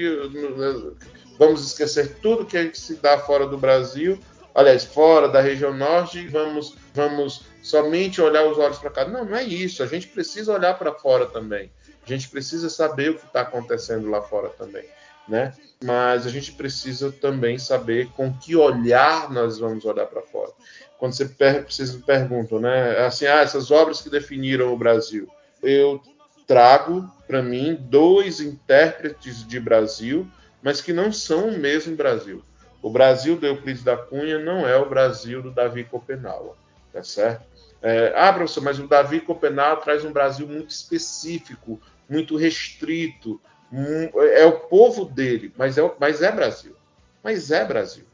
[1.38, 4.18] vamos esquecer tudo que se dá fora do Brasil
[4.54, 9.04] aliás, fora da região norte, vamos, vamos somente olhar os olhos para cá.
[9.04, 9.82] Não, não é isso.
[9.82, 11.70] A gente precisa olhar para fora também.
[12.04, 14.84] A gente precisa saber o que está acontecendo lá fora também,
[15.26, 15.52] né?
[15.82, 20.52] Mas a gente precisa também saber com que olhar nós vamos olhar para fora.
[20.98, 23.04] Quando você per vocês me perguntam, né?
[23.04, 25.28] Assim, ah, essas obras que definiram o Brasil.
[25.62, 26.00] Eu
[26.46, 30.26] trago para mim dois intérpretes de Brasil,
[30.62, 32.42] mas que não são o mesmo Brasil.
[32.82, 36.54] O Brasil do Euclides da Cunha não é o Brasil do Davi Copenau,
[36.94, 37.44] tá certo?
[37.82, 43.40] É, ah, professor, mas o Davi Copenau traz um Brasil muito específico, muito restrito.
[43.70, 46.76] hum, É o povo dele, mas é, mas é Brasil.
[47.22, 48.04] Mas é Brasil,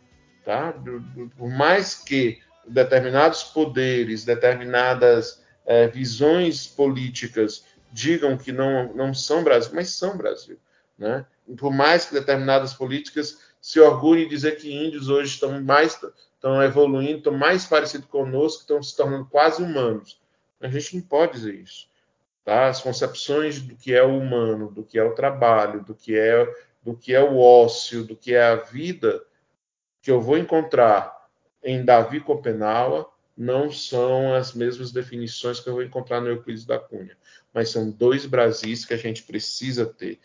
[0.45, 0.75] tá?
[1.37, 9.73] Por mais que determinados poderes, determinadas é, visões políticas digam que não, não são Brasil,
[9.75, 10.59] mas são Brasil,
[10.99, 11.27] né?
[11.59, 15.99] Por mais que determinadas políticas se orgulhem de dizer que índios hoje estão mais
[16.41, 20.19] estão evoluindo, estão mais parecidos conosco, estão se tornando quase humanos.
[20.59, 21.87] A gente não pode dizer isso.
[22.43, 22.69] Tá?
[22.69, 26.51] As concepções do que é o humano, do que é o trabalho, do que é,
[26.83, 29.23] do que é o ócio, do que é a vida,
[30.01, 31.29] que eu vou encontrar
[31.63, 33.07] em Davi Copenaua,
[33.37, 37.17] não são as mesmas definições que eu vou encontrar no Euclides da Cunha.
[37.53, 40.19] Mas são dois Brasis que a gente precisa ter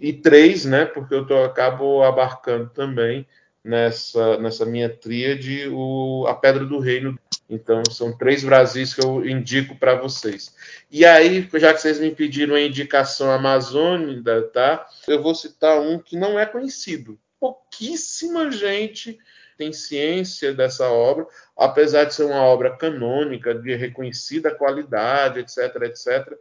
[0.00, 0.84] e três, né?
[0.84, 3.26] Porque eu tô, acabo abarcando também
[3.64, 7.18] nessa, nessa minha tríade o, a Pedra do Reino.
[7.48, 10.54] Então, são três Brasis que eu indico para vocês.
[10.90, 14.86] E aí, já que vocês me pediram a indicação amazônica, tá?
[15.06, 17.18] Eu vou citar um que não é conhecido.
[17.40, 19.18] Pouquíssima gente
[19.56, 21.26] tem ciência dessa obra,
[21.56, 26.38] apesar de ser uma obra canônica, de reconhecida qualidade, etc, etc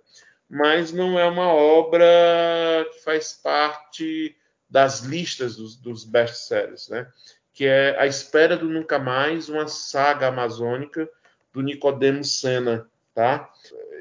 [0.49, 2.05] mas não é uma obra
[2.93, 4.35] que faz parte
[4.69, 7.07] das listas dos, dos best-sellers, né?
[7.53, 11.09] que é A Espera do Nunca Mais, uma saga amazônica
[11.51, 12.87] do Nicodemo Senna.
[13.15, 13.51] Tá?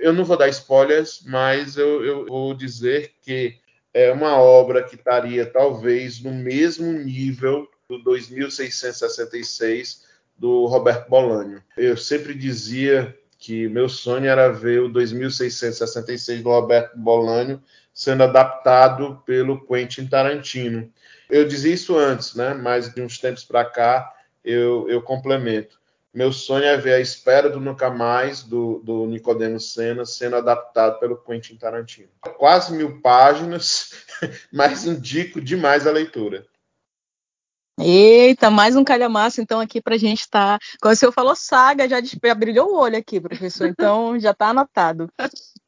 [0.00, 3.58] Eu não vou dar spoilers, mas eu, eu vou dizer que
[3.94, 10.04] é uma obra que estaria talvez no mesmo nível do 2666
[10.36, 11.62] do Roberto Bolanho.
[11.78, 17.62] Eu sempre dizia que meu sonho era ver o 2666 do Roberto Bolanho
[17.96, 20.92] sendo adaptado pelo Quentin Tarantino.
[21.30, 22.52] Eu dizia isso antes, né?
[22.52, 24.12] Mas de uns tempos para cá
[24.44, 25.80] eu, eu complemento.
[26.12, 31.00] Meu sonho é ver a espera do Nunca Mais do, do Nicodemo Senna sendo adaptado
[31.00, 32.08] pelo Quentin Tarantino.
[32.36, 33.92] Quase mil páginas,
[34.52, 36.46] mas indico demais a leitura.
[37.78, 40.58] Eita, mais um calhamaço, então, aqui pra gente estar.
[40.58, 40.66] Tá...
[40.80, 44.48] Quando o senhor falou saga, já, já brilhou o olho aqui, professor, então já tá
[44.48, 45.10] anotado.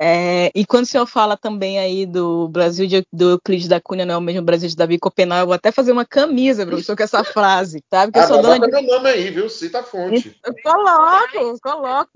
[0.01, 4.07] É, e quando o senhor fala também aí do Brasil de, do Euclides da Cunha,
[4.07, 6.97] não é o mesmo Brasil de Davi Copenal, eu vou até fazer uma camisa, professor,
[6.97, 8.05] com essa frase, tá?
[8.07, 8.71] Porque ah, eu sou dona de...
[8.71, 9.51] meu nome aí, viu?
[9.51, 10.35] Cita a fonte.
[10.45, 12.11] Eu coloco, coloco.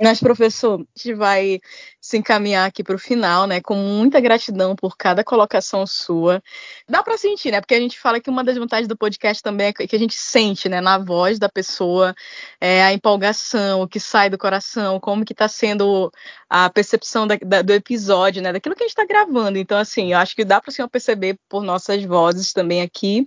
[0.00, 1.58] Mas, professor, a gente vai
[2.00, 3.60] se encaminhar aqui para o final, né?
[3.60, 6.40] Com muita gratidão por cada colocação sua.
[6.88, 7.60] Dá para sentir, né?
[7.60, 10.14] Porque a gente fala que uma das vantagens do podcast também é que a gente
[10.14, 10.80] sente, né?
[10.80, 12.14] Na voz da pessoa,
[12.60, 16.12] é, a empolgação, o que sai do coração, como que está sendo
[16.48, 18.52] a percepção da, da, do episódio, né?
[18.52, 19.58] Daquilo que a gente está gravando.
[19.58, 23.26] Então, assim, eu acho que dá para o senhor perceber por nossas vozes também aqui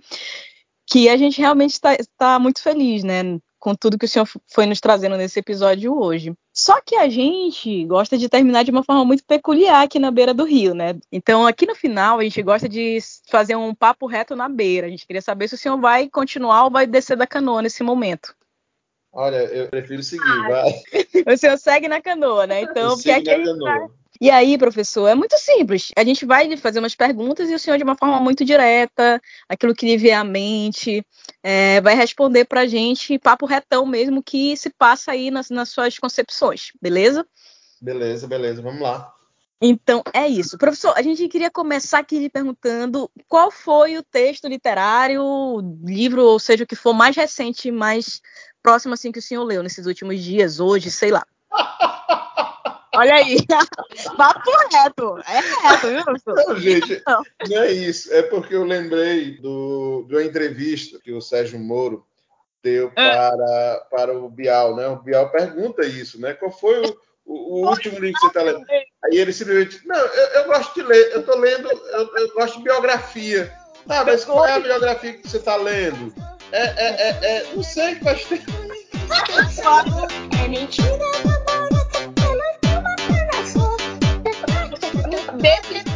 [0.86, 3.22] que a gente realmente está tá muito feliz, né?
[3.62, 6.34] Com tudo que o senhor foi nos trazendo nesse episódio hoje.
[6.52, 10.34] Só que a gente gosta de terminar de uma forma muito peculiar aqui na beira
[10.34, 10.98] do rio, né?
[11.12, 12.98] Então, aqui no final, a gente gosta de
[13.30, 14.88] fazer um papo reto na beira.
[14.88, 17.84] A gente queria saber se o senhor vai continuar ou vai descer da canoa nesse
[17.84, 18.34] momento.
[19.12, 20.72] Olha, eu prefiro seguir, ah, vai.
[21.32, 22.62] O senhor segue na canoa, né?
[22.62, 23.86] Então, porque aqui vai...
[24.22, 25.90] E aí, professor, é muito simples.
[25.96, 29.20] A gente vai lhe fazer umas perguntas e o senhor, de uma forma muito direta,
[29.48, 31.04] aquilo que lhe vier à mente,
[31.42, 35.70] é, vai responder para a gente papo retão mesmo que se passa aí nas, nas
[35.70, 37.26] suas concepções, beleza?
[37.80, 39.12] Beleza, beleza, vamos lá.
[39.60, 40.56] Então, é isso.
[40.56, 45.20] Professor, a gente queria começar aqui lhe perguntando qual foi o texto literário,
[45.84, 48.22] livro, ou seja, o que for mais recente, mais
[48.62, 51.26] próximo assim que o senhor leu nesses últimos dias, hoje, sei lá.
[52.94, 53.38] Olha aí.
[54.16, 55.18] Papo reto.
[55.26, 56.34] É reto, viu, professor?
[56.48, 57.62] Não, gente, não.
[57.62, 58.12] é isso.
[58.12, 62.04] É porque eu lembrei do, de uma entrevista que o Sérgio Moro
[62.62, 63.10] deu é.
[63.10, 64.86] para, para o Bial, né?
[64.88, 66.34] O Bial pergunta isso, né?
[66.34, 68.64] Qual foi o, o, o último livro que você está lendo?
[68.70, 72.58] Aí ele simplesmente, não, eu, eu, gosto de ler, eu estou lendo, eu, eu, gosto
[72.58, 73.52] de biografia.
[73.88, 76.14] Ah, mas qual é a biografia que você está lendo?
[76.52, 78.52] É, é, é, é, não sei, faz tempo.
[80.44, 81.31] É mentira.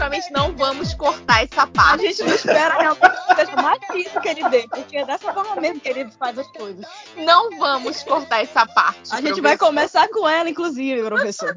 [0.08, 2.06] Definitivamente não vamos cortar essa parte.
[2.06, 5.32] A gente não espera realmente que seja mais difícil que ele dê, porque é dessa
[5.32, 6.84] forma mesmo que ele faz as coisas.
[7.16, 9.12] Não vamos cortar essa parte.
[9.12, 11.56] A gente vai começar com ela, inclusive, professor.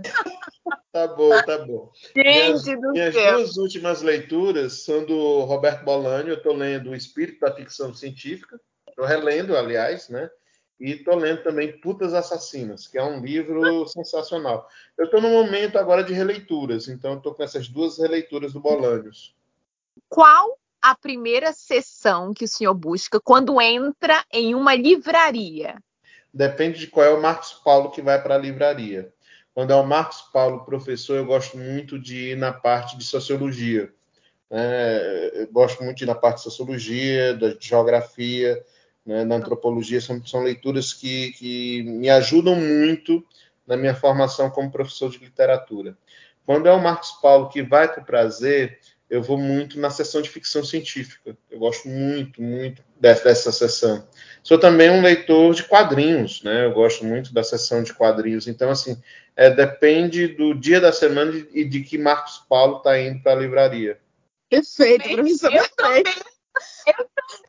[0.91, 1.91] Tá bom, tá bom.
[2.15, 3.37] Gente minhas, do minhas céu.
[3.37, 6.29] duas últimas leituras são do Roberto Bolani.
[6.29, 8.59] Eu estou lendo O Espírito da Ficção Científica.
[8.87, 10.29] Estou relendo, aliás, né?
[10.79, 14.67] E estou lendo também Putas Assassinas, que é um livro sensacional.
[14.97, 19.35] Eu estou no momento agora de releituras, então estou com essas duas releituras do Bolanios.
[20.07, 25.75] Qual a primeira sessão que o senhor busca quando entra em uma livraria?
[26.33, 29.11] Depende de qual é o Marcos Paulo que vai para a livraria.
[29.53, 33.91] Quando é o Marcos Paulo professor, eu gosto muito de ir na parte de sociologia.
[34.49, 38.63] É, eu gosto muito de ir na parte de sociologia, da geografia,
[39.09, 43.25] né, na antropologia, são, são leituras que, que me ajudam muito
[43.65, 45.97] na minha formação como professor de literatura.
[46.45, 48.79] Quando é o Marcos Paulo que vai para o prazer,
[49.09, 51.35] eu vou muito na sessão de ficção científica.
[51.49, 54.07] Eu gosto muito, muito dessa, dessa sessão.
[54.43, 56.65] Sou também um leitor de quadrinhos, né?
[56.65, 58.47] Eu gosto muito da sessão de quadrinhos.
[58.47, 58.95] Então, assim,
[59.35, 63.41] é, depende do dia da semana e de que Marcos Paulo está indo para a
[63.41, 63.99] livraria.
[64.49, 65.51] Perfeito, professor.
[65.51, 66.28] Perfeito.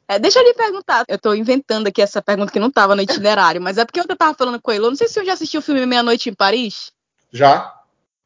[0.09, 1.05] É, deixa eu lhe perguntar.
[1.09, 4.17] Eu tô inventando aqui essa pergunta que não estava no itinerário, mas é porque eu
[4.17, 4.85] tava falando com ele.
[4.85, 6.93] Eu não sei se o senhor já assistiu o filme Meia-Noite em Paris.
[7.33, 7.81] Já.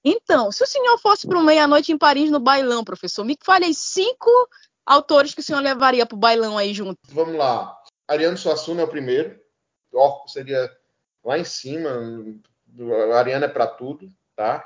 [0.04, 3.74] Então, se o senhor fosse para Meia-Noite em Paris no bailão, professor, me fale aí
[3.74, 4.30] cinco
[4.84, 6.98] autores que o senhor levaria pro bailão aí junto.
[7.08, 7.74] Vamos lá.
[8.06, 9.40] Ariano Suassuna é o primeiro.
[9.92, 10.70] Orco seria
[11.24, 11.90] lá em cima.
[13.14, 14.64] Ariano é para tudo, tá?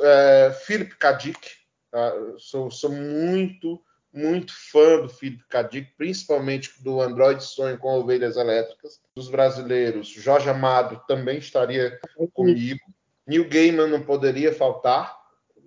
[0.00, 1.50] É, Philip Kadik.
[1.90, 2.12] Tá?
[2.38, 3.82] Sou, sou muito
[4.14, 5.62] muito fã do Philip K.
[5.64, 9.00] Dick, principalmente do Android Sonho com ovelhas elétricas.
[9.16, 11.98] Dos brasileiros, Jorge Amado também estaria
[12.32, 12.78] comigo.
[13.26, 15.18] Neil Gaiman não poderia faltar,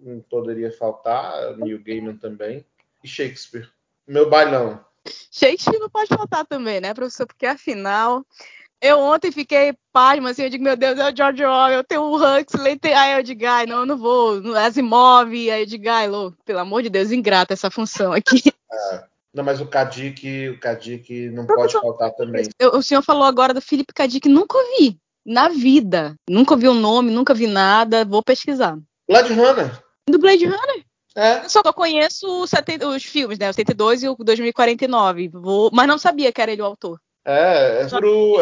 [0.02, 2.66] não poderia faltar, Neil Gaiman também.
[3.04, 3.70] E Shakespeare,
[4.08, 4.84] meu bailão.
[5.32, 7.28] Shakespeare não pode faltar também, né, professor?
[7.28, 8.26] Porque afinal,
[8.82, 12.02] eu ontem fiquei pasma, assim, eu digo, meu Deus, é o George Orwell, eu tenho
[12.02, 16.08] o Huxley, tem a Edgar, não, eu não vou, Asimov, a Edgar,
[16.46, 18.42] pelo amor de Deus, ingrata essa função aqui.
[18.92, 19.04] É.
[19.34, 22.50] Não, mas o Kadik, o Kadik não pode faltar também.
[22.60, 26.16] Eu, o senhor falou agora do Felipe Kadik, nunca ouvi, na vida.
[26.30, 28.78] Nunca ouvi o nome, nunca vi nada, vou pesquisar.
[29.08, 29.82] Blade Runner.
[30.10, 30.84] Do Blade Runner?
[31.16, 31.46] É.
[31.46, 32.52] Eu só conheço os,
[32.94, 33.50] os filmes, né?
[33.50, 35.30] O 72 e o 2049.
[35.30, 37.00] Vou, mas não sabia que era ele o autor.
[37.30, 37.86] É,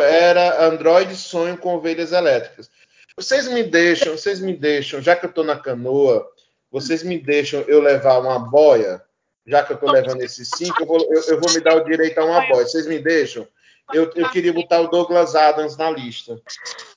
[0.03, 2.69] era Android Sonho com Ovelhas Elétricas.
[3.17, 6.29] Vocês me deixam, vocês me deixam, já que eu estou na canoa,
[6.71, 9.01] vocês me deixam eu levar uma boia,
[9.47, 11.83] já que eu estou levando esses cinco, eu vou, eu, eu vou, me dar o
[11.83, 12.67] direito a uma boia.
[12.67, 13.47] Vocês me deixam?
[13.91, 16.39] Eu, eu, queria botar o Douglas Adams na lista.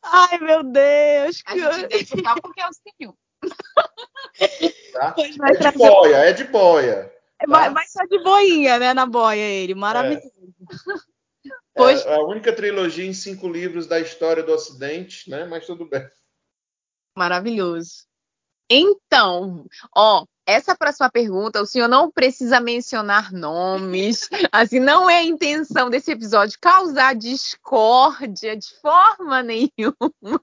[0.02, 1.40] Ai, meu Deus.
[1.40, 1.62] Que...
[1.64, 3.14] A gente deixa só porque é o senhor.
[4.92, 5.14] Tá?
[5.16, 7.12] É de boia, é de boia.
[7.38, 7.46] Tá?
[7.46, 9.74] Vai, vai só de boinha, né, na boia ele.
[9.74, 10.26] Maravilhoso.
[10.26, 11.07] É.
[11.78, 12.04] Pois...
[12.04, 15.44] É a única trilogia em cinco livros da história do Ocidente, né?
[15.44, 16.06] Mas tudo bem.
[17.16, 18.06] Maravilhoso.
[18.68, 19.64] Então,
[19.96, 25.88] ó, essa próxima pergunta, o senhor não precisa mencionar nomes, assim, não é a intenção
[25.88, 30.42] desse episódio causar discórdia de forma nenhuma.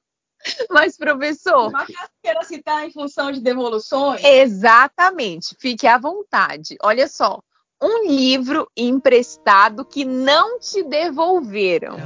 [0.70, 1.72] Mas, professor.
[1.72, 1.88] Mas
[2.24, 4.24] queira citar em função de devoluções?
[4.24, 6.78] Exatamente, fique à vontade.
[6.82, 7.42] Olha só,
[7.82, 11.98] um livro emprestado que não te devolveram.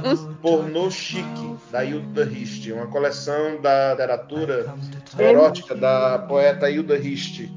[0.42, 4.74] Pornô Chique, da Hilda Rist, uma coleção da literatura
[5.18, 7.48] erótica da poeta Hilda Rist.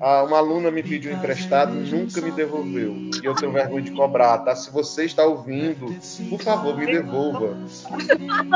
[0.00, 2.94] Ah, uma aluna me pediu emprestado, nunca me devolveu.
[3.22, 4.54] E eu tenho vergonha de cobrar, tá?
[4.54, 5.86] Se você está ouvindo,
[6.28, 7.56] por favor, me devolva.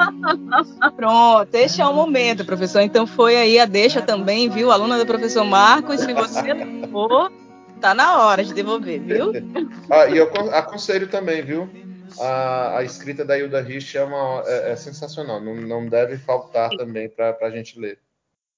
[0.95, 2.83] Pronto, este é o momento, professor.
[2.83, 4.71] Então foi aí a deixa também, viu?
[4.71, 7.33] Aluna do professor Marcos, se você não for,
[7.79, 9.33] tá na hora de devolver, viu?
[9.91, 11.69] ah, e eu aconselho também, viu?
[12.21, 16.71] A, a escrita da Hilda Rich é, uma, é, é sensacional, não, não deve faltar
[16.71, 17.99] também para a gente ler.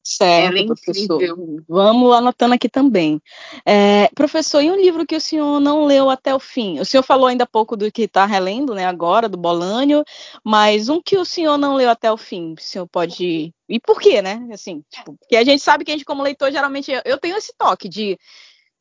[0.03, 1.21] Certo, é professor.
[1.69, 3.21] Vamos anotando aqui também.
[3.67, 6.81] É, professor, e um livro que o senhor não leu até o fim?
[6.81, 10.03] O senhor falou ainda há pouco do que está relendo, né, agora, do Bolânio,
[10.43, 13.55] mas um que o senhor não leu até o fim, o senhor pode...
[13.69, 14.49] E por quê, né?
[14.53, 16.91] Assim, tipo, porque a gente sabe que a gente, como leitor, geralmente...
[17.05, 18.19] Eu tenho esse toque de...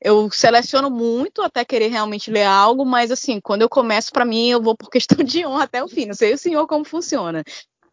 [0.01, 4.49] Eu seleciono muito até querer realmente ler algo, mas assim, quando eu começo, para mim,
[4.49, 6.05] eu vou por questão de honra até o fim.
[6.05, 7.43] Não sei o senhor como funciona.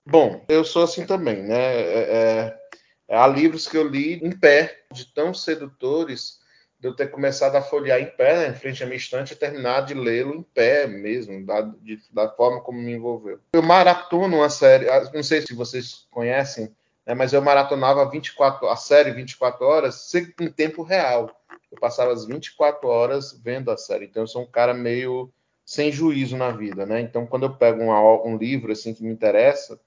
[0.05, 1.57] Bom, eu sou assim também, né?
[1.57, 2.67] É, é
[3.09, 6.41] Há livros que eu li em pé, de tão sedutores,
[6.79, 9.37] de eu ter começado a folhear em pé, né, em frente à minha estante, e
[9.37, 13.39] terminar de lê-lo em pé mesmo, da, de, da, forma como me envolveu.
[13.53, 16.75] Eu maratono uma série, não sei se vocês conhecem,
[17.07, 21.31] né, mas eu maratonava 24, a série 24 horas em tempo real.
[21.77, 24.07] Eu passava as 24 horas vendo a série.
[24.07, 25.31] Então eu sou um cara meio
[25.65, 27.01] sem juízo na vida, né?
[27.01, 29.79] Então quando eu pego um, um livro assim que me interessa,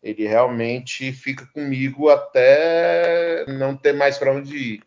[0.00, 4.82] ele realmente fica comigo até não ter mais para onde ir.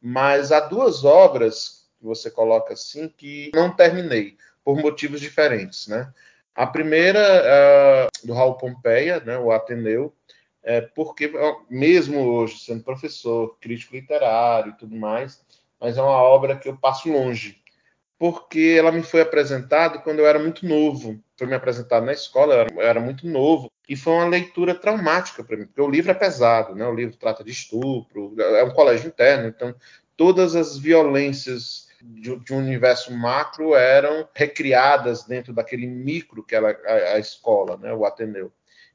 [0.00, 6.12] Mas há duas obras que você coloca assim que não terminei por motivos diferentes, né?
[6.54, 10.14] A primeira uh, do Raul Pompeia, né, o Ateneu,
[10.62, 11.32] é porque
[11.68, 15.40] mesmo hoje sendo professor, crítico literário e tudo mais,
[15.82, 17.60] mas é uma obra que eu passo longe,
[18.16, 21.20] porque ela me foi apresentada quando eu era muito novo.
[21.36, 24.76] Foi me apresentado na escola, eu era, eu era muito novo, e foi uma leitura
[24.76, 26.86] traumática para mim, porque o livro é pesado, né?
[26.86, 29.74] O livro trata de estupro, é um colégio interno, então
[30.16, 36.78] todas as violências de, de um universo macro eram recriadas dentro daquele micro que era
[36.86, 37.92] a, a escola, né?
[37.92, 38.52] O Ateneu.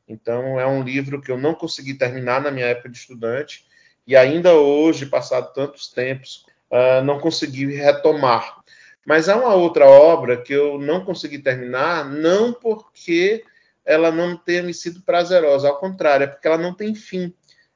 [0.08, 3.66] Então é um livro que eu não consegui terminar na minha época de estudante
[4.08, 8.58] e ainda hoje, passado tantos tempos, uh, não consegui retomar.
[9.06, 13.44] Mas há uma outra obra que eu não consegui terminar, não porque
[13.86, 17.34] ela não tenha me sido prazerosa, ao contrário, é porque ela não tem fim.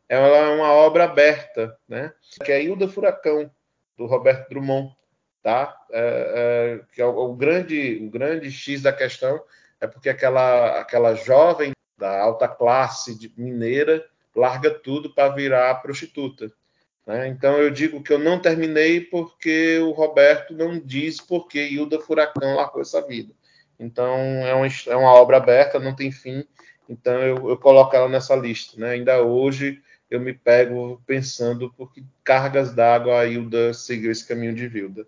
[0.10, 2.12] Ela é uma obra aberta, né?
[2.44, 3.50] Que é Hilda Furacão,
[3.98, 4.94] do Roberto Drummond,
[5.42, 5.74] tá?
[5.90, 9.42] É, é, que é o, o, grande, o grande X da questão
[9.80, 14.06] é porque aquela, aquela jovem da alta classe mineira
[14.36, 16.52] larga tudo para virar prostituta.
[17.12, 17.28] Né?
[17.28, 22.00] Então eu digo que eu não terminei porque o Roberto não diz por que Hilda
[22.00, 23.34] Furacão largou essa vida.
[23.78, 26.46] Então é uma, é uma obra aberta, não tem fim.
[26.88, 28.80] Então eu, eu coloco ela nessa lista.
[28.80, 28.92] Né?
[28.92, 34.56] Ainda hoje eu me pego pensando por que cargas d'água a Hilda seguiu esse caminho
[34.56, 35.06] de Vilda.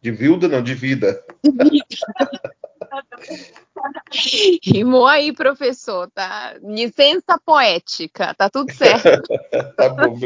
[0.00, 1.22] De Vilda, não, de vida.
[4.64, 6.56] Rimou aí, professor, tá?
[6.62, 9.28] Licença poética, tá tudo certo.
[9.76, 10.18] tá bom.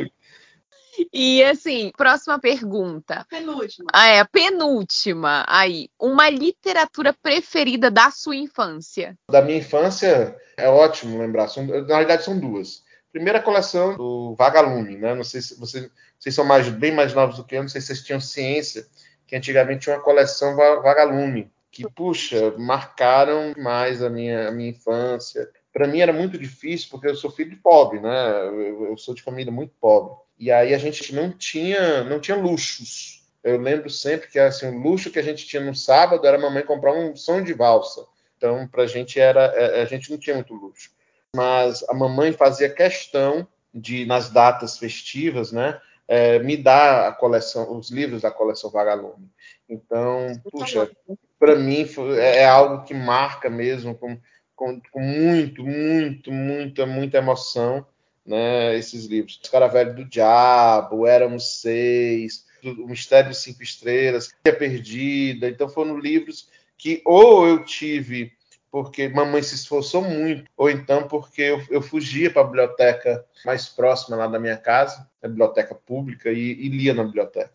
[1.13, 3.27] E assim, próxima pergunta.
[3.29, 3.89] Penúltima.
[3.93, 5.45] Ah, é, a penúltima.
[5.49, 9.17] Aí, uma literatura preferida da sua infância?
[9.31, 11.49] Da minha infância, é ótimo lembrar.
[11.49, 12.83] São, na realidade, são duas.
[13.13, 15.15] Primeira coleção do Vagalume, né?
[15.15, 15.89] Não sei se vocês,
[16.19, 18.87] vocês são mais, bem mais novos do que eu, não sei se vocês tinham ciência
[19.27, 25.49] que antigamente tinha uma coleção Vagalume, que, puxa, marcaram mais a minha, a minha infância.
[25.73, 28.47] Para mim era muito difícil, porque eu sou filho de pobre, né?
[28.47, 30.15] Eu, eu sou de família muito pobre.
[30.39, 33.23] E aí a gente não tinha, não tinha luxos.
[33.43, 36.41] Eu lembro sempre que assim, o luxo que a gente tinha no sábado era a
[36.41, 38.05] mamãe comprar um som de valsa.
[38.37, 40.91] Então, para a gente era, é, a gente não tinha muito luxo.
[41.35, 47.77] Mas a mamãe fazia questão de, nas datas festivas, né, é, me dar a coleção,
[47.77, 49.29] os livros da coleção Vagalume.
[49.69, 50.91] Então, puxa,
[51.39, 51.87] para mim
[52.19, 54.19] é, é algo que marca mesmo com,
[54.55, 57.87] com, com muito, muito, muita, muita emoção
[58.27, 59.39] né, esses livros.
[59.43, 65.49] Escaravelho do Diabo, Éramos Seis, O Mistério de Cinco Estrelas, A Perdida.
[65.49, 68.33] Então foram livros que ou eu tive
[68.75, 73.69] porque mamãe se esforçou muito, ou então porque eu, eu fugia para a biblioteca mais
[73.69, 77.53] próxima lá da minha casa, a biblioteca pública, e, e lia na biblioteca.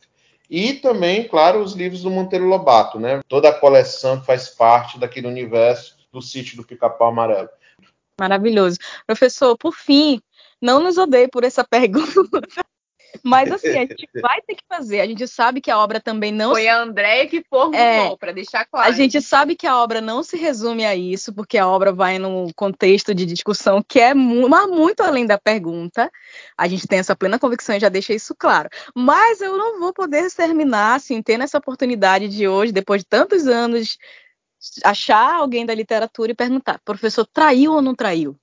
[0.49, 3.19] E também, claro, os livros do Monteiro Lobato, né?
[3.27, 7.49] Toda a coleção que faz parte daquele universo do sítio do Pica-Pau Amarelo.
[8.17, 8.77] Maravilhoso.
[9.05, 10.21] Professor, por fim,
[10.61, 12.41] não nos odeie por essa pergunta.
[13.23, 15.01] Mas assim, a gente vai ter que fazer.
[15.01, 16.51] A gente sabe que a obra também não.
[16.51, 18.87] Foi a Andréia que formulou, é, para deixar claro.
[18.87, 22.19] A gente sabe que a obra não se resume a isso, porque a obra vai
[22.19, 26.11] num contexto de discussão que é muito além da pergunta.
[26.57, 28.69] A gente tem essa plena convicção e já deixa isso claro.
[28.95, 33.47] Mas eu não vou poder terminar, assim, tendo essa oportunidade de hoje, depois de tantos
[33.47, 33.97] anos,
[34.83, 38.39] achar alguém da literatura e perguntar: professor, traiu ou não traiu?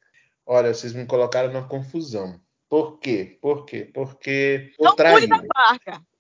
[0.47, 2.41] Olha, vocês me colocaram na confusão.
[2.69, 3.37] Por quê?
[3.43, 3.91] Por quê?
[3.93, 5.29] Porque eu traí.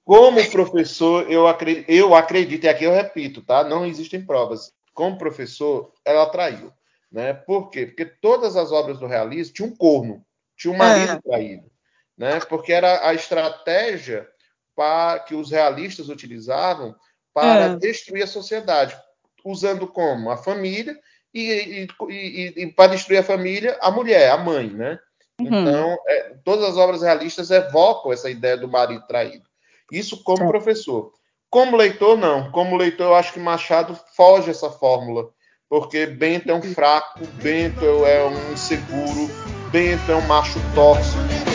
[0.05, 3.65] Como professor, eu acredito, eu acredito, e aqui eu repito, tá?
[3.65, 4.73] Não existem provas.
[4.95, 6.73] Como professor, ela traiu.
[7.11, 7.33] Né?
[7.33, 7.87] Por quê?
[7.87, 10.25] Porque todas as obras do realismo tinham um corno,
[10.57, 11.21] tinha um marido é.
[11.21, 11.71] traído.
[12.17, 12.39] Né?
[12.41, 14.29] Porque era a estratégia
[14.77, 16.95] para, que os realistas utilizavam
[17.35, 17.77] para é.
[17.77, 18.97] destruir a sociedade,
[19.45, 20.31] usando como?
[20.31, 20.97] A família
[21.33, 24.99] e, e, e, e para destruir a família, a mulher, a mãe, né?
[25.41, 25.47] Uhum.
[25.47, 29.45] Então, é, todas as obras realistas evocam essa ideia do marido traído.
[29.93, 30.49] Isso como é.
[30.49, 31.13] professor.
[31.51, 32.51] Como leitor, não.
[32.51, 35.31] Como leitor, eu acho que Machado foge essa fórmula.
[35.69, 39.29] Porque Bento é um fraco, Bento é um inseguro,
[39.71, 41.46] Bento é um macho tóxico.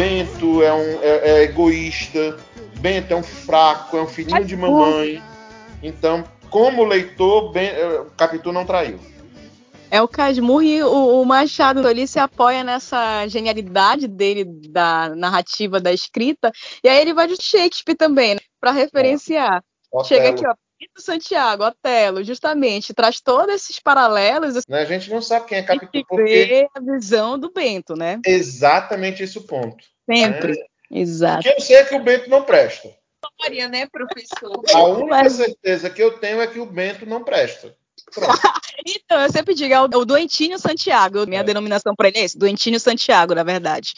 [0.00, 2.34] Bento é, um, é, é egoísta,
[2.78, 5.22] Bento é um fraco, é um filhinho de mamãe.
[5.82, 8.98] Então, como leitor, ben, eh, Capitu não traiu.
[9.90, 15.78] É o Casmurro e o, o Machado ali se apoia nessa genialidade dele da narrativa
[15.78, 16.50] da escrita.
[16.82, 19.62] E aí ele vai de Shakespeare também, né, para referenciar.
[19.94, 20.04] É.
[20.04, 20.54] Chega aqui, ó.
[20.96, 24.56] Santiago, Otelo, justamente, traz todos esses paralelos.
[24.56, 26.68] Assim, a gente não sabe quem é Capitu porque...
[26.74, 28.20] a visão do Bento, né?
[28.26, 29.84] Exatamente esse o ponto.
[30.10, 30.64] Sempre, né?
[30.90, 31.42] exato.
[31.42, 32.90] Porque eu sei que o Bento não presta
[33.40, 34.62] história, né, professor?
[34.74, 37.74] A única certeza que eu tenho é que o Bento não presta.
[38.86, 41.26] então, eu sempre digo, é o, é Doentinho Santiago.
[41.26, 41.44] Minha é.
[41.44, 43.94] denominação para ele é esse, Doentinho Santiago, na verdade.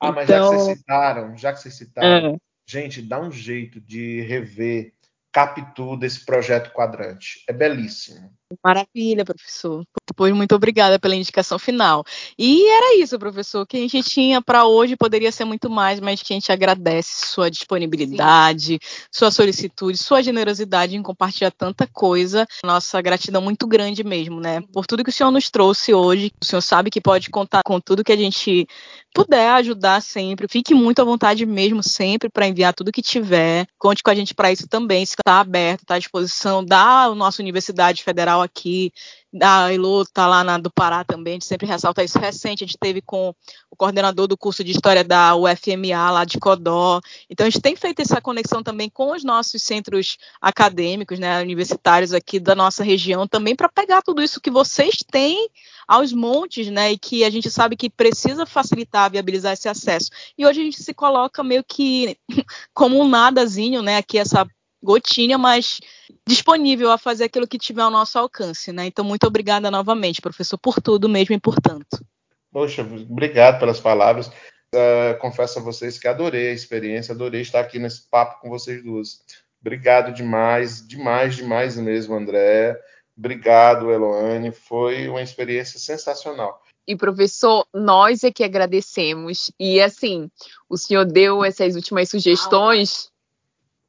[0.00, 0.44] Ah, mas então...
[0.44, 2.36] já que vocês citaram, já que vocês citaram, é.
[2.66, 4.92] gente, dá um jeito de rever
[5.32, 7.44] Capitu desse projeto quadrante.
[7.48, 8.36] É belíssimo.
[8.64, 9.84] Maravilha, professor.
[10.16, 12.04] Pois muito obrigada pela indicação final.
[12.36, 16.20] E era isso, professor, que a gente tinha para hoje, poderia ser muito mais, mas
[16.22, 19.04] que a gente agradece sua disponibilidade, Sim.
[19.12, 22.46] sua solicitude, sua generosidade em compartilhar tanta coisa.
[22.64, 24.62] Nossa gratidão muito grande mesmo, né?
[24.72, 26.32] Por tudo que o senhor nos trouxe hoje.
[26.42, 28.66] O senhor sabe que pode contar com tudo que a gente
[29.14, 30.48] puder ajudar sempre.
[30.48, 33.66] Fique muito à vontade mesmo sempre para enviar tudo que tiver.
[33.78, 35.06] Conte com a gente para isso também.
[35.06, 38.92] Se está aberto, está à disposição da nossa Universidade Federal aqui,
[39.40, 42.18] a Elo está lá na, do Pará também, a gente sempre ressalta isso.
[42.18, 43.32] Recente, a gente teve com
[43.70, 47.00] o coordenador do curso de História da UFMA, lá de Codó.
[47.28, 52.12] Então, a gente tem feito essa conexão também com os nossos centros acadêmicos, né, universitários
[52.12, 55.48] aqui da nossa região, também para pegar tudo isso que vocês têm
[55.86, 60.10] aos montes, né, e que a gente sabe que precisa facilitar, viabilizar esse acesso.
[60.36, 62.16] E hoje a gente se coloca meio que
[62.74, 64.46] como um nadazinho, né, aqui essa
[64.82, 65.80] gotinha, mas
[66.26, 68.86] disponível a fazer aquilo que tiver ao nosso alcance, né?
[68.86, 72.04] Então, muito obrigada novamente, professor, por tudo mesmo e por tanto.
[72.52, 74.28] Poxa, obrigado pelas palavras.
[74.74, 78.82] Uh, confesso a vocês que adorei a experiência, adorei estar aqui nesse papo com vocês
[78.82, 79.20] duas.
[79.60, 82.78] Obrigado demais, demais, demais mesmo, André.
[83.16, 84.52] Obrigado, Eloane.
[84.52, 86.62] Foi uma experiência sensacional.
[86.86, 89.50] E, professor, nós é que agradecemos.
[89.60, 90.30] E, assim,
[90.68, 93.10] o senhor deu essas últimas sugestões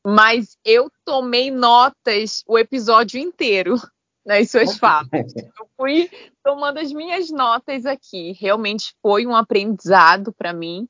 [0.06, 3.76] mas eu tomei notas o episódio inteiro
[4.26, 5.10] nas suas falas.
[5.36, 6.10] Eu fui
[6.44, 8.34] tomando as minhas notas aqui.
[8.40, 10.88] Realmente foi um aprendizado para mim.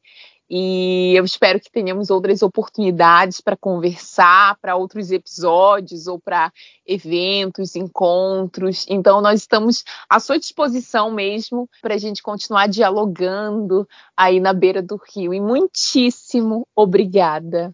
[0.54, 6.52] E eu espero que tenhamos outras oportunidades para conversar, para outros episódios ou para
[6.86, 8.86] eventos, encontros.
[8.90, 14.82] Então, nós estamos à sua disposição mesmo para a gente continuar dialogando aí na beira
[14.82, 15.34] do rio.
[15.34, 17.74] E muitíssimo obrigada.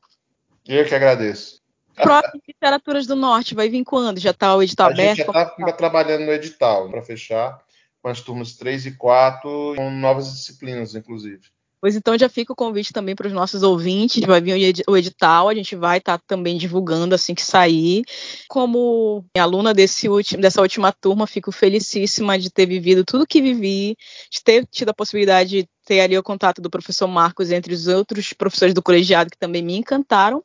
[0.68, 1.61] Eu que agradeço.
[1.95, 4.19] Próximo Literaturas do Norte vai vir quando?
[4.19, 5.10] Já está o edital a aberto?
[5.10, 7.60] A gente já está trabalhando no edital para fechar
[8.02, 11.41] com as turmas 3 e 4, com novas disciplinas, inclusive.
[11.80, 15.48] Pois então já fica o convite também para os nossos ouvintes, vai vir o edital,
[15.48, 18.03] a gente vai estar tá também divulgando assim que sair.
[18.48, 23.95] Como aluna desse último, dessa última turma, fico felicíssima de ter vivido tudo que vivi,
[24.31, 27.88] de ter tido a possibilidade de ter ali o contato do professor Marcos entre os
[27.88, 30.43] outros professores do colegiado que também me encantaram.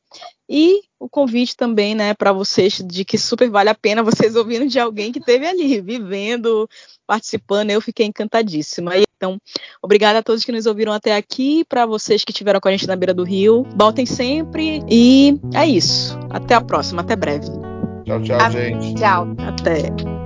[0.48, 4.68] E o convite também, né, para vocês de que super vale a pena vocês ouvindo
[4.68, 6.70] de alguém que esteve ali, vivendo,
[7.04, 7.70] participando.
[7.70, 8.92] Eu fiquei encantadíssima.
[9.16, 9.36] Então,
[9.82, 12.86] obrigada a todos que nos ouviram até aqui, para vocês que estiveram com a gente
[12.86, 13.66] na beira do rio.
[13.76, 16.16] Voltem sempre e é isso.
[16.30, 17.46] Até a próxima, até breve.
[18.04, 18.94] Tchau, tchau, a gente.
[18.94, 19.34] Tchau.
[19.38, 20.22] Até.